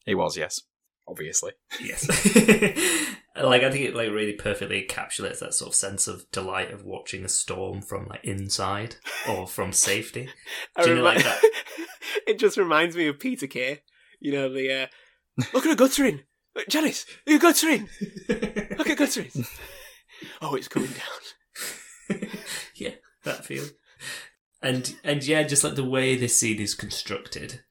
He 0.05 0.15
was, 0.15 0.35
yes, 0.35 0.59
obviously. 1.07 1.51
Yes. 1.79 2.07
like 3.35 3.63
I 3.63 3.71
think 3.71 3.85
it 3.85 3.95
like 3.95 4.09
really 4.11 4.33
perfectly 4.33 4.85
encapsulates 4.85 5.39
that 5.39 5.53
sort 5.53 5.69
of 5.69 5.75
sense 5.75 6.07
of 6.07 6.29
delight 6.31 6.71
of 6.71 6.83
watching 6.83 7.23
a 7.23 7.29
storm 7.29 7.81
from 7.81 8.07
like 8.07 8.23
inside 8.23 8.95
or 9.29 9.47
from 9.47 9.71
safety. 9.73 10.29
I 10.75 10.83
Do 10.83 10.89
you 10.89 10.95
know 10.95 11.03
remi- 11.03 11.15
like 11.15 11.23
that? 11.25 11.41
it 12.27 12.39
just 12.39 12.57
reminds 12.57 12.95
me 12.95 13.07
of 13.07 13.19
Peter 13.19 13.47
Kay. 13.47 13.81
You 14.19 14.31
know 14.33 14.53
the 14.53 14.83
uh, 14.83 14.87
look 15.53 15.65
at 15.65 15.71
a 15.71 15.75
guttering, 15.75 16.21
Janice, 16.69 17.05
at 17.27 17.41
guttering, 17.41 17.89
look 18.29 18.89
at 18.89 18.97
guttering. 18.97 19.31
oh, 20.41 20.53
it's 20.53 20.67
coming 20.67 20.91
down. 20.91 22.19
yeah, 22.75 22.91
that 23.23 23.45
feel. 23.45 23.63
And 24.61 24.95
and 25.03 25.25
yeah, 25.25 25.41
just 25.41 25.63
like 25.63 25.73
the 25.73 25.83
way 25.83 26.15
this 26.15 26.37
scene 26.39 26.59
is 26.59 26.75
constructed. 26.75 27.61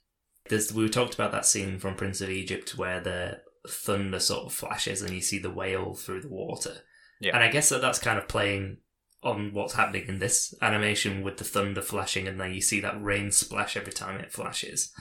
There's 0.51 0.75
we 0.75 0.89
talked 0.89 1.15
about 1.15 1.33
that 1.33 1.47
scene 1.47 1.79
from 1.79 1.95
Prince 1.95 2.21
of 2.21 2.29
Egypt 2.29 2.77
where 2.77 3.01
the 3.01 3.41
thunder 3.69 4.19
sort 4.19 4.47
of 4.47 4.53
flashes 4.53 5.01
and 5.01 5.15
you 5.15 5.21
see 5.21 5.39
the 5.39 5.51
whale 5.51 5.95
through 5.95 6.23
the 6.23 6.29
water. 6.29 6.79
Yeah. 7.21 7.35
And 7.35 7.45
I 7.45 7.49
guess 7.49 7.69
that 7.69 7.81
that's 7.81 7.99
kind 7.99 8.19
of 8.19 8.29
playing 8.29 8.79
on 9.23 9.53
what's 9.53 9.75
happening 9.75 10.07
in 10.09 10.19
this 10.19 10.55
animation 10.61 11.23
with 11.23 11.37
the 11.37 11.45
thunder 11.45 11.83
flashing 11.83 12.27
and 12.27 12.41
then 12.41 12.53
you 12.53 12.61
see 12.61 12.81
that 12.81 13.03
rain 13.03 13.31
splash 13.31 13.77
every 13.77 13.93
time 13.93 14.19
it 14.19 14.33
flashes. 14.33 14.93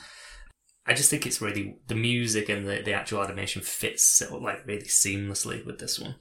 I 0.85 0.93
just 0.93 1.09
think 1.09 1.25
it's 1.25 1.41
really 1.41 1.77
the 1.88 1.95
music 1.95 2.49
and 2.49 2.67
the, 2.67 2.81
the 2.81 2.93
actual 2.93 3.23
animation 3.23 3.62
fits 3.62 4.21
like 4.31 4.65
really 4.65 4.85
seamlessly 4.85 5.65
with 5.65 5.79
this 5.79 5.99
one. 5.99 6.15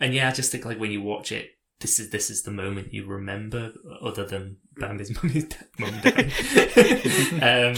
And 0.00 0.14
yeah, 0.14 0.28
I 0.28 0.32
just 0.32 0.50
think 0.50 0.64
like 0.64 0.80
when 0.80 0.90
you 0.90 1.02
watch 1.02 1.30
it, 1.32 1.50
this 1.80 2.00
is 2.00 2.10
this 2.10 2.30
is 2.30 2.42
the 2.42 2.50
moment 2.50 2.94
you 2.94 3.04
remember, 3.04 3.72
other 4.00 4.24
than 4.24 4.58
Bambi's 4.80 5.10
mum 5.78 6.00
dying. 6.02 7.42
um, 7.42 7.76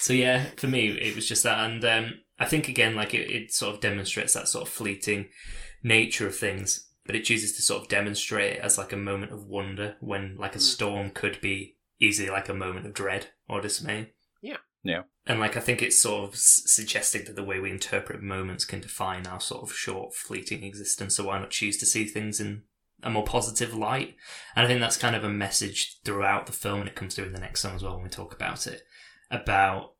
so 0.00 0.12
yeah, 0.12 0.46
for 0.56 0.66
me, 0.68 0.88
it 0.88 1.14
was 1.14 1.28
just 1.28 1.42
that, 1.42 1.68
and 1.68 1.84
um, 1.84 2.14
I 2.38 2.44
think 2.44 2.68
again, 2.68 2.94
like 2.94 3.14
it, 3.14 3.30
it 3.30 3.52
sort 3.52 3.74
of 3.74 3.80
demonstrates 3.80 4.34
that 4.34 4.48
sort 4.48 4.66
of 4.66 4.72
fleeting 4.72 5.28
nature 5.82 6.26
of 6.26 6.36
things, 6.36 6.88
but 7.04 7.16
it 7.16 7.24
chooses 7.24 7.56
to 7.56 7.62
sort 7.62 7.82
of 7.82 7.88
demonstrate 7.88 8.54
it 8.54 8.60
as 8.60 8.78
like 8.78 8.92
a 8.92 8.96
moment 8.96 9.32
of 9.32 9.46
wonder 9.46 9.96
when 10.00 10.36
like 10.38 10.54
a 10.54 10.60
storm 10.60 11.10
could 11.10 11.40
be 11.40 11.76
easily 12.00 12.30
like 12.30 12.48
a 12.48 12.54
moment 12.54 12.86
of 12.86 12.94
dread 12.94 13.28
or 13.48 13.60
dismay. 13.60 14.12
Yeah. 14.40 14.58
Yeah. 14.84 15.02
And 15.26 15.40
like 15.40 15.56
I 15.56 15.60
think 15.60 15.82
it's 15.82 16.00
sort 16.00 16.28
of 16.28 16.34
s- 16.34 16.62
suggesting 16.66 17.24
that 17.24 17.36
the 17.36 17.44
way 17.44 17.58
we 17.58 17.70
interpret 17.70 18.22
moments 18.22 18.64
can 18.64 18.80
define 18.80 19.26
our 19.26 19.40
sort 19.40 19.62
of 19.62 19.74
short, 19.74 20.14
fleeting 20.14 20.62
existence. 20.62 21.16
So 21.16 21.24
why 21.24 21.38
not 21.38 21.50
choose 21.50 21.76
to 21.78 21.86
see 21.86 22.04
things 22.04 22.40
in 22.40 22.62
a 23.02 23.10
more 23.10 23.24
positive 23.24 23.74
light? 23.74 24.14
And 24.54 24.64
I 24.64 24.68
think 24.68 24.80
that's 24.80 24.96
kind 24.96 25.16
of 25.16 25.24
a 25.24 25.28
message 25.28 25.98
throughout 26.04 26.46
the 26.46 26.52
film, 26.52 26.80
and 26.80 26.88
it 26.88 26.94
comes 26.94 27.14
through 27.14 27.26
in 27.26 27.32
the 27.32 27.40
next 27.40 27.60
song 27.60 27.74
as 27.74 27.82
well 27.82 27.94
when 27.94 28.04
we 28.04 28.08
talk 28.08 28.32
about 28.32 28.66
it. 28.66 28.82
About 29.30 29.94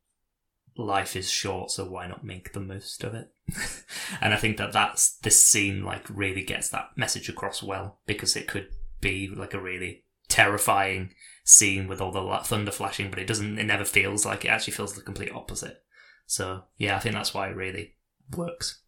life 0.76 1.16
is 1.16 1.28
short, 1.30 1.70
so 1.70 1.84
why 1.84 2.06
not 2.06 2.24
make 2.24 2.52
the 2.52 2.60
most 2.60 3.02
of 3.04 3.14
it? 3.14 3.30
and 4.20 4.32
I 4.32 4.36
think 4.36 4.56
that 4.58 4.72
that's 4.72 5.16
this 5.18 5.44
scene 5.44 5.82
like 5.84 6.06
really 6.08 6.42
gets 6.42 6.68
that 6.70 6.90
message 6.96 7.28
across 7.28 7.62
well 7.62 8.00
because 8.06 8.36
it 8.36 8.46
could 8.48 8.68
be 9.00 9.28
like 9.28 9.54
a 9.54 9.60
really 9.60 10.04
terrifying 10.28 11.12
scene 11.44 11.88
with 11.88 12.00
all 12.00 12.12
the 12.12 12.44
thunder 12.44 12.70
flashing, 12.70 13.10
but 13.10 13.18
it 13.18 13.26
doesn't. 13.26 13.58
It 13.58 13.64
never 13.64 13.84
feels 13.84 14.24
like 14.24 14.44
it. 14.44 14.48
Actually, 14.48 14.74
feels 14.74 14.94
the 14.94 15.02
complete 15.02 15.32
opposite. 15.32 15.82
So 16.26 16.64
yeah, 16.76 16.96
I 16.96 17.00
think 17.00 17.14
that's 17.14 17.34
why 17.34 17.48
it 17.48 17.56
really 17.56 17.96
works. 18.36 18.82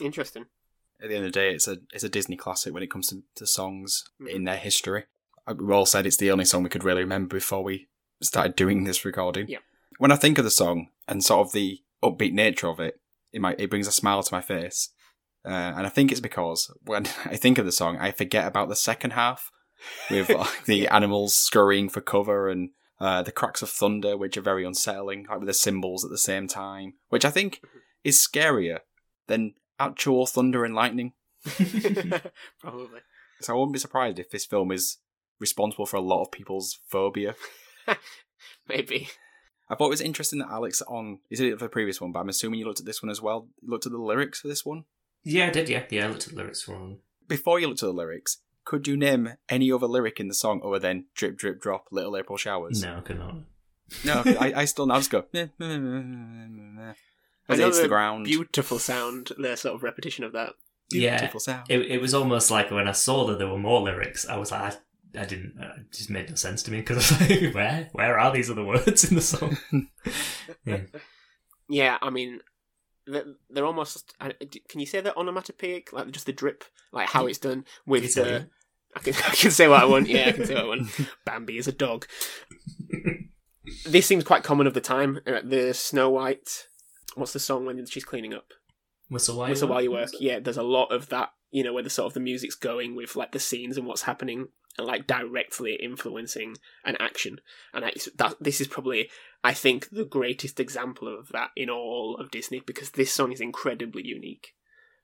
Interesting. 0.00 0.46
At 1.02 1.08
the 1.08 1.16
end 1.16 1.24
of 1.26 1.32
the 1.32 1.38
day, 1.40 1.52
it's 1.52 1.66
a 1.66 1.78
it's 1.92 2.04
a 2.04 2.08
Disney 2.08 2.36
classic 2.36 2.72
when 2.74 2.82
it 2.82 2.90
comes 2.90 3.08
to, 3.08 3.22
to 3.36 3.46
songs 3.46 4.04
Mhm. 4.20 4.28
in 4.28 4.44
their 4.44 4.56
history. 4.56 5.04
Uh, 5.46 5.54
We 5.58 5.72
all 5.74 5.86
said 5.86 6.06
it's 6.06 6.16
the 6.18 6.30
only 6.30 6.44
song 6.44 6.62
we 6.62 6.68
could 6.68 6.84
really 6.84 7.02
remember 7.02 7.36
before 7.36 7.64
we 7.64 7.88
started 8.20 8.54
doing 8.54 8.84
this 8.84 9.04
recording. 9.04 9.48
Yeah. 9.48 9.58
When 9.98 10.12
I 10.12 10.16
think 10.16 10.38
of 10.38 10.44
the 10.44 10.50
song 10.50 10.88
and 11.08 11.22
sort 11.22 11.46
of 11.46 11.52
the 11.52 11.80
upbeat 12.02 12.32
nature 12.32 12.68
of 12.68 12.80
it, 12.80 13.00
it 13.32 13.40
might 13.40 13.60
it 13.60 13.70
brings 13.70 13.86
a 13.86 13.92
smile 13.92 14.22
to 14.22 14.34
my 14.34 14.40
face. 14.40 14.90
Uh, 15.44 15.74
and 15.76 15.86
I 15.86 15.88
think 15.88 16.10
it's 16.10 16.20
because 16.20 16.70
when 16.84 17.06
I 17.24 17.36
think 17.36 17.58
of 17.58 17.64
the 17.64 17.72
song, 17.72 17.98
I 17.98 18.12
forget 18.12 18.46
about 18.46 18.68
the 18.68 18.76
second 18.76 19.12
half 19.12 19.50
with 20.10 20.28
like, 20.30 20.64
the 20.64 20.88
animals 20.88 21.36
scurrying 21.36 21.88
for 21.88 22.00
cover 22.00 22.48
and 22.48 22.70
uh, 23.00 23.22
the 23.22 23.32
cracks 23.32 23.62
of 23.62 23.70
thunder, 23.70 24.16
which 24.16 24.36
are 24.36 24.42
very 24.42 24.64
unsettling, 24.64 25.26
like 25.28 25.40
with 25.40 25.48
the 25.48 25.54
cymbals 25.54 26.04
at 26.04 26.10
the 26.10 26.18
same 26.18 26.46
time, 26.46 26.94
which 27.08 27.24
I 27.24 27.30
think 27.30 27.60
is 28.04 28.16
scarier 28.16 28.80
than 29.26 29.54
actual 29.80 30.26
thunder 30.26 30.64
and 30.64 30.74
lightning. 30.74 31.12
Probably. 32.60 33.00
So 33.40 33.54
I 33.54 33.56
wouldn't 33.56 33.72
be 33.72 33.80
surprised 33.80 34.20
if 34.20 34.30
this 34.30 34.46
film 34.46 34.70
is 34.70 34.98
responsible 35.40 35.86
for 35.86 35.96
a 35.96 36.00
lot 36.00 36.22
of 36.22 36.30
people's 36.30 36.78
phobia. 36.86 37.34
Maybe. 38.68 39.08
I 39.72 39.74
thought 39.74 39.86
it 39.86 39.90
was 39.90 40.00
interesting 40.02 40.38
that 40.40 40.50
Alex 40.50 40.82
on 40.86 41.20
is 41.30 41.40
it 41.40 41.58
the 41.58 41.68
previous 41.68 41.98
one, 41.98 42.12
but 42.12 42.20
I'm 42.20 42.28
assuming 42.28 42.60
you 42.60 42.66
looked 42.66 42.80
at 42.80 42.86
this 42.86 43.02
one 43.02 43.08
as 43.10 43.22
well. 43.22 43.48
You 43.62 43.70
looked 43.70 43.86
at 43.86 43.92
the 43.92 43.98
lyrics 43.98 44.40
for 44.40 44.48
this 44.48 44.66
one. 44.66 44.84
Yeah, 45.24 45.46
I 45.46 45.50
did. 45.50 45.68
Yeah, 45.70 45.84
yeah. 45.88 46.04
I 46.04 46.08
looked 46.08 46.24
at 46.28 46.34
the 46.34 46.36
lyrics 46.36 46.60
for 46.62 46.78
one. 46.78 46.98
Before 47.26 47.58
you 47.58 47.68
looked 47.68 47.82
at 47.82 47.86
the 47.86 47.92
lyrics, 47.92 48.38
could 48.66 48.86
you 48.86 48.96
name 48.98 49.30
any 49.48 49.72
other 49.72 49.86
lyric 49.86 50.20
in 50.20 50.28
the 50.28 50.34
song 50.34 50.60
other 50.62 50.78
than 50.78 51.06
"drip, 51.14 51.38
drip, 51.38 51.60
drop, 51.60 51.86
little 51.90 52.16
April 52.18 52.36
showers"? 52.36 52.82
No, 52.82 52.98
I 52.98 53.00
could 53.00 53.18
not. 53.18 53.34
no. 54.04 54.22
I, 54.38 54.52
I 54.56 54.64
still 54.66 54.84
now 54.86 54.96
just 54.98 55.10
go. 55.10 55.24
"Meh, 55.32 55.46
meh, 55.58 55.78
meh, 55.78 55.78
meh, 55.78 56.46
meh, 56.46 56.82
meh," 56.82 56.92
As 57.48 57.58
it 57.58 57.64
hits 57.64 57.76
Another 57.78 57.82
the 57.82 57.88
ground. 57.88 58.24
Beautiful 58.26 58.78
sound. 58.78 59.30
The 59.38 59.56
sort 59.56 59.74
of 59.74 59.82
repetition 59.82 60.24
of 60.24 60.32
that. 60.32 60.52
Yeah, 60.90 61.16
Beautiful 61.18 61.40
sound. 61.40 61.70
it, 61.70 61.80
it 61.90 62.00
was 62.02 62.12
almost 62.12 62.50
like 62.50 62.70
when 62.70 62.86
I 62.86 62.92
saw 62.92 63.26
that 63.28 63.38
there 63.38 63.48
were 63.48 63.58
more 63.58 63.80
lyrics, 63.80 64.26
I 64.28 64.36
was 64.36 64.50
like, 64.50 64.74
I, 64.74 64.76
I 65.18 65.24
didn't. 65.24 65.54
Uh, 65.60 65.80
it 65.80 65.92
just 65.92 66.10
made 66.10 66.28
no 66.28 66.34
sense 66.34 66.62
to 66.64 66.70
me 66.70 66.78
because 66.80 67.12
I 67.12 67.26
was 67.26 67.30
like, 67.42 67.54
where, 67.54 67.88
where 67.92 68.18
are 68.18 68.32
these 68.32 68.50
other 68.50 68.64
words 68.64 69.04
in 69.04 69.16
the 69.16 69.20
song? 69.20 69.58
yeah. 70.64 70.80
Yeah, 71.68 71.98
I 72.02 72.10
mean, 72.10 72.40
they're, 73.06 73.24
they're 73.50 73.66
almost. 73.66 74.14
Can 74.68 74.80
you 74.80 74.86
say 74.86 75.00
they're 75.00 75.18
onomatopoeic? 75.18 75.92
Like 75.92 76.10
just 76.10 76.26
the 76.26 76.32
drip, 76.32 76.64
like 76.92 77.08
how 77.08 77.26
it's 77.26 77.38
done 77.38 77.64
with 77.86 78.14
the. 78.14 78.48
I 78.94 79.00
can, 79.00 79.14
I 79.26 79.34
can 79.34 79.50
say 79.50 79.68
what 79.68 79.82
I 79.82 79.86
want. 79.86 80.08
Yeah, 80.08 80.28
I 80.28 80.32
can 80.32 80.46
say 80.46 80.54
what 80.54 80.64
I 80.64 80.68
want. 80.68 80.88
Bambi 81.24 81.56
is 81.58 81.68
a 81.68 81.72
dog. 81.72 82.06
this 83.86 84.06
seems 84.06 84.24
quite 84.24 84.44
common 84.44 84.66
of 84.66 84.74
the 84.74 84.80
time. 84.80 85.20
Uh, 85.26 85.40
The 85.44 85.72
Snow 85.72 86.10
White. 86.10 86.68
What's 87.14 87.32
the 87.32 87.38
song 87.38 87.66
when 87.66 87.84
she's 87.86 88.04
cleaning 88.04 88.34
up? 88.34 88.52
Whistle 89.08 89.36
while 89.36 89.48
Whistle 89.50 89.68
you 89.68 89.72
while 89.72 89.82
you 89.82 89.92
work. 89.92 90.10
Yeah, 90.20 90.38
there's 90.40 90.56
a 90.56 90.62
lot 90.62 90.92
of 90.92 91.08
that. 91.10 91.30
You 91.50 91.62
know, 91.62 91.74
where 91.74 91.82
the 91.82 91.90
sort 91.90 92.06
of 92.06 92.14
the 92.14 92.20
music's 92.20 92.54
going 92.54 92.96
with 92.96 93.14
like 93.14 93.32
the 93.32 93.38
scenes 93.38 93.76
and 93.76 93.86
what's 93.86 94.02
happening, 94.02 94.48
and 94.78 94.86
like 94.86 95.06
directly 95.06 95.74
influencing 95.74 96.56
an 96.84 96.96
action. 96.98 97.40
And 97.74 97.84
I, 97.84 97.92
that 98.16 98.36
this 98.40 98.60
is 98.60 98.68
probably, 98.68 99.10
I 99.44 99.52
think, 99.52 99.90
the 99.90 100.04
greatest 100.04 100.58
example 100.60 101.08
of 101.08 101.28
that 101.28 101.50
in 101.56 101.68
all 101.68 102.16
of 102.18 102.30
Disney 102.30 102.60
because 102.60 102.90
this 102.90 103.12
song 103.12 103.32
is 103.32 103.40
incredibly 103.40 104.06
unique. 104.06 104.54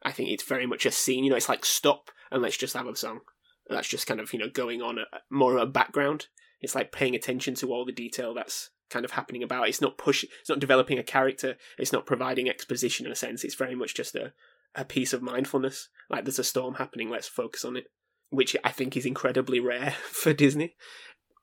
I 0.02 0.12
think 0.12 0.30
it's 0.30 0.44
very 0.44 0.66
much 0.66 0.86
a 0.86 0.90
scene. 0.90 1.24
You 1.24 1.30
know, 1.30 1.36
it's 1.36 1.48
like 1.48 1.64
stop 1.64 2.10
and 2.30 2.42
let's 2.42 2.56
just 2.56 2.74
have 2.74 2.86
a 2.86 2.96
song. 2.96 3.20
That's 3.68 3.88
just 3.88 4.06
kind 4.06 4.20
of 4.20 4.32
you 4.32 4.38
know 4.38 4.48
going 4.48 4.80
on 4.80 4.98
a, 4.98 5.04
more 5.30 5.56
of 5.56 5.62
a 5.62 5.66
background. 5.66 6.26
It's 6.60 6.74
like 6.74 6.92
paying 6.92 7.14
attention 7.14 7.54
to 7.56 7.72
all 7.72 7.84
the 7.84 7.92
detail 7.92 8.34
that's 8.34 8.70
kind 8.90 9.04
of 9.04 9.12
happening 9.12 9.42
about. 9.42 9.68
It's 9.68 9.80
not 9.80 9.98
push. 9.98 10.24
It's 10.40 10.48
not 10.48 10.60
developing 10.60 10.98
a 10.98 11.02
character. 11.02 11.56
It's 11.78 11.92
not 11.92 12.06
providing 12.06 12.48
exposition 12.48 13.06
in 13.06 13.12
a 13.12 13.16
sense. 13.16 13.44
It's 13.44 13.54
very 13.54 13.74
much 13.74 13.94
just 13.94 14.14
a 14.14 14.32
a 14.74 14.84
piece 14.84 15.12
of 15.12 15.22
mindfulness. 15.22 15.88
Like 16.08 16.24
there's 16.24 16.38
a 16.38 16.44
storm 16.44 16.74
happening. 16.74 17.10
Let's 17.10 17.28
focus 17.28 17.64
on 17.64 17.76
it, 17.76 17.90
which 18.30 18.56
I 18.64 18.70
think 18.70 18.96
is 18.96 19.06
incredibly 19.06 19.60
rare 19.60 19.90
for 20.10 20.32
Disney. 20.32 20.76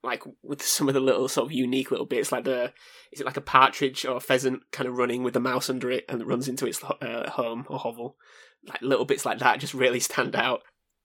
Like 0.03 0.23
with 0.43 0.61
some 0.61 0.87
of 0.87 0.93
the 0.93 0.99
little 0.99 1.27
sort 1.27 1.47
of 1.47 1.51
unique 1.51 1.89
little 1.89 2.05
bits, 2.05 2.31
like 2.31 2.43
the 2.43 2.73
is 3.11 3.21
it 3.21 3.25
like 3.25 3.37
a 3.37 3.41
partridge 3.41 4.05
or 4.05 4.17
a 4.17 4.21
pheasant 4.21 4.61
kind 4.71 4.87
of 4.87 4.97
running 4.97 5.23
with 5.23 5.35
a 5.35 5.39
mouse 5.39 5.69
under 5.69 5.89
it 5.89 6.05
and 6.07 6.21
it 6.21 6.27
runs 6.27 6.47
into 6.47 6.67
its 6.67 6.83
uh, 6.83 7.29
home 7.31 7.65
or 7.69 7.79
hovel. 7.79 8.15
Like 8.67 8.81
little 8.81 9.05
bits 9.05 9.25
like 9.25 9.39
that 9.39 9.59
just 9.59 9.73
really 9.73 9.99
stand 9.99 10.35
out. 10.35 10.61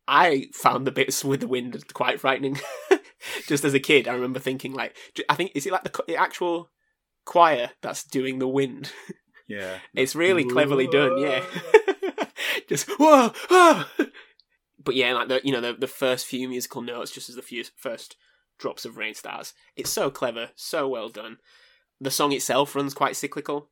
I 0.06 0.48
found 0.52 0.86
the 0.86 0.92
bits 0.92 1.24
with 1.24 1.40
the 1.40 1.48
wind 1.48 1.94
quite 1.94 2.20
frightening. 2.20 2.58
just 3.46 3.64
as 3.64 3.74
a 3.74 3.80
kid, 3.80 4.08
I 4.08 4.12
remember 4.12 4.40
thinking 4.40 4.74
like, 4.74 4.96
I 5.28 5.34
think 5.34 5.52
is 5.54 5.66
it 5.66 5.72
like 5.72 5.84
the, 5.84 6.04
the 6.06 6.16
actual 6.16 6.70
choir 7.24 7.70
that's 7.80 8.04
doing 8.04 8.38
the 8.38 8.48
wind? 8.48 8.92
yeah. 9.48 9.78
It's 9.94 10.14
really 10.14 10.44
cleverly 10.44 10.88
done, 10.88 11.18
yeah. 11.18 11.44
just 12.68 12.88
whoa, 12.98 13.32
whoa. 13.48 13.84
But 14.82 14.94
yeah, 14.94 15.12
like 15.12 15.28
the 15.28 15.40
you 15.44 15.52
know 15.52 15.60
the 15.60 15.74
the 15.74 15.86
first 15.86 16.26
few 16.26 16.48
musical 16.48 16.82
notes, 16.82 17.10
just 17.10 17.28
as 17.28 17.36
the 17.36 17.42
few 17.42 17.64
first 17.76 18.16
drops 18.58 18.84
of 18.84 18.96
rain 18.96 19.14
starts. 19.14 19.54
It's 19.76 19.90
so 19.90 20.10
clever, 20.10 20.50
so 20.54 20.88
well 20.88 21.08
done. 21.08 21.38
The 22.00 22.10
song 22.10 22.32
itself 22.32 22.74
runs 22.74 22.94
quite 22.94 23.16
cyclical, 23.16 23.68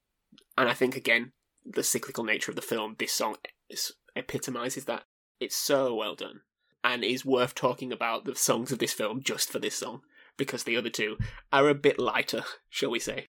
and 0.57 0.68
I 0.68 0.75
think 0.75 0.97
again 0.97 1.33
the 1.64 1.83
cyclical 1.83 2.25
nature 2.25 2.51
of 2.51 2.57
the 2.57 2.62
film, 2.62 2.97
this 2.99 3.12
song 3.12 3.37
epitomizes 4.16 4.85
that. 4.87 5.05
It's 5.40 5.57
so 5.57 5.94
well 5.94 6.14
done, 6.14 6.40
and 6.83 7.05
is 7.05 7.25
worth 7.25 7.55
talking 7.55 7.92
about 7.92 8.25
the 8.25 8.35
songs 8.35 8.73
of 8.73 8.81
this 8.81 8.92
film 8.92 9.23
just 9.23 9.51
for 9.51 9.59
this 9.59 9.77
song 9.77 10.03
because 10.37 10.64
the 10.64 10.77
other 10.77 10.90
two 10.90 11.16
are 11.53 11.68
a 11.68 11.75
bit 11.75 11.99
lighter, 11.99 12.44
shall 12.68 12.90
we 12.90 12.99
say? 12.99 13.29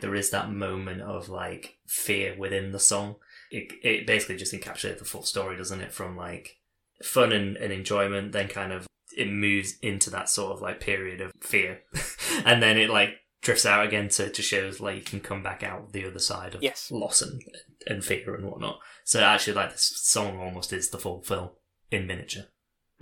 there 0.00 0.14
is 0.14 0.30
that 0.30 0.50
moment 0.50 1.02
of 1.02 1.28
like 1.28 1.78
fear 1.86 2.34
within 2.36 2.72
the 2.72 2.80
song. 2.80 3.16
It 3.50 3.72
it 3.82 4.06
basically 4.06 4.36
just 4.36 4.52
encapsulates 4.52 4.98
the 4.98 5.04
full 5.04 5.22
story, 5.22 5.56
doesn't 5.56 5.80
it? 5.80 5.92
From 5.92 6.16
like 6.16 6.58
fun 7.02 7.32
and, 7.32 7.56
and 7.56 7.72
enjoyment, 7.72 8.32
then 8.32 8.48
kind 8.48 8.72
of 8.72 8.86
it 9.16 9.28
moves 9.30 9.76
into 9.82 10.08
that 10.10 10.28
sort 10.28 10.52
of 10.52 10.62
like 10.62 10.80
period 10.80 11.20
of 11.20 11.32
fear, 11.40 11.80
and 12.44 12.62
then 12.62 12.76
it 12.78 12.90
like 12.90 13.10
drifts 13.42 13.64
out 13.66 13.86
again 13.86 14.08
to, 14.08 14.28
to 14.30 14.42
shows 14.42 14.80
like 14.80 14.96
you 14.96 15.02
can 15.02 15.18
come 15.20 15.42
back 15.42 15.62
out 15.62 15.92
the 15.92 16.04
other 16.06 16.18
side 16.18 16.54
of 16.54 16.62
Yes. 16.62 16.90
loss 16.90 17.22
and 17.22 17.42
and 17.86 18.04
fear 18.04 18.34
and 18.34 18.44
whatnot. 18.46 18.78
So 19.04 19.20
actually, 19.20 19.54
like 19.54 19.72
this 19.72 19.92
song 20.02 20.38
almost 20.38 20.72
is 20.72 20.90
the 20.90 20.98
full 20.98 21.22
film 21.22 21.50
in 21.90 22.06
miniature. 22.06 22.44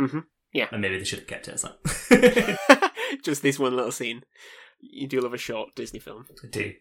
Mhm. 0.00 0.24
Yeah. 0.52 0.68
and 0.72 0.80
maybe 0.80 0.96
they 0.98 1.04
should 1.04 1.18
have 1.18 1.28
kept 1.28 1.48
it 1.48 1.54
as 1.54 1.62
that. 1.62 2.90
just 3.22 3.42
this 3.42 3.58
one 3.58 3.76
little 3.76 3.92
scene. 3.92 4.22
You 4.80 5.06
do 5.08 5.20
love 5.20 5.34
a 5.34 5.38
short 5.38 5.74
Disney 5.74 5.98
film. 5.98 6.26
I 6.42 6.46
do. 6.46 6.72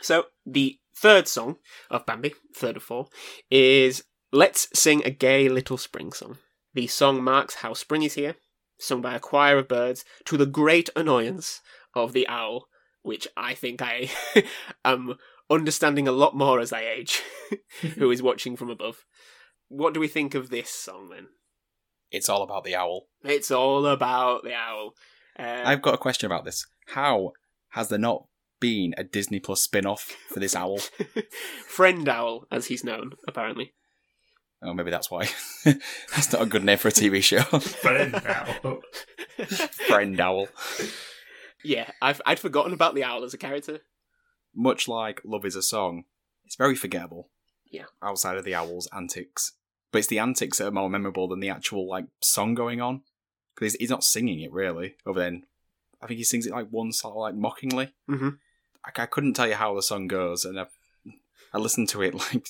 So 0.00 0.24
the 0.46 0.78
third 0.96 1.26
song 1.28 1.56
of 1.90 2.06
Bambi, 2.06 2.34
third 2.54 2.76
of 2.76 2.82
four, 2.82 3.08
is 3.50 4.04
Let's 4.32 4.68
Sing 4.76 5.02
a 5.04 5.10
Gay 5.10 5.48
Little 5.48 5.78
Spring 5.78 6.12
Song. 6.12 6.38
The 6.74 6.88
song 6.88 7.22
marks 7.22 7.56
how 7.56 7.74
spring 7.74 8.02
is 8.02 8.14
here, 8.14 8.34
sung 8.78 9.00
by 9.00 9.14
a 9.14 9.20
choir 9.20 9.56
of 9.56 9.68
birds 9.68 10.04
to 10.24 10.36
the 10.36 10.46
great 10.46 10.90
annoyance 10.96 11.60
of 11.94 12.12
the 12.12 12.26
owl, 12.26 12.66
which 13.02 13.28
I 13.36 13.54
think 13.54 13.80
I 13.80 14.10
am 14.84 15.14
understanding 15.48 16.08
a 16.08 16.12
lot 16.12 16.34
more 16.36 16.58
as 16.58 16.72
I 16.72 16.80
age, 16.80 17.22
who 17.96 18.10
is 18.10 18.20
watching 18.20 18.56
from 18.56 18.68
above. 18.68 19.04
What 19.68 19.94
do 19.94 20.00
we 20.00 20.08
think 20.08 20.34
of 20.34 20.50
this 20.50 20.70
song 20.70 21.08
then? 21.08 21.28
It's 22.10 22.28
all 22.28 22.42
about 22.42 22.64
the 22.64 22.74
owl. 22.74 23.06
It's 23.24 23.52
all 23.52 23.86
about 23.86 24.42
the 24.42 24.54
owl. 24.54 24.94
Uh, 25.38 25.62
I've 25.64 25.82
got 25.82 25.94
a 25.94 25.98
question 25.98 26.26
about 26.26 26.44
this. 26.44 26.66
How 26.88 27.30
has 27.70 27.90
there 27.90 27.98
not 27.98 28.26
been 28.58 28.92
a 28.98 29.04
Disney 29.04 29.38
Plus 29.38 29.62
spin 29.62 29.86
off 29.86 30.16
for 30.30 30.40
this 30.40 30.56
owl? 30.56 30.80
Friend 31.68 32.08
Owl, 32.08 32.46
as 32.50 32.66
he's 32.66 32.84
known, 32.84 33.12
apparently. 33.28 33.74
Oh, 34.62 34.72
maybe 34.72 34.90
that's 34.90 35.10
why. 35.10 35.28
that's 35.64 36.32
not 36.32 36.42
a 36.42 36.46
good 36.46 36.64
name 36.64 36.78
for 36.78 36.88
a 36.88 36.92
TV 36.92 37.22
show. 37.22 37.42
Friend 37.60 38.12
now. 38.12 38.78
Friend 39.86 40.20
owl. 40.20 40.48
Yeah, 41.62 41.90
I've 42.00 42.22
I'd 42.24 42.40
forgotten 42.40 42.72
about 42.72 42.94
the 42.94 43.04
owl 43.04 43.24
as 43.24 43.34
a 43.34 43.38
character. 43.38 43.80
Much 44.54 44.88
like 44.88 45.20
Love 45.24 45.44
is 45.44 45.56
a 45.56 45.62
Song, 45.62 46.04
it's 46.46 46.56
very 46.56 46.74
forgettable. 46.74 47.28
Yeah. 47.70 47.84
Outside 48.02 48.38
of 48.38 48.44
the 48.44 48.54
owl's 48.54 48.88
antics. 48.92 49.52
But 49.92 49.98
it's 49.98 50.08
the 50.08 50.18
antics 50.18 50.58
that 50.58 50.68
are 50.68 50.72
more 50.72 50.88
memorable 50.88 51.28
than 51.28 51.40
the 51.40 51.50
actual 51.50 51.88
like 51.88 52.06
song 52.22 52.54
going 52.54 52.80
on. 52.80 53.02
Because 53.54 53.72
he's, 53.72 53.80
he's 53.80 53.90
not 53.90 54.04
singing 54.04 54.40
it 54.40 54.52
really, 54.52 54.96
other 55.06 55.20
than 55.20 55.44
I 56.02 56.06
think 56.06 56.18
he 56.18 56.24
sings 56.24 56.46
it 56.46 56.52
like 56.52 56.68
one 56.68 56.92
sort 56.92 57.12
of 57.12 57.18
like 57.18 57.34
mockingly. 57.34 57.94
Mm-hmm. 58.08 58.28
I, 58.84 59.02
I 59.02 59.06
couldn't 59.06 59.34
tell 59.34 59.48
you 59.48 59.54
how 59.54 59.74
the 59.74 59.82
song 59.82 60.06
goes, 60.06 60.44
and 60.44 60.60
I, 60.60 60.66
I 61.52 61.58
listened 61.58 61.88
to 61.90 62.02
it 62.02 62.14
like 62.14 62.46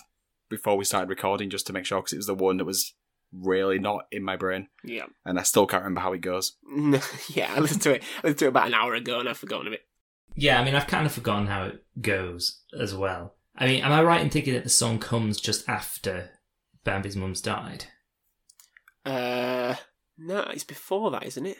before 0.48 0.76
we 0.76 0.84
started 0.84 1.08
recording 1.10 1.50
just 1.50 1.66
to 1.66 1.72
make 1.72 1.84
sure 1.86 2.00
because 2.00 2.12
it 2.12 2.18
was 2.18 2.26
the 2.26 2.34
one 2.34 2.56
that 2.58 2.64
was 2.64 2.94
really 3.32 3.78
not 3.78 4.06
in 4.10 4.22
my 4.22 4.36
brain, 4.36 4.68
Yeah, 4.84 5.06
and 5.24 5.38
I 5.38 5.42
still 5.42 5.66
can't 5.66 5.82
remember 5.82 6.00
how 6.00 6.12
it 6.12 6.20
goes. 6.20 6.56
yeah. 7.28 7.52
I 7.54 7.60
listened 7.60 7.82
to 7.82 7.94
it. 7.94 8.02
I 8.18 8.28
listened 8.28 8.38
to 8.38 8.44
it 8.46 8.48
about 8.48 8.68
an 8.68 8.74
hour 8.74 8.94
ago, 8.94 9.20
and 9.20 9.28
I've 9.28 9.38
forgotten 9.38 9.66
a 9.66 9.70
bit. 9.70 9.86
Yeah, 10.34 10.60
I 10.60 10.64
mean, 10.64 10.74
I've 10.74 10.86
kind 10.86 11.06
of 11.06 11.12
forgotten 11.12 11.46
how 11.46 11.64
it 11.64 11.84
goes 12.00 12.60
as 12.78 12.94
well. 12.94 13.34
I 13.56 13.66
mean, 13.66 13.82
am 13.82 13.92
I 13.92 14.02
right 14.02 14.20
in 14.20 14.30
thinking 14.30 14.54
that 14.54 14.64
the 14.64 14.70
song 14.70 14.98
comes 14.98 15.40
just 15.40 15.68
after 15.68 16.30
Bambi's 16.84 17.16
mum's 17.16 17.40
died? 17.40 17.86
Uh, 19.04 19.76
no, 20.18 20.40
it's 20.52 20.64
before 20.64 21.10
that, 21.12 21.24
isn't 21.26 21.46
it? 21.46 21.56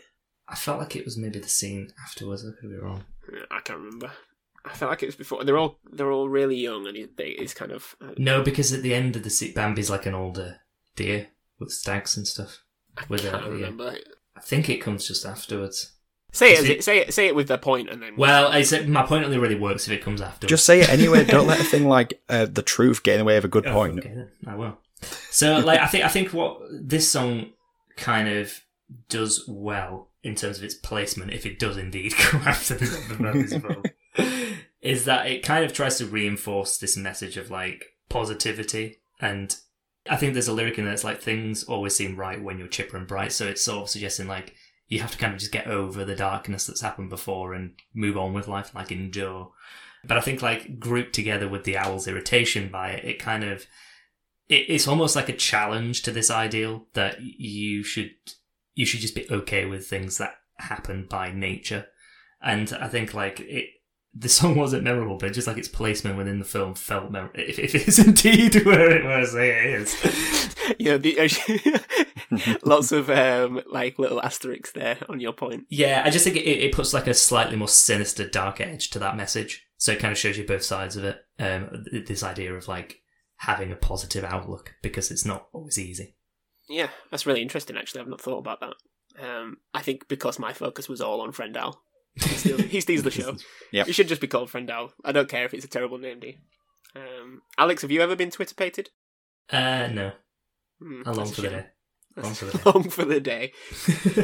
I 0.48 0.54
felt 0.54 0.78
like 0.78 0.94
it 0.94 1.04
was 1.04 1.16
maybe 1.16 1.38
the 1.38 1.48
scene 1.48 1.88
afterwards. 2.04 2.44
I 2.44 2.50
could 2.60 2.70
be 2.70 2.76
wrong. 2.76 3.04
I 3.50 3.60
can't 3.60 3.78
remember. 3.80 4.12
I 4.66 4.74
felt 4.74 4.90
like 4.90 5.02
it 5.02 5.06
was 5.06 5.16
before. 5.16 5.44
They're 5.44 5.58
all 5.58 5.78
they're 5.90 6.10
all 6.12 6.28
really 6.28 6.56
young, 6.56 6.86
and 6.86 6.96
they, 7.16 7.28
it's 7.28 7.54
kind 7.54 7.72
of. 7.72 7.94
Uh, 8.00 8.12
No, 8.18 8.42
because 8.42 8.72
at 8.72 8.82
the 8.82 8.94
end 8.94 9.16
of 9.16 9.22
the 9.22 9.30
scene, 9.30 9.52
Bambi's 9.54 9.90
like 9.90 10.06
an 10.06 10.14
older 10.14 10.60
deer 10.96 11.28
with 11.58 11.70
stags 11.72 12.16
and 12.16 12.26
stuff. 12.26 12.62
I 12.98 13.04
with 13.08 13.22
can't 13.22 13.46
a- 13.46 13.58
yeah. 13.58 13.94
I 14.36 14.40
think 14.40 14.68
it 14.68 14.78
comes 14.78 15.06
just 15.06 15.24
afterwards. 15.24 15.92
Say 16.32 16.52
it, 16.54 16.68
it- 16.68 16.84
say 16.84 16.98
it, 16.98 17.14
say 17.14 17.26
it 17.28 17.34
with 17.34 17.48
the 17.48 17.56
point, 17.58 17.88
and 17.88 18.02
then 18.02 18.16
Well, 18.16 18.48
I 18.48 18.62
said 18.62 18.88
my 18.88 19.02
point 19.04 19.24
only 19.24 19.38
really 19.38 19.54
works 19.54 19.86
if 19.86 19.92
it 19.92 20.02
comes 20.02 20.20
after. 20.20 20.46
Just 20.46 20.64
say 20.66 20.80
it 20.80 20.88
anyway. 20.90 21.24
Don't 21.24 21.46
let 21.46 21.60
a 21.60 21.64
thing 21.72 21.84
like 21.86 22.20
uh, 22.28 22.46
the 22.46 22.62
truth 22.62 23.02
get 23.02 23.14
in 23.14 23.18
the 23.20 23.24
way 23.24 23.36
of 23.38 23.44
a 23.44 23.48
good 23.48 23.66
Oh, 23.66 23.72
point. 23.72 24.00
Okay. 24.00 24.14
I 24.46 24.54
will. 24.54 24.76
So, 25.30 25.58
like, 25.58 25.80
I 25.80 25.86
think 25.86 26.04
I 26.04 26.08
think 26.08 26.32
what 26.32 26.58
this 26.70 27.10
song 27.10 27.52
kind 27.96 28.28
of 28.28 28.60
does 29.08 29.44
well 29.48 30.10
in 30.22 30.34
terms 30.34 30.58
of 30.58 30.64
its 30.64 30.74
placement, 30.74 31.32
if 31.32 31.46
it 31.46 31.58
does 31.58 31.76
indeed 31.76 32.14
come 32.18 32.42
after 32.42 32.74
the, 32.74 32.86
the 33.08 33.14
Brothers 33.14 33.52
film, 33.56 33.82
is 34.86 35.04
that 35.04 35.26
it 35.26 35.42
kind 35.42 35.64
of 35.64 35.72
tries 35.72 35.98
to 35.98 36.06
reinforce 36.06 36.78
this 36.78 36.96
message 36.96 37.36
of 37.36 37.50
like 37.50 37.84
positivity 38.08 38.98
and. 39.20 39.56
I 40.08 40.14
think 40.14 40.34
there's 40.34 40.46
a 40.46 40.52
lyric 40.52 40.78
in 40.78 40.84
there 40.84 40.92
that's 40.92 41.02
like 41.02 41.20
things 41.20 41.64
always 41.64 41.96
seem 41.96 42.14
right 42.14 42.40
when 42.40 42.60
you're 42.60 42.68
chipper 42.68 42.96
and 42.96 43.08
bright. 43.08 43.32
So 43.32 43.48
it's 43.48 43.64
sort 43.64 43.82
of 43.82 43.90
suggesting 43.90 44.28
like 44.28 44.54
you 44.88 45.00
have 45.00 45.10
to 45.10 45.18
kind 45.18 45.32
of 45.32 45.40
just 45.40 45.52
get 45.52 45.66
over 45.66 46.04
the 46.04 46.14
darkness 46.14 46.66
that's 46.66 46.80
happened 46.80 47.10
before 47.10 47.54
and 47.54 47.72
move 47.92 48.16
on 48.16 48.32
with 48.32 48.48
life, 48.48 48.74
like 48.74 48.92
endure. 48.92 49.50
But 50.04 50.16
I 50.16 50.20
think 50.20 50.42
like 50.42 50.78
grouped 50.78 51.14
together 51.14 51.48
with 51.48 51.64
the 51.64 51.76
owl's 51.76 52.06
irritation 52.06 52.68
by 52.70 52.90
it, 52.90 53.04
it 53.04 53.18
kind 53.18 53.42
of 53.42 53.66
it, 54.48 54.66
it's 54.68 54.86
almost 54.86 55.16
like 55.16 55.28
a 55.28 55.36
challenge 55.36 56.02
to 56.02 56.12
this 56.12 56.30
ideal 56.30 56.86
that 56.94 57.20
you 57.20 57.82
should 57.82 58.12
you 58.74 58.86
should 58.86 59.00
just 59.00 59.16
be 59.16 59.26
okay 59.30 59.64
with 59.64 59.86
things 59.88 60.18
that 60.18 60.36
happen 60.58 61.06
by 61.10 61.32
nature. 61.32 61.86
And 62.40 62.72
I 62.80 62.86
think 62.86 63.12
like 63.12 63.40
it 63.40 63.70
the 64.18 64.28
song 64.28 64.56
wasn't 64.56 64.82
memorable, 64.82 65.18
but 65.18 65.32
just 65.32 65.46
like 65.46 65.58
its 65.58 65.68
placement 65.68 66.16
within 66.16 66.38
the 66.38 66.44
film 66.44 66.74
felt 66.74 67.10
memorable. 67.10 67.38
If, 67.38 67.58
if 67.58 67.74
it 67.74 67.88
is 67.88 67.98
indeed 68.06 68.64
where 68.64 68.90
it 68.90 69.04
was, 69.04 69.34
it 69.34 69.66
is. 69.66 70.54
you 70.78 70.92
know, 70.92 70.98
the, 70.98 72.60
lots 72.64 72.92
of 72.92 73.10
um, 73.10 73.60
like 73.70 73.98
little 73.98 74.22
asterisks 74.22 74.72
there 74.72 74.98
on 75.08 75.20
your 75.20 75.32
point. 75.32 75.66
Yeah, 75.68 76.02
I 76.04 76.10
just 76.10 76.24
think 76.24 76.36
it, 76.36 76.46
it 76.46 76.74
puts 76.74 76.94
like 76.94 77.06
a 77.06 77.14
slightly 77.14 77.56
more 77.56 77.68
sinister, 77.68 78.28
dark 78.28 78.60
edge 78.60 78.90
to 78.90 78.98
that 79.00 79.16
message. 79.16 79.66
So 79.76 79.92
it 79.92 79.98
kind 79.98 80.12
of 80.12 80.18
shows 80.18 80.38
you 80.38 80.46
both 80.46 80.62
sides 80.62 80.96
of 80.96 81.04
it. 81.04 81.22
Um, 81.38 81.84
this 82.06 82.22
idea 82.22 82.54
of 82.54 82.68
like 82.68 83.02
having 83.36 83.70
a 83.70 83.76
positive 83.76 84.24
outlook 84.24 84.74
because 84.82 85.10
it's 85.10 85.26
not 85.26 85.48
always 85.52 85.78
easy. 85.78 86.16
Yeah, 86.68 86.88
that's 87.10 87.26
really 87.26 87.42
interesting. 87.42 87.76
Actually, 87.76 88.00
I've 88.00 88.08
not 88.08 88.20
thought 88.20 88.38
about 88.38 88.60
that. 88.60 88.74
Um, 89.22 89.58
I 89.74 89.82
think 89.82 90.08
because 90.08 90.38
my 90.38 90.52
focus 90.52 90.88
was 90.88 91.00
all 91.00 91.20
on 91.20 91.32
Friend 91.32 91.54
Owl. 91.56 91.82
He 92.16 92.28
steals, 92.36 92.60
he 92.62 92.80
steals 92.80 93.02
the 93.02 93.10
show. 93.10 93.36
Yeah, 93.72 93.84
It 93.86 93.94
should 93.94 94.08
just 94.08 94.20
be 94.20 94.26
called 94.26 94.50
Friend 94.50 94.70
Owl. 94.70 94.92
I 95.04 95.12
don't 95.12 95.28
care 95.28 95.44
if 95.44 95.52
it's 95.52 95.64
a 95.64 95.68
terrible 95.68 95.98
name, 95.98 96.20
D. 96.20 96.38
Um, 96.94 97.42
Alex, 97.58 97.82
have 97.82 97.90
you 97.90 98.00
ever 98.00 98.16
been 98.16 98.30
twitterpated? 98.30 98.88
Uh, 99.50 99.88
no, 99.92 100.12
along 100.80 101.16
that's 101.16 101.34
for 101.34 101.42
the 101.42 101.48
day. 101.50 101.66
Along 102.16 102.34
for 102.34 102.44
the 102.46 102.52
day. 102.52 102.62
Long 102.72 102.88
for 102.88 103.04
the 103.04 103.20
day. 103.20 103.52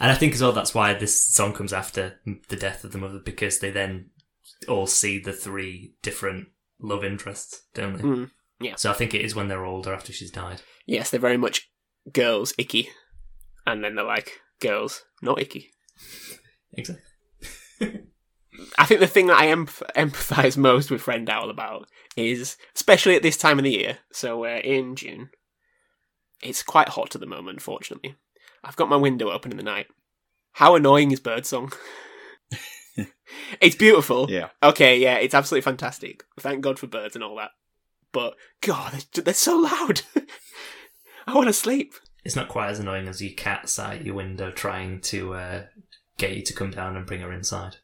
and 0.00 0.10
I 0.12 0.14
think 0.14 0.34
as 0.34 0.42
well 0.42 0.52
that's 0.52 0.74
why 0.74 0.92
this 0.92 1.22
song 1.22 1.54
comes 1.54 1.72
after 1.72 2.20
the 2.48 2.56
death 2.56 2.84
of 2.84 2.92
the 2.92 2.98
mother 2.98 3.18
because 3.18 3.60
they 3.60 3.70
then 3.70 4.10
all 4.68 4.86
see 4.86 5.18
the 5.18 5.32
three 5.32 5.94
different 6.02 6.48
love 6.78 7.02
interests, 7.04 7.62
don't 7.74 7.96
they? 7.96 8.02
Mm, 8.02 8.30
yeah. 8.60 8.76
So 8.76 8.90
I 8.90 8.94
think 8.94 9.14
it 9.14 9.22
is 9.22 9.34
when 9.34 9.48
they're 9.48 9.64
older 9.64 9.94
after 9.94 10.12
she's 10.12 10.30
died. 10.30 10.60
Yes, 10.86 11.10
they're 11.10 11.18
very 11.20 11.38
much 11.38 11.70
girls, 12.12 12.52
icky. 12.58 12.90
And 13.66 13.82
then 13.82 13.94
they're 13.94 14.04
like, 14.04 14.40
girls, 14.60 15.04
not 15.22 15.40
icky. 15.40 15.70
Exactly. 16.72 17.04
I 18.78 18.84
think 18.84 19.00
the 19.00 19.06
thing 19.06 19.26
that 19.28 19.38
I 19.38 19.46
emph- 19.46 19.82
empathise 19.96 20.56
most 20.58 20.90
with 20.90 21.02
Friend 21.02 21.28
Owl 21.28 21.50
about 21.50 21.88
is, 22.16 22.56
especially 22.74 23.16
at 23.16 23.22
this 23.22 23.36
time 23.36 23.58
of 23.58 23.64
the 23.64 23.70
year, 23.70 23.98
so 24.12 24.38
we're 24.38 24.56
in 24.56 24.96
June, 24.96 25.30
it's 26.42 26.62
quite 26.62 26.90
hot 26.90 27.14
at 27.14 27.20
the 27.20 27.26
moment, 27.26 27.62
fortunately. 27.62 28.16
I've 28.64 28.76
got 28.76 28.88
my 28.88 28.96
window 28.96 29.30
open 29.30 29.50
in 29.50 29.56
the 29.56 29.62
night. 29.62 29.86
How 30.52 30.74
annoying 30.74 31.10
is 31.10 31.20
Birdsong? 31.20 31.72
it's 33.60 33.76
beautiful. 33.76 34.30
Yeah. 34.30 34.48
Okay, 34.62 34.98
yeah, 34.98 35.16
it's 35.16 35.34
absolutely 35.34 35.62
fantastic. 35.62 36.24
Thank 36.38 36.60
God 36.60 36.78
for 36.78 36.86
birds 36.86 37.14
and 37.14 37.24
all 37.24 37.36
that. 37.36 37.50
But, 38.12 38.34
God, 38.60 39.04
they're, 39.14 39.24
they're 39.24 39.34
so 39.34 39.56
loud. 39.56 40.02
I 41.26 41.34
want 41.34 41.46
to 41.46 41.52
sleep. 41.52 41.94
It's 42.24 42.36
not 42.36 42.48
quite 42.48 42.70
as 42.70 42.80
annoying 42.80 43.08
as 43.08 43.22
your 43.22 43.32
cat 43.34 43.68
sat 43.68 43.94
at 43.94 44.04
your 44.04 44.14
window 44.14 44.50
trying 44.50 45.00
to 45.02 45.34
uh, 45.34 45.62
get 46.18 46.36
you 46.36 46.42
to 46.42 46.52
come 46.52 46.70
down 46.70 46.96
and 46.96 47.06
bring 47.06 47.20
her 47.20 47.32
inside. 47.32 47.76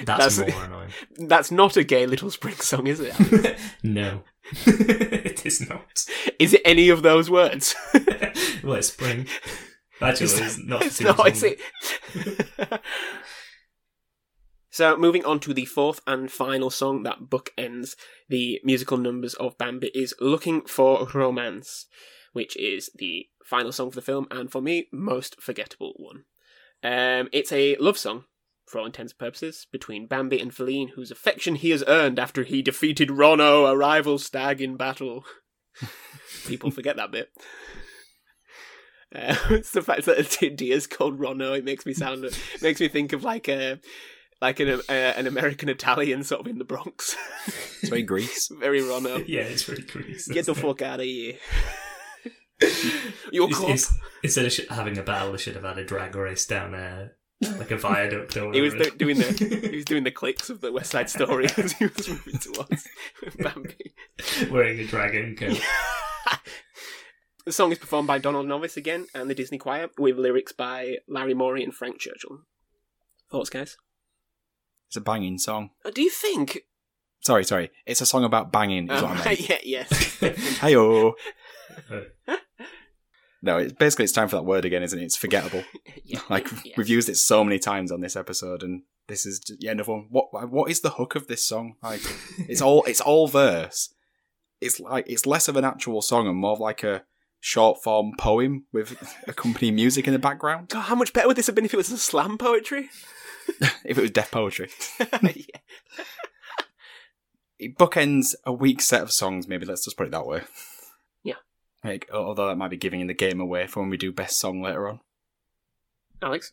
That's, 0.04 0.36
That's- 0.36 0.54
more 0.54 0.64
annoying. 0.64 0.90
That's 1.28 1.50
not 1.50 1.76
a 1.76 1.84
gay 1.84 2.06
little 2.06 2.30
spring 2.30 2.56
song, 2.56 2.86
is 2.86 3.00
it? 3.00 3.58
no, 3.82 4.22
it 4.66 5.44
is 5.44 5.68
not. 5.68 6.04
is 6.38 6.54
it 6.54 6.62
any 6.64 6.88
of 6.88 7.02
those 7.02 7.30
words? 7.30 7.74
well, 8.62 8.74
it's 8.74 8.88
spring. 8.88 9.26
Actually, 10.00 10.26
it's, 10.26 10.58
not. 10.58 10.82
It's 10.82 11.00
not, 11.00 11.18
much 11.18 11.32
is 11.32 11.42
it? 11.44 11.60
so, 14.70 14.96
moving 14.96 15.24
on 15.26 15.40
to 15.40 15.52
the 15.52 15.66
fourth 15.66 16.00
and 16.06 16.30
final 16.30 16.70
song 16.70 17.02
that 17.02 17.28
bookends 17.28 17.96
the 18.28 18.60
musical 18.64 18.96
numbers 18.96 19.34
of 19.34 19.58
Bambi 19.58 19.90
is 19.94 20.14
Looking 20.20 20.62
for 20.62 21.06
Romance, 21.12 21.86
which 22.32 22.56
is 22.56 22.90
the 22.94 23.26
final 23.44 23.72
song 23.72 23.90
for 23.90 23.96
the 23.96 24.02
film, 24.02 24.26
and 24.30 24.50
for 24.50 24.62
me, 24.62 24.88
most 24.90 25.40
forgettable 25.42 25.92
one. 25.96 26.24
Um, 26.82 27.28
it's 27.32 27.52
a 27.52 27.76
love 27.76 27.98
song, 27.98 28.24
for 28.70 28.78
all 28.78 28.86
intents 28.86 29.12
and 29.12 29.18
purposes, 29.18 29.66
between 29.72 30.06
Bambi 30.06 30.40
and 30.40 30.52
Faline, 30.52 30.90
whose 30.90 31.10
affection 31.10 31.56
he 31.56 31.70
has 31.70 31.82
earned 31.88 32.18
after 32.20 32.44
he 32.44 32.62
defeated 32.62 33.08
Ronno, 33.08 33.68
a 33.68 33.76
rival 33.76 34.16
stag 34.18 34.60
in 34.60 34.76
battle. 34.76 35.24
People 36.46 36.70
forget 36.70 36.96
that 36.96 37.10
bit. 37.10 37.30
Uh, 39.12 39.34
it's 39.50 39.72
the 39.72 39.82
fact 39.82 40.04
that 40.04 40.38
Dia's 40.56 40.86
called 40.86 41.18
Ronno. 41.18 41.58
It 41.58 41.64
makes 41.64 41.84
me 41.84 41.92
sound, 41.92 42.24
it 42.24 42.38
makes 42.62 42.80
me 42.80 42.86
think 42.86 43.12
of 43.12 43.24
like 43.24 43.48
a, 43.48 43.80
like 44.40 44.60
an 44.60 44.80
uh, 44.88 44.92
an 44.92 45.26
American 45.26 45.68
Italian 45.68 46.22
sort 46.22 46.42
of 46.42 46.46
in 46.46 46.58
the 46.58 46.64
Bronx. 46.64 47.16
It's 47.46 47.88
very 47.88 48.04
Grease. 48.04 48.48
Very 48.48 48.80
Ronno. 48.80 49.24
Yeah, 49.26 49.42
it's 49.42 49.64
very 49.64 49.82
Grease. 49.82 50.28
Get 50.28 50.46
the 50.46 50.54
fuck 50.54 50.80
out 50.80 51.00
of 51.00 51.06
here. 51.06 51.34
You're 53.32 53.48
cop. 53.48 53.78
Instead 54.22 54.46
of 54.46 54.76
having 54.76 54.96
a 54.96 55.02
battle, 55.02 55.32
they 55.32 55.38
should 55.38 55.56
have 55.56 55.64
had 55.64 55.78
a 55.78 55.84
drag 55.84 56.14
race 56.14 56.46
down 56.46 56.72
there, 56.72 57.16
like 57.42 57.70
a 57.70 57.76
viaduct 57.76 58.36
or 58.36 58.52
He 58.52 58.60
was 58.60 58.74
do- 58.74 58.90
doing 58.96 59.16
the 59.18 59.68
he 59.70 59.76
was 59.76 59.84
doing 59.92 60.04
the 60.04 60.10
clicks 60.10 60.50
of 60.50 60.60
the 60.60 60.70
West 60.72 60.90
Side 60.90 61.08
Story 61.08 61.46
as 61.56 61.72
he 61.72 61.86
was 61.86 62.08
moving 62.08 62.38
towards 62.38 62.86
Bambi. 63.38 63.94
wearing 64.50 64.78
a 64.80 64.86
dragon 64.86 65.36
coat. 65.36 65.58
The 67.46 67.52
song 67.52 67.72
is 67.72 67.78
performed 67.78 68.06
by 68.06 68.18
Donald 68.18 68.46
Novis 68.46 68.76
again 68.76 69.06
and 69.14 69.30
the 69.30 69.34
Disney 69.34 69.56
Choir 69.58 69.88
with 69.98 70.18
lyrics 70.18 70.52
by 70.52 70.98
Larry 71.08 71.32
Morey 71.34 71.64
and 71.64 71.74
Frank 71.74 71.98
Churchill. 71.98 72.42
Thoughts, 73.30 73.48
guys? 73.48 73.76
It's 74.88 74.96
a 74.96 75.00
banging 75.00 75.38
song. 75.38 75.70
Uh, 75.84 75.90
Do 75.90 76.02
you 76.02 76.10
think? 76.10 76.60
Sorry, 77.22 77.44
sorry. 77.44 77.70
It's 77.86 78.00
a 78.02 78.06
song 78.06 78.24
about 78.24 78.52
banging, 78.52 78.90
is 78.90 79.02
Oh, 79.02 79.06
what 79.06 79.20
I 79.20 79.24
meant. 79.24 79.48
yeah, 79.48 79.58
yes. 79.62 79.88
Heyo. 80.60 81.12
No, 83.42 83.56
it's 83.56 83.72
basically 83.72 84.04
it's 84.04 84.12
time 84.12 84.28
for 84.28 84.36
that 84.36 84.42
word 84.44 84.64
again, 84.64 84.82
isn't 84.82 84.98
it? 84.98 85.04
It's 85.04 85.16
forgettable. 85.16 85.64
Yeah, 86.04 86.20
Like 86.28 86.48
yes. 86.64 86.76
we've 86.76 86.88
used 86.88 87.08
it 87.08 87.16
so 87.16 87.44
many 87.44 87.58
times 87.60 87.92
on 87.92 88.00
this 88.00 88.16
episode, 88.16 88.62
and 88.64 88.82
this 89.06 89.24
is 89.24 89.40
the 89.40 89.68
end 89.68 89.78
of 89.80 89.86
one. 89.88 90.06
What 90.10 90.50
what 90.50 90.70
is 90.70 90.80
the 90.80 90.90
hook 90.90 91.14
of 91.14 91.26
this 91.28 91.44
song? 91.44 91.76
Like 91.82 92.00
it's 92.48 92.60
all 92.60 92.82
it's 92.84 93.00
all 93.00 93.28
verse. 93.28 93.94
It's 94.60 94.80
like 94.80 95.06
it's 95.08 95.24
less 95.26 95.46
of 95.48 95.56
an 95.56 95.64
actual 95.64 96.02
song 96.02 96.26
and 96.26 96.36
more 96.36 96.52
of 96.52 96.60
like 96.60 96.82
a 96.82 97.04
short 97.38 97.82
form 97.82 98.12
poem 98.18 98.64
with 98.72 98.96
accompanying 99.28 99.76
music 99.76 100.06
in 100.06 100.12
the 100.12 100.18
background. 100.18 100.68
God, 100.68 100.82
how 100.82 100.94
much 100.96 101.12
better 101.12 101.28
would 101.28 101.36
this 101.36 101.46
have 101.46 101.54
been 101.54 101.64
if 101.64 101.72
it 101.74 101.78
was 101.78 101.86
slam 102.02 102.36
poetry? 102.36 102.90
If 103.84 103.96
it 103.98 104.02
was 104.02 104.10
deaf 104.10 104.30
poetry, 104.30 104.68
it 107.58 107.76
bookends 107.78 108.34
a 108.44 108.52
weak 108.52 108.80
set 108.80 109.02
of 109.02 109.12
songs. 109.12 109.46
Maybe 109.48 109.66
let's 109.66 109.84
just 109.84 109.96
put 109.96 110.06
it 110.06 110.12
that 110.12 110.26
way. 110.26 110.42
Yeah. 111.84 111.90
Like, 111.90 112.10
although 112.12 112.46
that 112.48 112.56
might 112.56 112.70
be 112.70 112.76
giving 112.76 113.06
the 113.06 113.14
game 113.14 113.40
away 113.40 113.66
for 113.66 113.80
when 113.80 113.90
we 113.90 113.96
do 113.96 114.12
best 114.12 114.38
song 114.38 114.62
later 114.62 114.88
on. 114.88 115.00
Alex? 116.22 116.52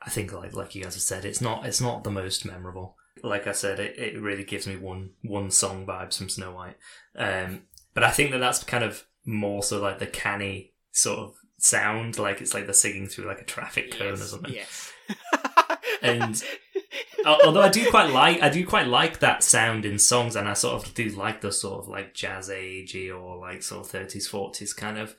I 0.00 0.10
think, 0.10 0.32
like 0.32 0.54
like 0.54 0.74
you 0.74 0.84
guys 0.84 0.94
have 0.94 1.02
said, 1.02 1.24
it's 1.24 1.40
not 1.40 1.66
it's 1.66 1.80
not 1.80 2.04
the 2.04 2.10
most 2.10 2.44
memorable. 2.44 2.96
Like 3.22 3.48
I 3.48 3.52
said, 3.52 3.80
it, 3.80 3.98
it 3.98 4.20
really 4.20 4.44
gives 4.44 4.66
me 4.66 4.76
one 4.76 5.10
one 5.22 5.50
song 5.50 5.86
vibes 5.86 6.18
from 6.18 6.28
Snow 6.28 6.52
White. 6.52 6.76
Um, 7.16 7.62
but 7.94 8.04
I 8.04 8.10
think 8.10 8.30
that 8.30 8.38
that's 8.38 8.62
kind 8.62 8.84
of 8.84 9.04
more 9.26 9.62
so 9.62 9.80
like 9.80 9.98
the 9.98 10.06
canny 10.06 10.72
sort 10.92 11.18
of 11.18 11.34
sound, 11.58 12.18
like 12.18 12.40
it's 12.40 12.54
like 12.54 12.66
they're 12.66 12.74
singing 12.74 13.08
through 13.08 13.26
like 13.26 13.40
a 13.40 13.44
traffic 13.44 13.96
cone 13.98 14.14
or 14.14 14.16
something. 14.16 14.54
Yes. 14.54 14.92
And- 16.02 16.42
Although 17.26 17.62
I 17.62 17.68
do 17.68 17.90
quite 17.90 18.10
like 18.12 18.40
I 18.42 18.48
do 18.48 18.64
quite 18.66 18.86
like 18.86 19.18
that 19.18 19.42
sound 19.42 19.84
in 19.84 19.98
songs, 19.98 20.36
and 20.36 20.48
I 20.48 20.54
sort 20.54 20.82
of 20.82 20.94
do 20.94 21.08
like 21.10 21.40
the 21.40 21.52
sort 21.52 21.80
of 21.82 21.88
like 21.88 22.14
jazz 22.14 22.48
agey 22.48 23.10
or 23.10 23.38
like 23.38 23.62
sort 23.62 23.84
of 23.84 23.90
thirties 23.90 24.26
forties 24.28 24.72
kind 24.72 24.98
of 24.98 25.16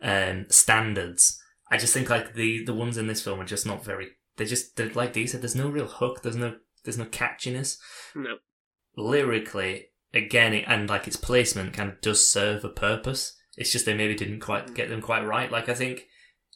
um, 0.00 0.46
standards. 0.48 1.42
I 1.70 1.76
just 1.76 1.92
think 1.92 2.08
like 2.08 2.34
the 2.34 2.64
the 2.64 2.74
ones 2.74 2.96
in 2.96 3.06
this 3.06 3.22
film 3.22 3.40
are 3.40 3.44
just 3.44 3.66
not 3.66 3.84
very. 3.84 4.08
They 4.36 4.44
just 4.44 4.76
they're, 4.76 4.90
like 4.90 5.12
Dee 5.12 5.26
said. 5.26 5.42
There's 5.42 5.56
no 5.56 5.68
real 5.68 5.86
hook. 5.86 6.22
There's 6.22 6.36
no 6.36 6.56
there's 6.84 6.98
no 6.98 7.04
catchiness. 7.06 7.78
no. 8.14 8.36
Lyrically, 8.96 9.86
again, 10.14 10.52
it, 10.54 10.64
and 10.66 10.88
like 10.88 11.06
its 11.06 11.16
placement 11.16 11.72
kind 11.74 11.90
of 11.90 12.00
does 12.00 12.26
serve 12.26 12.64
a 12.64 12.68
purpose. 12.68 13.36
It's 13.56 13.72
just 13.72 13.86
they 13.86 13.94
maybe 13.94 14.14
didn't 14.14 14.40
quite 14.40 14.74
get 14.74 14.88
them 14.88 15.02
quite 15.02 15.26
right. 15.26 15.50
Like 15.50 15.68
I 15.68 15.74
think 15.74 16.06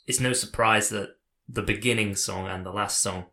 it's 0.07 0.21
no 0.21 0.33
surprise 0.33 0.89
that 0.91 1.11
the 1.49 1.63
beginning 1.63 2.17
song 2.17 2.47
and 2.47 2.65
the 2.65 2.73
last 2.73 3.01
song 3.01 3.27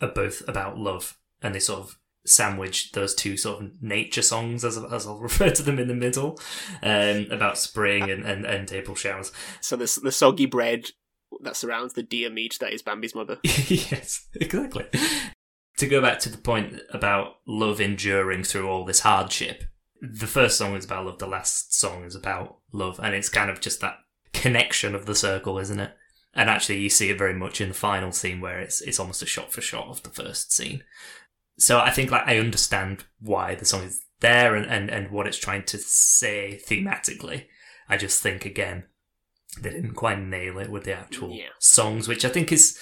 are 0.00 0.08
both 0.08 0.46
about 0.48 0.78
love, 0.78 1.18
and 1.42 1.54
they 1.54 1.60
sort 1.60 1.80
of 1.80 1.98
sandwich 2.26 2.92
those 2.92 3.14
two 3.14 3.36
sort 3.36 3.62
of 3.62 3.70
nature 3.80 4.22
songs, 4.22 4.64
as, 4.64 4.76
as 4.76 5.06
I'll 5.06 5.18
refer 5.20 5.50
to 5.50 5.62
them 5.62 5.78
in 5.78 5.88
the 5.88 5.94
middle, 5.94 6.38
um, 6.82 7.26
about 7.30 7.58
spring 7.58 8.10
and, 8.10 8.24
and, 8.24 8.44
and 8.44 8.70
April 8.72 8.96
showers. 8.96 9.32
So 9.60 9.76
the 9.76 10.00
the 10.02 10.12
soggy 10.12 10.46
bread 10.46 10.90
that 11.40 11.56
surrounds 11.56 11.94
the 11.94 12.02
deer 12.02 12.30
meat 12.30 12.56
that 12.60 12.72
is 12.72 12.82
Bambi's 12.82 13.14
mother. 13.14 13.38
yes, 13.44 14.26
exactly. 14.34 14.86
To 15.76 15.86
go 15.86 16.00
back 16.00 16.18
to 16.20 16.28
the 16.28 16.38
point 16.38 16.80
about 16.90 17.36
love 17.46 17.80
enduring 17.80 18.42
through 18.42 18.68
all 18.68 18.84
this 18.84 19.00
hardship, 19.00 19.64
the 20.00 20.26
first 20.26 20.58
song 20.58 20.74
is 20.74 20.84
about 20.84 21.06
love, 21.06 21.18
the 21.18 21.26
last 21.26 21.78
song 21.78 22.04
is 22.04 22.14
about 22.14 22.58
love, 22.72 22.98
and 23.02 23.14
it's 23.14 23.28
kind 23.28 23.50
of 23.50 23.60
just 23.60 23.80
that 23.80 23.98
connection 24.32 24.94
of 24.94 25.06
the 25.06 25.14
circle, 25.14 25.58
isn't 25.58 25.80
it? 25.80 25.92
And 26.38 26.48
actually, 26.48 26.78
you 26.80 26.88
see 26.88 27.10
it 27.10 27.18
very 27.18 27.34
much 27.34 27.60
in 27.60 27.68
the 27.68 27.74
final 27.74 28.12
scene 28.12 28.40
where 28.40 28.60
it's 28.60 28.80
it's 28.80 29.00
almost 29.00 29.22
a 29.22 29.26
shot 29.26 29.52
for 29.52 29.60
shot 29.60 29.88
of 29.88 30.02
the 30.04 30.10
first 30.10 30.52
scene. 30.52 30.84
So 31.58 31.80
I 31.80 31.90
think 31.90 32.10
like 32.12 32.26
I 32.26 32.38
understand 32.38 33.04
why 33.20 33.56
the 33.56 33.64
song 33.64 33.82
is 33.82 34.00
there 34.20 34.54
and, 34.54 34.64
and, 34.66 34.88
and 34.88 35.10
what 35.10 35.26
it's 35.26 35.36
trying 35.38 35.64
to 35.64 35.78
say 35.78 36.60
thematically. 36.66 37.46
I 37.88 37.96
just 37.96 38.22
think 38.22 38.44
again 38.46 38.84
they 39.60 39.70
didn't 39.70 39.94
quite 39.94 40.20
nail 40.20 40.58
it 40.58 40.70
with 40.70 40.84
the 40.84 40.92
actual 40.92 41.30
Yeah. 41.32 41.48
songs, 41.58 42.06
which 42.06 42.24
I 42.24 42.28
think 42.28 42.52
is 42.52 42.78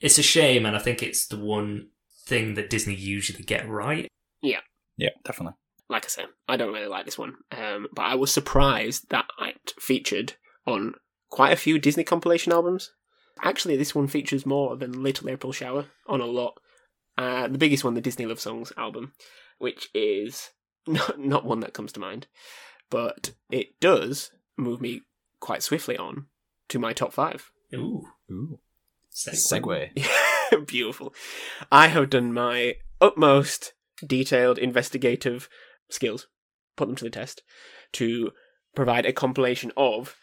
it's 0.00 0.18
a 0.18 0.22
shame, 0.22 0.66
and 0.66 0.76
I 0.76 0.78
think 0.78 1.02
it's 1.02 1.26
the 1.26 1.38
one 1.38 1.88
thing 2.26 2.54
that 2.54 2.68
Disney 2.68 2.94
usually 2.94 3.42
get 3.44 3.66
right. 3.68 4.06
Yeah, 4.42 4.60
Yeah, 4.98 5.10
definitely. 5.24 5.54
Like 5.88 6.04
I 6.04 6.08
said, 6.08 6.26
I 6.48 6.56
don't 6.58 6.74
really 6.74 6.88
like 6.88 7.06
this 7.06 7.16
one, 7.16 7.36
um, 7.52 7.86
but 7.94 8.02
I 8.02 8.16
was 8.16 8.30
surprised 8.32 9.08
that 9.08 9.26
it 9.40 9.72
featured 9.80 10.34
on 10.66 10.94
quite 11.30 11.52
a 11.52 11.56
few 11.56 11.78
Disney 11.78 12.04
compilation 12.04 12.52
albums. 12.52 12.92
Actually, 13.42 13.76
this 13.76 13.94
one 13.94 14.06
features 14.06 14.46
more 14.46 14.76
than 14.76 15.02
Little 15.02 15.28
April 15.28 15.52
Shower 15.52 15.86
on 16.06 16.20
a 16.20 16.26
lot. 16.26 16.58
Uh, 17.18 17.48
the 17.48 17.58
biggest 17.58 17.84
one, 17.84 17.94
the 17.94 18.00
Disney 18.00 18.26
Love 18.26 18.40
Songs 18.40 18.72
album, 18.76 19.12
which 19.58 19.88
is 19.94 20.50
not, 20.86 21.18
not 21.18 21.44
one 21.44 21.60
that 21.60 21.74
comes 21.74 21.92
to 21.92 22.00
mind, 22.00 22.26
but 22.90 23.32
it 23.50 23.78
does 23.80 24.30
move 24.56 24.80
me 24.80 25.02
quite 25.40 25.62
swiftly 25.62 25.96
on 25.96 26.26
to 26.68 26.78
my 26.78 26.92
top 26.92 27.12
five. 27.12 27.50
Ooh, 27.74 28.02
Ooh. 28.30 28.58
segue. 29.12 29.90
Segway. 29.92 30.66
Beautiful. 30.66 31.12
I 31.70 31.88
have 31.88 32.10
done 32.10 32.32
my 32.32 32.76
utmost 33.00 33.72
detailed 34.06 34.58
investigative 34.58 35.48
skills, 35.90 36.26
put 36.76 36.86
them 36.86 36.96
to 36.96 37.04
the 37.04 37.10
test, 37.10 37.42
to 37.92 38.32
provide 38.74 39.06
a 39.06 39.12
compilation 39.12 39.72
of 39.76 40.16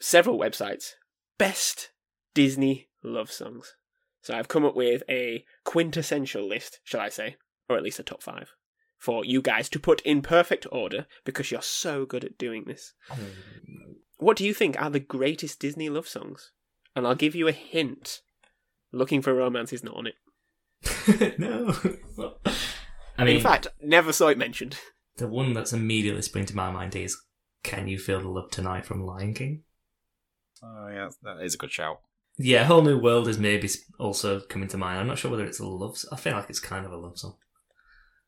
several 0.00 0.38
websites' 0.38 0.92
best 1.38 1.90
Disney 2.34 2.88
love 3.02 3.30
songs. 3.30 3.74
So 4.22 4.34
I've 4.34 4.48
come 4.48 4.64
up 4.64 4.74
with 4.74 5.02
a 5.08 5.44
quintessential 5.64 6.46
list, 6.46 6.80
shall 6.84 7.00
I 7.00 7.08
say, 7.08 7.36
or 7.68 7.76
at 7.76 7.82
least 7.82 7.98
a 8.00 8.02
top 8.02 8.22
five, 8.22 8.52
for 8.98 9.24
you 9.24 9.40
guys 9.40 9.68
to 9.70 9.78
put 9.78 10.00
in 10.02 10.20
perfect 10.22 10.66
order 10.72 11.06
because 11.24 11.50
you're 11.50 11.62
so 11.62 12.04
good 12.04 12.24
at 12.24 12.36
doing 12.38 12.64
this. 12.66 12.92
What 14.18 14.36
do 14.36 14.44
you 14.44 14.52
think 14.54 14.80
are 14.80 14.90
the 14.90 14.98
greatest 15.00 15.60
Disney 15.60 15.88
love 15.88 16.08
songs? 16.08 16.50
And 16.94 17.06
I'll 17.06 17.14
give 17.14 17.34
you 17.34 17.46
a 17.46 17.52
hint. 17.52 18.22
Looking 18.92 19.20
for 19.22 19.34
Romance 19.34 19.72
is 19.72 19.84
not 19.84 19.96
on 19.96 20.06
it. 20.06 21.38
no. 21.38 21.74
Well, 22.16 22.38
I 23.18 23.24
mean, 23.24 23.36
In 23.36 23.42
fact, 23.42 23.68
never 23.82 24.12
saw 24.12 24.28
it 24.28 24.38
mentioned. 24.38 24.78
the 25.16 25.26
one 25.28 25.52
that's 25.52 25.72
immediately 25.72 26.22
spring 26.22 26.46
to 26.46 26.56
my 26.56 26.70
mind 26.70 26.96
is 26.96 27.16
"Can 27.62 27.88
You 27.88 27.98
Feel 27.98 28.20
the 28.20 28.28
Love 28.28 28.50
Tonight" 28.50 28.86
from 28.86 29.04
Lion 29.04 29.34
King. 29.34 29.62
Oh 30.66 30.88
yeah, 30.88 31.08
that 31.22 31.42
is 31.44 31.54
a 31.54 31.58
good 31.58 31.70
shout. 31.72 32.00
Yeah, 32.38 32.64
Whole 32.64 32.82
New 32.82 32.98
World 32.98 33.28
is 33.28 33.38
maybe 33.38 33.68
also 33.98 34.40
coming 34.40 34.68
to 34.68 34.76
mind. 34.76 34.98
I'm 34.98 35.06
not 35.06 35.18
sure 35.18 35.30
whether 35.30 35.44
it's 35.46 35.60
a 35.60 35.66
love. 35.66 35.96
Song. 35.96 36.10
I 36.12 36.16
feel 36.16 36.32
like 36.34 36.50
it's 36.50 36.60
kind 36.60 36.84
of 36.84 36.92
a 36.92 36.96
love 36.96 37.18
song. 37.18 37.36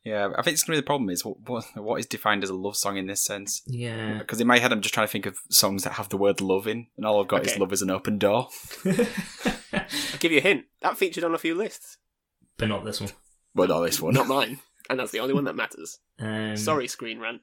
Yeah, 0.05 0.31
I 0.39 0.43
think 0.43 0.55
it's 0.55 0.63
going 0.63 0.77
to 0.77 0.81
be 0.81 0.83
the 0.83 0.87
problem 0.87 1.11
is 1.11 1.25
what, 1.25 1.37
what 1.47 1.65
what 1.75 2.01
is 2.01 2.07
defined 2.07 2.43
as 2.43 2.51
a 2.51 2.55
love 2.55 2.77
song 2.77 2.97
in 2.97 3.07
this 3.07 3.23
sense. 3.25 3.63
Yeah. 3.67 4.19
Because 4.19 4.41
in 4.41 4.47
my 4.47 4.59
head, 4.59 4.73
I'm 4.73 4.81
just 4.81 4.95
trying 4.95 5.07
to 5.07 5.11
think 5.13 5.27
of 5.27 5.37
songs 5.51 5.85
that 5.85 5.95
have 5.95 6.09
the 6.09 6.17
word 6.17 6.41
love 6.41 6.67
in, 6.67 6.87
and 6.97 7.05
all 7.05 7.21
I've 7.21 7.29
got 7.29 7.47
is 7.47 7.59
love 7.59 7.73
is 7.73 7.83
an 7.83 7.91
open 7.91 8.19
door. 8.19 8.49
I'll 9.73 10.19
give 10.19 10.33
you 10.33 10.39
a 10.39 10.43
hint. 10.43 10.65
That 10.81 10.97
featured 10.97 11.25
on 11.25 11.35
a 11.35 11.39
few 11.39 11.55
lists. 11.55 11.99
but 12.57 12.69
not 12.69 12.85
this 12.85 13.01
one. 13.01 13.11
But 13.55 13.69
not 13.69 13.81
this 13.83 14.01
one. 14.01 14.15
Not 14.15 14.29
mine. 14.29 14.61
And 14.89 14.99
that's 14.99 15.13
the 15.13 15.21
only 15.21 15.35
one 15.35 15.45
that 15.45 15.57
matters. 15.57 15.99
Um, 16.19 16.57
Sorry, 16.57 16.89
Screen 16.89 17.19
Rant. 17.21 17.43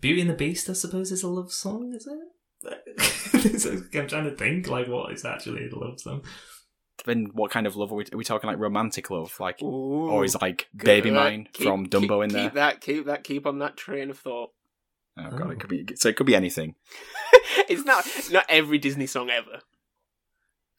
Beauty 0.00 0.20
and 0.22 0.30
the 0.30 0.34
Beast, 0.34 0.70
I 0.70 0.72
suppose, 0.74 1.10
is 1.12 1.22
a 1.22 1.28
love 1.28 1.52
song, 1.52 1.92
is 1.94 2.06
it? 2.06 2.18
I'm 2.64 4.08
trying 4.08 4.24
to 4.24 4.34
think, 4.36 4.68
like, 4.68 4.88
what 4.88 5.12
is 5.12 5.24
actually 5.24 5.68
a 5.68 5.74
love 5.74 6.00
song? 6.00 6.22
Then 7.04 7.26
what 7.34 7.50
kind 7.50 7.66
of 7.66 7.76
love 7.76 7.92
are 7.92 7.96
we, 7.96 8.04
are 8.12 8.16
we 8.16 8.24
talking? 8.24 8.48
Like 8.48 8.58
romantic 8.58 9.10
love, 9.10 9.38
like 9.38 9.62
Ooh, 9.62 10.08
or 10.10 10.24
is 10.24 10.36
like 10.40 10.66
good. 10.76 10.86
Baby 10.86 11.10
Mine 11.10 11.46
Keep- 11.52 11.66
from 11.66 11.86
Dumbo 11.88 12.24
in 12.24 12.30
there? 12.30 12.44
Keep 12.44 12.54
that, 12.54 12.80
keep 12.80 13.06
that, 13.06 13.22
keep 13.22 13.46
on 13.46 13.58
that 13.60 13.76
train 13.76 14.10
of 14.10 14.18
thought. 14.18 14.50
Oh 15.18 15.30
god, 15.30 15.42
Oh. 15.46 15.50
it 15.50 15.60
could 15.60 15.70
be 15.70 15.86
so 15.94 16.08
it 16.08 16.16
could 16.16 16.26
be 16.26 16.34
anything. 16.34 16.74
it's 17.68 17.84
not 17.84 18.04
not 18.32 18.44
every 18.48 18.78
Disney 18.78 19.06
song 19.06 19.30
ever. 19.30 19.60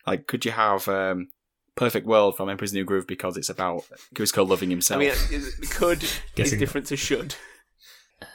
Like, 0.05 0.27
could 0.27 0.43
you 0.43 0.51
have 0.51 0.87
um, 0.87 1.29
"Perfect 1.75 2.05
World" 2.05 2.35
from 2.35 2.49
Emperor's 2.49 2.73
New 2.73 2.83
Groove 2.83 3.07
because 3.07 3.37
it's 3.37 3.49
about 3.49 3.83
Kuzco 4.15 4.47
loving 4.47 4.69
himself? 4.69 4.97
I 5.01 5.05
mean, 5.05 5.13
it 5.31 5.69
could 5.69 6.03
is 6.03 6.19
Guessing 6.35 6.59
different 6.59 6.87
to 6.87 6.97
should. 6.97 7.35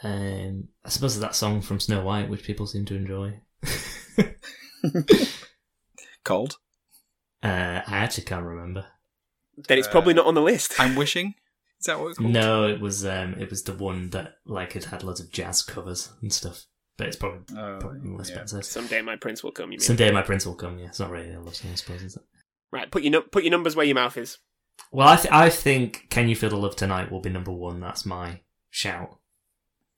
Um, 0.03 0.69
I 0.85 0.89
suppose 0.89 1.19
that 1.19 1.35
song 1.35 1.61
from 1.61 1.79
Snow 1.79 2.03
White, 2.03 2.29
which 2.29 2.43
people 2.43 2.67
seem 2.67 2.85
to 2.85 2.95
enjoy. 2.95 3.39
Cold. 6.23 6.57
Uh, 7.41 7.81
I 7.85 7.97
actually 7.97 8.23
can't 8.23 8.45
remember. 8.45 8.85
Then 9.67 9.77
it's 9.77 9.87
probably 9.87 10.13
not 10.13 10.25
on 10.25 10.35
the 10.35 10.41
list. 10.41 10.73
I'm 10.79 10.95
wishing. 10.95 11.35
Is 11.79 11.85
that 11.87 11.99
what 11.99 12.09
it's 12.09 12.17
called? 12.17 12.31
No, 12.31 12.65
it 12.65 12.79
was 12.79 13.05
um, 13.05 13.33
it 13.37 13.49
was 13.49 13.63
the 13.63 13.73
one 13.73 14.09
that 14.11 14.35
like 14.45 14.75
it 14.75 14.85
had 14.85 15.03
loads 15.03 15.19
of 15.19 15.31
jazz 15.31 15.61
covers 15.61 16.11
and 16.21 16.31
stuff. 16.31 16.63
But 16.97 17.07
it's 17.07 17.17
probably, 17.17 17.39
Oh, 17.57 17.77
probably 17.79 18.09
less 18.11 18.29
yeah. 18.29 18.37
better. 18.37 18.61
Someday 18.61 19.01
my 19.01 19.15
prince 19.15 19.43
will 19.43 19.51
come. 19.51 19.65
You 19.71 19.77
mean? 19.77 19.79
Someday 19.79 20.11
my 20.11 20.21
prince 20.21 20.45
will 20.45 20.55
come. 20.55 20.77
Yeah, 20.79 20.85
it's 20.87 20.99
not 20.99 21.09
really 21.09 21.33
a 21.33 21.41
love 21.41 21.55
song, 21.55 21.71
I 21.71 21.75
suppose, 21.75 22.03
is 22.03 22.15
it? 22.15 22.21
Right, 22.71 22.89
put 22.89 23.03
your 23.03 23.11
nu- 23.11 23.21
put 23.29 23.43
your 23.43 23.51
numbers 23.51 23.75
where 23.75 23.85
your 23.85 23.95
mouth 23.95 24.17
is. 24.17 24.37
Well, 24.91 25.07
I, 25.07 25.15
th- 25.17 25.33
I 25.33 25.49
think 25.49 26.07
"Can 26.09 26.29
You 26.29 26.35
Feel 26.35 26.49
the 26.51 26.55
Love 26.57 26.75
Tonight" 26.75 27.11
will 27.11 27.19
be 27.19 27.29
number 27.29 27.51
one. 27.51 27.79
That's 27.79 28.05
my 28.05 28.39
shout. 28.69 29.19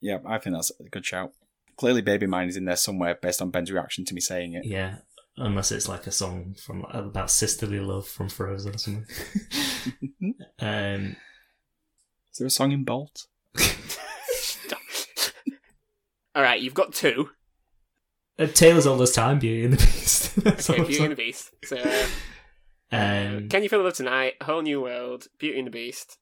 Yeah, 0.00 0.18
I 0.26 0.38
think 0.38 0.54
that's 0.56 0.72
a 0.80 0.84
good 0.88 1.04
shout. 1.06 1.32
Clearly, 1.76 2.02
Baby 2.02 2.26
Mine 2.26 2.48
is 2.48 2.56
in 2.56 2.64
there 2.64 2.76
somewhere 2.76 3.14
based 3.20 3.42
on 3.42 3.50
Ben's 3.50 3.70
reaction 3.72 4.04
to 4.06 4.14
me 4.14 4.20
saying 4.20 4.54
it. 4.54 4.64
Yeah, 4.64 4.96
unless 5.36 5.70
it's 5.72 5.88
like 5.88 6.06
a 6.06 6.12
song 6.12 6.54
from 6.64 6.84
about 6.90 7.30
sisterly 7.30 7.80
love 7.80 8.06
from 8.08 8.28
Frozen 8.28 8.74
or 8.74 8.78
something. 8.78 9.06
um, 10.60 11.16
Is 12.32 12.38
there 12.38 12.46
a 12.46 12.50
song 12.50 12.72
in 12.72 12.84
Bolt? 12.84 13.26
All 16.34 16.42
right, 16.42 16.60
you've 16.60 16.74
got 16.74 16.92
two. 16.92 17.30
uh, 18.38 18.46
Taylor's 18.46 18.86
all 18.86 18.98
this 18.98 19.14
time, 19.14 19.38
Beauty 19.38 19.64
and 19.64 19.72
the 19.72 19.76
Beast. 19.78 20.32
Okay, 20.70 20.82
Beauty 20.84 21.02
and 21.02 21.12
the 21.12 21.16
Beast. 21.16 21.50
So, 21.64 21.76
uh, 21.78 22.06
um, 22.94 23.48
Can 23.48 23.62
You 23.62 23.70
Feel 23.70 23.78
the 23.78 23.86
Love 23.86 23.94
Tonight? 23.94 24.34
Whole 24.42 24.60
New 24.60 24.82
World, 24.82 25.28
Beauty 25.38 25.58
and 25.58 25.66
the 25.66 25.70
Beast. 25.70 26.18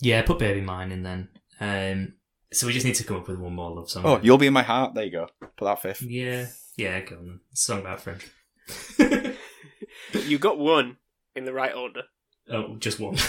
yeah, 0.00 0.22
put 0.22 0.38
Baby 0.38 0.60
Mine 0.60 0.92
in 0.92 1.02
then. 1.02 1.28
Um, 1.60 2.14
so 2.54 2.66
we 2.66 2.72
just 2.72 2.86
need 2.86 2.94
to 2.96 3.04
come 3.04 3.18
up 3.18 3.28
with 3.28 3.38
one 3.38 3.54
more 3.54 3.70
love 3.70 3.90
song. 3.90 4.02
Oh, 4.06 4.20
You'll 4.22 4.38
Be 4.38 4.46
in 4.46 4.52
My 4.52 4.62
Heart. 4.62 4.94
There 4.94 5.04
you 5.04 5.10
go. 5.10 5.28
Put 5.56 5.64
that 5.66 5.82
fifth. 5.82 6.02
Yeah, 6.02 6.46
yeah, 6.76 7.00
go 7.00 7.16
on. 7.16 7.26
then. 7.26 7.40
Song 7.52 7.80
about 7.80 8.00
friendship. 8.00 8.30
You 10.26 10.38
got 10.38 10.58
one 10.58 10.96
in 11.36 11.44
the 11.44 11.52
right 11.52 11.74
order. 11.74 12.02
oh, 12.50 12.76
just 12.76 13.00
one. 13.00 13.16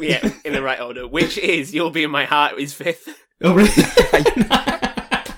Yeah, 0.00 0.28
in 0.44 0.52
the 0.52 0.62
right 0.62 0.80
order, 0.80 1.06
which 1.08 1.38
is 1.38 1.74
You'll 1.74 1.90
Be 1.90 2.04
in 2.04 2.10
My 2.10 2.24
Heart 2.24 2.58
is 2.60 2.72
fifth. 2.72 3.08
oh, 3.42 3.54
really? 3.54 3.70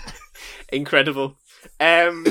Incredible. 0.73 1.37
Um, 1.79 2.25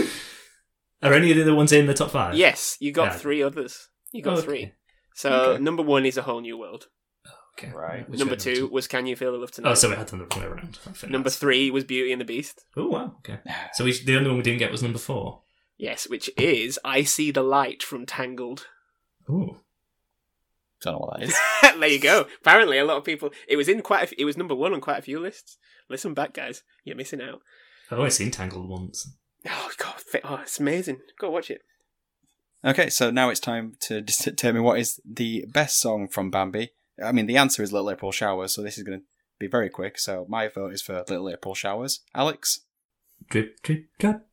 Are 1.04 1.14
any 1.14 1.32
of 1.32 1.38
the 1.38 1.43
other 1.43 1.56
ones 1.56 1.72
in 1.72 1.86
the 1.88 1.93
top 1.93 2.12
five? 2.12 2.36
yes, 2.36 2.78
you 2.80 2.91
got 2.91 3.06
Yeah. 3.14 3.18
three 3.18 3.43
others. 3.43 3.88
You 4.12 4.22
got 4.24 4.38
Oh, 4.38 4.41
three. 4.41 4.64
okay. 4.64 4.74
So 5.16 5.32
Okay. 5.32 5.64
number 5.64 5.84
one 5.84 6.06
is 6.06 6.18
A 6.18 6.22
Whole 6.24 6.41
New 6.41 6.58
World. 6.58 6.88
Okay. 7.60 7.72
Right. 7.74 8.10
Which 8.10 8.20
number 8.20 8.34
one? 8.34 8.39
two 8.39 8.70
was 8.70 8.88
Can 8.88 9.05
You 9.05 9.16
Feel 9.16 9.34
the 9.34 9.38
Love 9.38 9.49
oh, 9.51 9.55
Tonight? 9.55 9.72
Oh, 9.72 9.74
so 9.74 9.89
we 9.89 9.95
had 9.95 10.07
them 10.07 10.20
the 10.20 10.26
other 10.26 10.39
way 10.39 10.47
around. 10.47 10.80
Number 11.03 11.30
that's- 11.30 11.36
three 11.36 11.70
was 11.70 11.84
Beauty 11.84 12.12
and 12.12 12.22
the 12.22 12.26
Beast. 12.26 12.64
Oh 12.78 12.88
wow. 12.88 13.16
Okay. 13.20 13.39
So 13.74 13.84
we, 13.84 13.91
the 14.03 14.16
only 14.16 14.30
one 14.30 14.38
we 14.38 14.43
didn't 14.43 14.60
get 14.60 14.72
was 14.72 14.82
number 14.82 14.99
four. 14.99 15.41
Yes, 15.78 16.07
which 16.10 16.30
is 16.38 16.80
I 16.84 17.03
See 17.03 17.32
the 17.32 17.43
Light 17.43 17.84
from 17.84 18.05
Tangled. 18.05 18.68
Ooh. 19.30 19.57
Don't 20.82 20.93
know 20.93 20.99
what 20.99 21.20
that 21.20 21.28
is. 21.28 21.38
there 21.80 21.89
you 21.89 21.99
go. 21.99 22.26
Apparently, 22.41 22.78
a 22.78 22.86
lot 22.86 22.97
of 22.97 23.03
people. 23.03 23.32
It 23.47 23.57
was 23.57 23.68
in 23.68 23.82
quite. 23.82 23.99
A, 23.99 24.03
f- 24.03 24.14
it 24.18 24.26
was 24.26 24.38
number 24.38 24.55
one 24.55 24.74
on 24.74 24.82
quite 24.82 24.99
a 24.99 25.03
few 25.03 25.20
lists. 25.20 25.57
Listen 25.89 26.14
back, 26.14 26.34
guys. 26.34 26.64
You're 26.86 26.95
missing 26.95 27.22
out. 27.22 27.41
Oh, 27.91 27.95
I've 27.95 27.99
only 27.99 28.12
seen 28.12 28.32
Tangled 28.32 28.70
once. 28.70 29.12
Oh 29.47 29.72
god, 29.78 29.95
oh, 30.24 30.39
it's 30.43 30.60
amazing. 30.60 30.99
Go 31.20 31.30
watch 31.30 31.49
it. 31.49 31.62
Okay, 32.64 32.89
so 32.89 33.10
now 33.10 33.30
it's 33.30 33.39
time 33.39 33.76
to 33.82 34.01
determine 34.01 34.64
what 34.64 34.80
is 34.80 34.99
the 35.10 35.45
best 35.53 35.80
song 35.80 36.07
from 36.10 36.30
Bambi. 36.30 36.72
I 37.04 37.12
mean, 37.12 37.28
the 37.28 37.38
answer 37.38 37.64
is 37.64 37.72
Little 37.72 37.91
April 37.91 38.12
Showers, 38.12 38.54
so 38.54 38.62
this 38.62 38.78
is 38.78 38.84
going 38.84 39.00
to 39.00 39.06
be 39.39 39.47
very 39.47 39.70
quick. 39.70 39.97
So 40.00 40.26
my 40.30 40.47
vote 40.47 40.74
is 40.74 40.82
for 40.82 41.04
Little 41.08 41.30
April 41.30 41.56
Showers. 41.56 42.02
Alex, 42.14 42.62
Drip, 43.28 43.62
drip, 43.62 43.86
drop. 43.97 44.26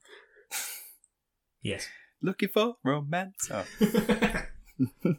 yes. 1.61 1.89
Looking 2.23 2.49
for 2.49 2.77
romance. 2.83 3.51
Oh. 3.53 3.65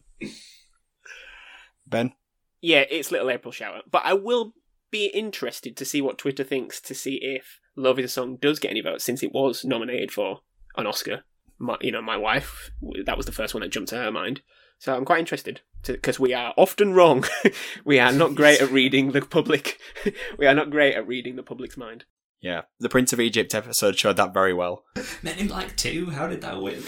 ben? 1.85 2.13
Yeah, 2.61 2.85
it's 2.89 3.11
Little 3.11 3.29
April 3.29 3.51
Shower. 3.51 3.81
But 3.89 4.03
I 4.05 4.13
will 4.13 4.53
be 4.89 5.07
interested 5.07 5.77
to 5.77 5.85
see 5.85 6.01
what 6.01 6.17
Twitter 6.17 6.43
thinks 6.43 6.81
to 6.81 6.95
see 6.95 7.19
if 7.21 7.59
Love 7.75 7.99
is 7.99 8.05
a 8.05 8.09
Song 8.09 8.37
does 8.37 8.59
get 8.59 8.71
any 8.71 8.81
votes 8.81 9.03
since 9.03 9.21
it 9.21 9.31
was 9.31 9.63
nominated 9.63 10.11
for 10.11 10.41
an 10.75 10.87
Oscar. 10.87 11.23
My, 11.59 11.77
you 11.81 11.91
know, 11.91 12.01
my 12.01 12.17
wife, 12.17 12.71
that 13.05 13.17
was 13.17 13.25
the 13.25 13.31
first 13.31 13.53
one 13.53 13.61
that 13.61 13.69
jumped 13.69 13.89
to 13.89 13.97
her 13.97 14.11
mind. 14.11 14.41
So 14.79 14.95
I'm 14.95 15.05
quite 15.05 15.19
interested 15.19 15.61
because 15.85 16.19
we 16.19 16.33
are 16.33 16.53
often 16.57 16.93
wrong. 16.93 17.25
we 17.85 17.99
are 17.99 18.11
not 18.11 18.35
great 18.35 18.61
at 18.61 18.71
reading 18.71 19.11
the 19.11 19.21
public. 19.21 19.79
we 20.37 20.45
are 20.45 20.53
not 20.53 20.69
great 20.69 20.95
at 20.95 21.07
reading 21.07 21.35
the 21.35 21.43
public's 21.43 21.77
mind. 21.77 22.05
Yeah, 22.39 22.63
the 22.79 22.89
Prince 22.89 23.13
of 23.13 23.19
Egypt 23.19 23.55
episode 23.55 23.97
showed 23.97 24.17
that 24.17 24.33
very 24.33 24.53
well. 24.53 24.83
Men 25.23 25.39
in 25.39 25.47
Black 25.47 25.75
2, 25.75 26.11
how 26.11 26.27
did 26.27 26.41
that 26.41 26.61
win? 26.61 26.83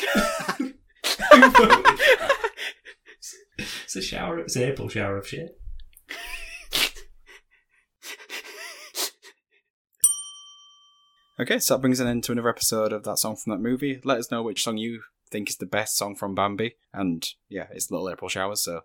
it's 3.57 3.95
a 3.95 4.01
shower, 4.01 4.37
it's 4.39 4.55
an 4.55 4.63
April 4.63 4.87
shower 4.87 5.17
of 5.17 5.27
shit. 5.27 5.59
Okay, 11.39 11.57
so 11.57 11.73
that 11.73 11.81
brings 11.81 12.01
an 12.01 12.07
end 12.07 12.25
to 12.25 12.33
another 12.33 12.49
episode 12.49 12.91
of 12.91 13.03
that 13.05 13.17
song 13.17 13.37
from 13.37 13.51
that 13.51 13.61
movie. 13.61 14.01
Let 14.03 14.17
us 14.19 14.29
know 14.29 14.43
which 14.43 14.61
song 14.61 14.77
you 14.77 15.03
think 15.32 15.49
is 15.49 15.57
the 15.57 15.65
best 15.65 15.97
song 15.97 16.15
from 16.15 16.36
Bambi. 16.36 16.75
And 16.93 17.25
yeah, 17.49 17.67
it's 17.71 17.91
Little 17.91 18.09
April 18.09 18.30
Showers, 18.30 18.61
so 18.63 18.82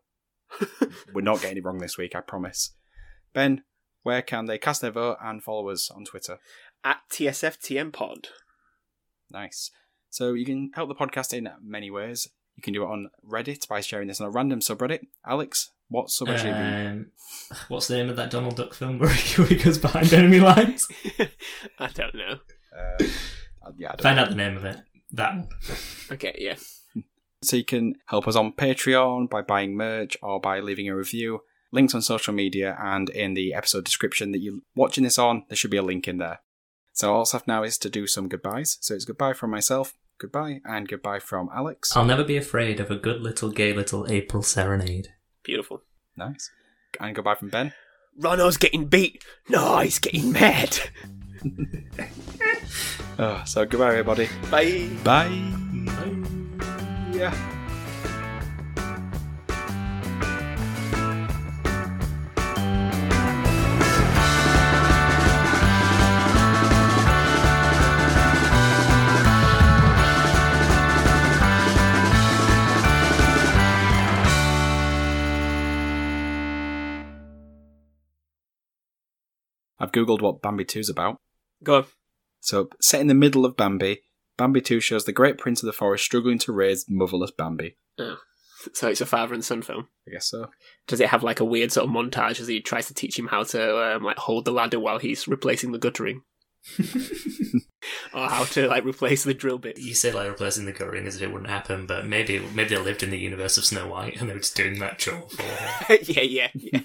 we're 1.12 1.22
not 1.22 1.40
getting 1.40 1.58
it 1.58 1.64
wrong 1.64 1.78
this 1.78 1.98
week, 1.98 2.14
I 2.14 2.20
promise. 2.20 2.74
Ben, 3.32 3.62
where 4.02 4.22
can 4.22 4.46
they 4.46 4.58
cast 4.58 4.80
their 4.80 4.90
vote 4.90 5.16
and 5.22 5.42
follow 5.42 5.68
us 5.70 5.90
on 5.90 6.04
Twitter? 6.04 6.38
At 6.84 6.98
TSFTM 7.10 7.92
Pod. 7.92 8.28
Nice. 9.30 9.70
So 10.10 10.34
you 10.34 10.44
can 10.44 10.70
help 10.74 10.88
the 10.88 10.94
podcast 10.94 11.32
in 11.36 11.48
many 11.62 11.90
ways. 11.90 12.28
You 12.56 12.62
can 12.62 12.72
do 12.72 12.84
it 12.84 12.88
on 12.90 13.10
Reddit 13.28 13.66
by 13.66 13.80
sharing 13.80 14.06
this 14.08 14.20
on 14.20 14.28
a 14.28 14.30
random 14.30 14.60
subreddit. 14.60 15.00
Alex, 15.26 15.72
what 15.88 16.06
subreddit 16.06 16.54
have 16.54 16.84
you 16.84 16.90
Um, 16.90 17.06
what's 17.68 17.88
the 17.88 17.96
name 17.96 18.08
of 18.10 18.16
that 18.16 18.30
Donald 18.30 18.56
Duck 18.56 18.74
film 18.74 18.98
where 19.00 19.08
he 19.12 19.40
where 19.42 19.48
he 19.48 19.56
goes 19.56 19.78
behind 19.78 20.12
enemy 20.12 20.38
lines? 20.38 20.86
I 21.78 21.88
don't 21.88 22.14
know. 22.14 22.38
uh, 22.78 23.04
yeah, 23.76 23.88
I 23.88 23.96
don't 23.96 24.02
Find 24.02 24.16
know. 24.16 24.22
out 24.22 24.28
the 24.28 24.36
name 24.36 24.56
of 24.56 24.64
it. 24.64 24.76
That. 25.14 25.34
Mm. 25.34 26.12
Okay, 26.12 26.36
yeah. 26.38 26.56
So 27.42 27.56
you 27.56 27.64
can 27.64 27.96
help 28.06 28.26
us 28.26 28.36
on 28.36 28.52
Patreon 28.52 29.28
by 29.28 29.42
buying 29.42 29.76
merch 29.76 30.16
or 30.22 30.40
by 30.40 30.60
leaving 30.60 30.88
a 30.88 30.96
review. 30.96 31.40
Links 31.72 31.94
on 31.94 32.02
social 32.02 32.32
media 32.32 32.76
and 32.80 33.10
in 33.10 33.34
the 33.34 33.52
episode 33.52 33.84
description 33.84 34.32
that 34.32 34.38
you're 34.38 34.60
watching 34.74 35.04
this 35.04 35.18
on, 35.18 35.44
there 35.48 35.56
should 35.56 35.70
be 35.70 35.76
a 35.76 35.82
link 35.82 36.08
in 36.08 36.18
there. 36.18 36.40
So 36.92 37.12
all 37.12 37.20
that's 37.20 37.32
have 37.32 37.46
now 37.46 37.64
is 37.64 37.76
to 37.78 37.90
do 37.90 38.06
some 38.06 38.28
goodbyes. 38.28 38.78
So 38.80 38.94
it's 38.94 39.04
goodbye 39.04 39.32
from 39.32 39.50
myself, 39.50 39.94
goodbye, 40.18 40.60
and 40.64 40.88
goodbye 40.88 41.18
from 41.18 41.50
Alex. 41.54 41.94
I'll 41.96 42.04
never 42.04 42.24
be 42.24 42.36
afraid 42.36 42.80
of 42.80 42.90
a 42.90 42.96
good 42.96 43.20
little 43.20 43.50
gay 43.50 43.72
little 43.72 44.10
April 44.10 44.42
serenade. 44.42 45.08
Beautiful. 45.42 45.82
Nice. 46.16 46.50
And 47.00 47.14
goodbye 47.14 47.34
from 47.34 47.50
Ben. 47.50 47.72
Ronno's 48.20 48.56
getting 48.56 48.86
beat. 48.86 49.24
No, 49.48 49.80
he's 49.80 49.98
getting 49.98 50.30
mad. 50.32 50.78
Oh, 53.18 53.42
so 53.46 53.64
goodbye, 53.64 53.90
everybody. 53.90 54.28
Bye. 54.50 54.88
Bye. 55.04 55.54
Yeah. 57.12 57.32
I've 79.78 79.92
googled 79.92 80.22
what 80.22 80.40
Bambi 80.40 80.64
2 80.64 80.80
is 80.80 80.88
about. 80.88 81.18
Go 81.62 81.76
on. 81.76 81.84
So, 82.44 82.68
set 82.80 83.00
in 83.00 83.06
the 83.06 83.14
middle 83.14 83.46
of 83.46 83.56
Bambi, 83.56 84.02
Bambi 84.36 84.60
2 84.60 84.78
shows 84.78 85.04
the 85.04 85.12
great 85.12 85.38
prince 85.38 85.62
of 85.62 85.66
the 85.66 85.72
forest 85.72 86.04
struggling 86.04 86.38
to 86.40 86.52
raise 86.52 86.84
motherless 86.88 87.30
Bambi. 87.30 87.76
So 88.72 88.88
it's 88.88 89.00
a 89.00 89.06
father 89.06 89.34
and 89.34 89.44
son 89.44 89.62
film. 89.62 89.88
I 90.08 90.12
guess 90.12 90.28
so. 90.28 90.50
Does 90.86 91.00
it 91.00 91.08
have 91.08 91.22
like 91.22 91.40
a 91.40 91.44
weird 91.44 91.72
sort 91.72 91.88
of 91.88 91.94
montage 91.94 92.40
as 92.40 92.48
he 92.48 92.60
tries 92.60 92.86
to 92.88 92.94
teach 92.94 93.18
him 93.18 93.28
how 93.28 93.44
to 93.44 93.96
um, 93.96 94.02
like 94.02 94.18
hold 94.18 94.44
the 94.44 94.52
ladder 94.52 94.80
while 94.80 94.98
he's 94.98 95.28
replacing 95.28 95.72
the 95.72 95.78
guttering, 95.78 96.22
or 98.14 98.28
how 98.28 98.44
to 98.44 98.68
like 98.68 98.84
replace 98.84 99.24
the 99.24 99.34
drill 99.34 99.58
bit? 99.58 99.78
You 99.78 99.94
say 99.94 100.12
like 100.12 100.28
replacing 100.28 100.64
the 100.64 100.72
guttering 100.72 101.06
as 101.06 101.16
if 101.16 101.22
it 101.22 101.32
wouldn't 101.32 101.50
happen, 101.50 101.86
but 101.86 102.06
maybe 102.06 102.40
maybe 102.54 102.70
they 102.70 102.78
lived 102.78 103.02
in 103.02 103.10
the 103.10 103.18
universe 103.18 103.58
of 103.58 103.64
Snow 103.66 103.88
White 103.88 104.18
and 104.18 104.28
they 104.28 104.34
were 104.34 104.40
just 104.40 104.56
doing 104.56 104.78
that 104.78 104.98
chore 104.98 105.28
for 105.28 105.42
her. 105.42 105.94
yeah, 106.02 106.22
yeah, 106.22 106.48
yeah. 106.54 106.80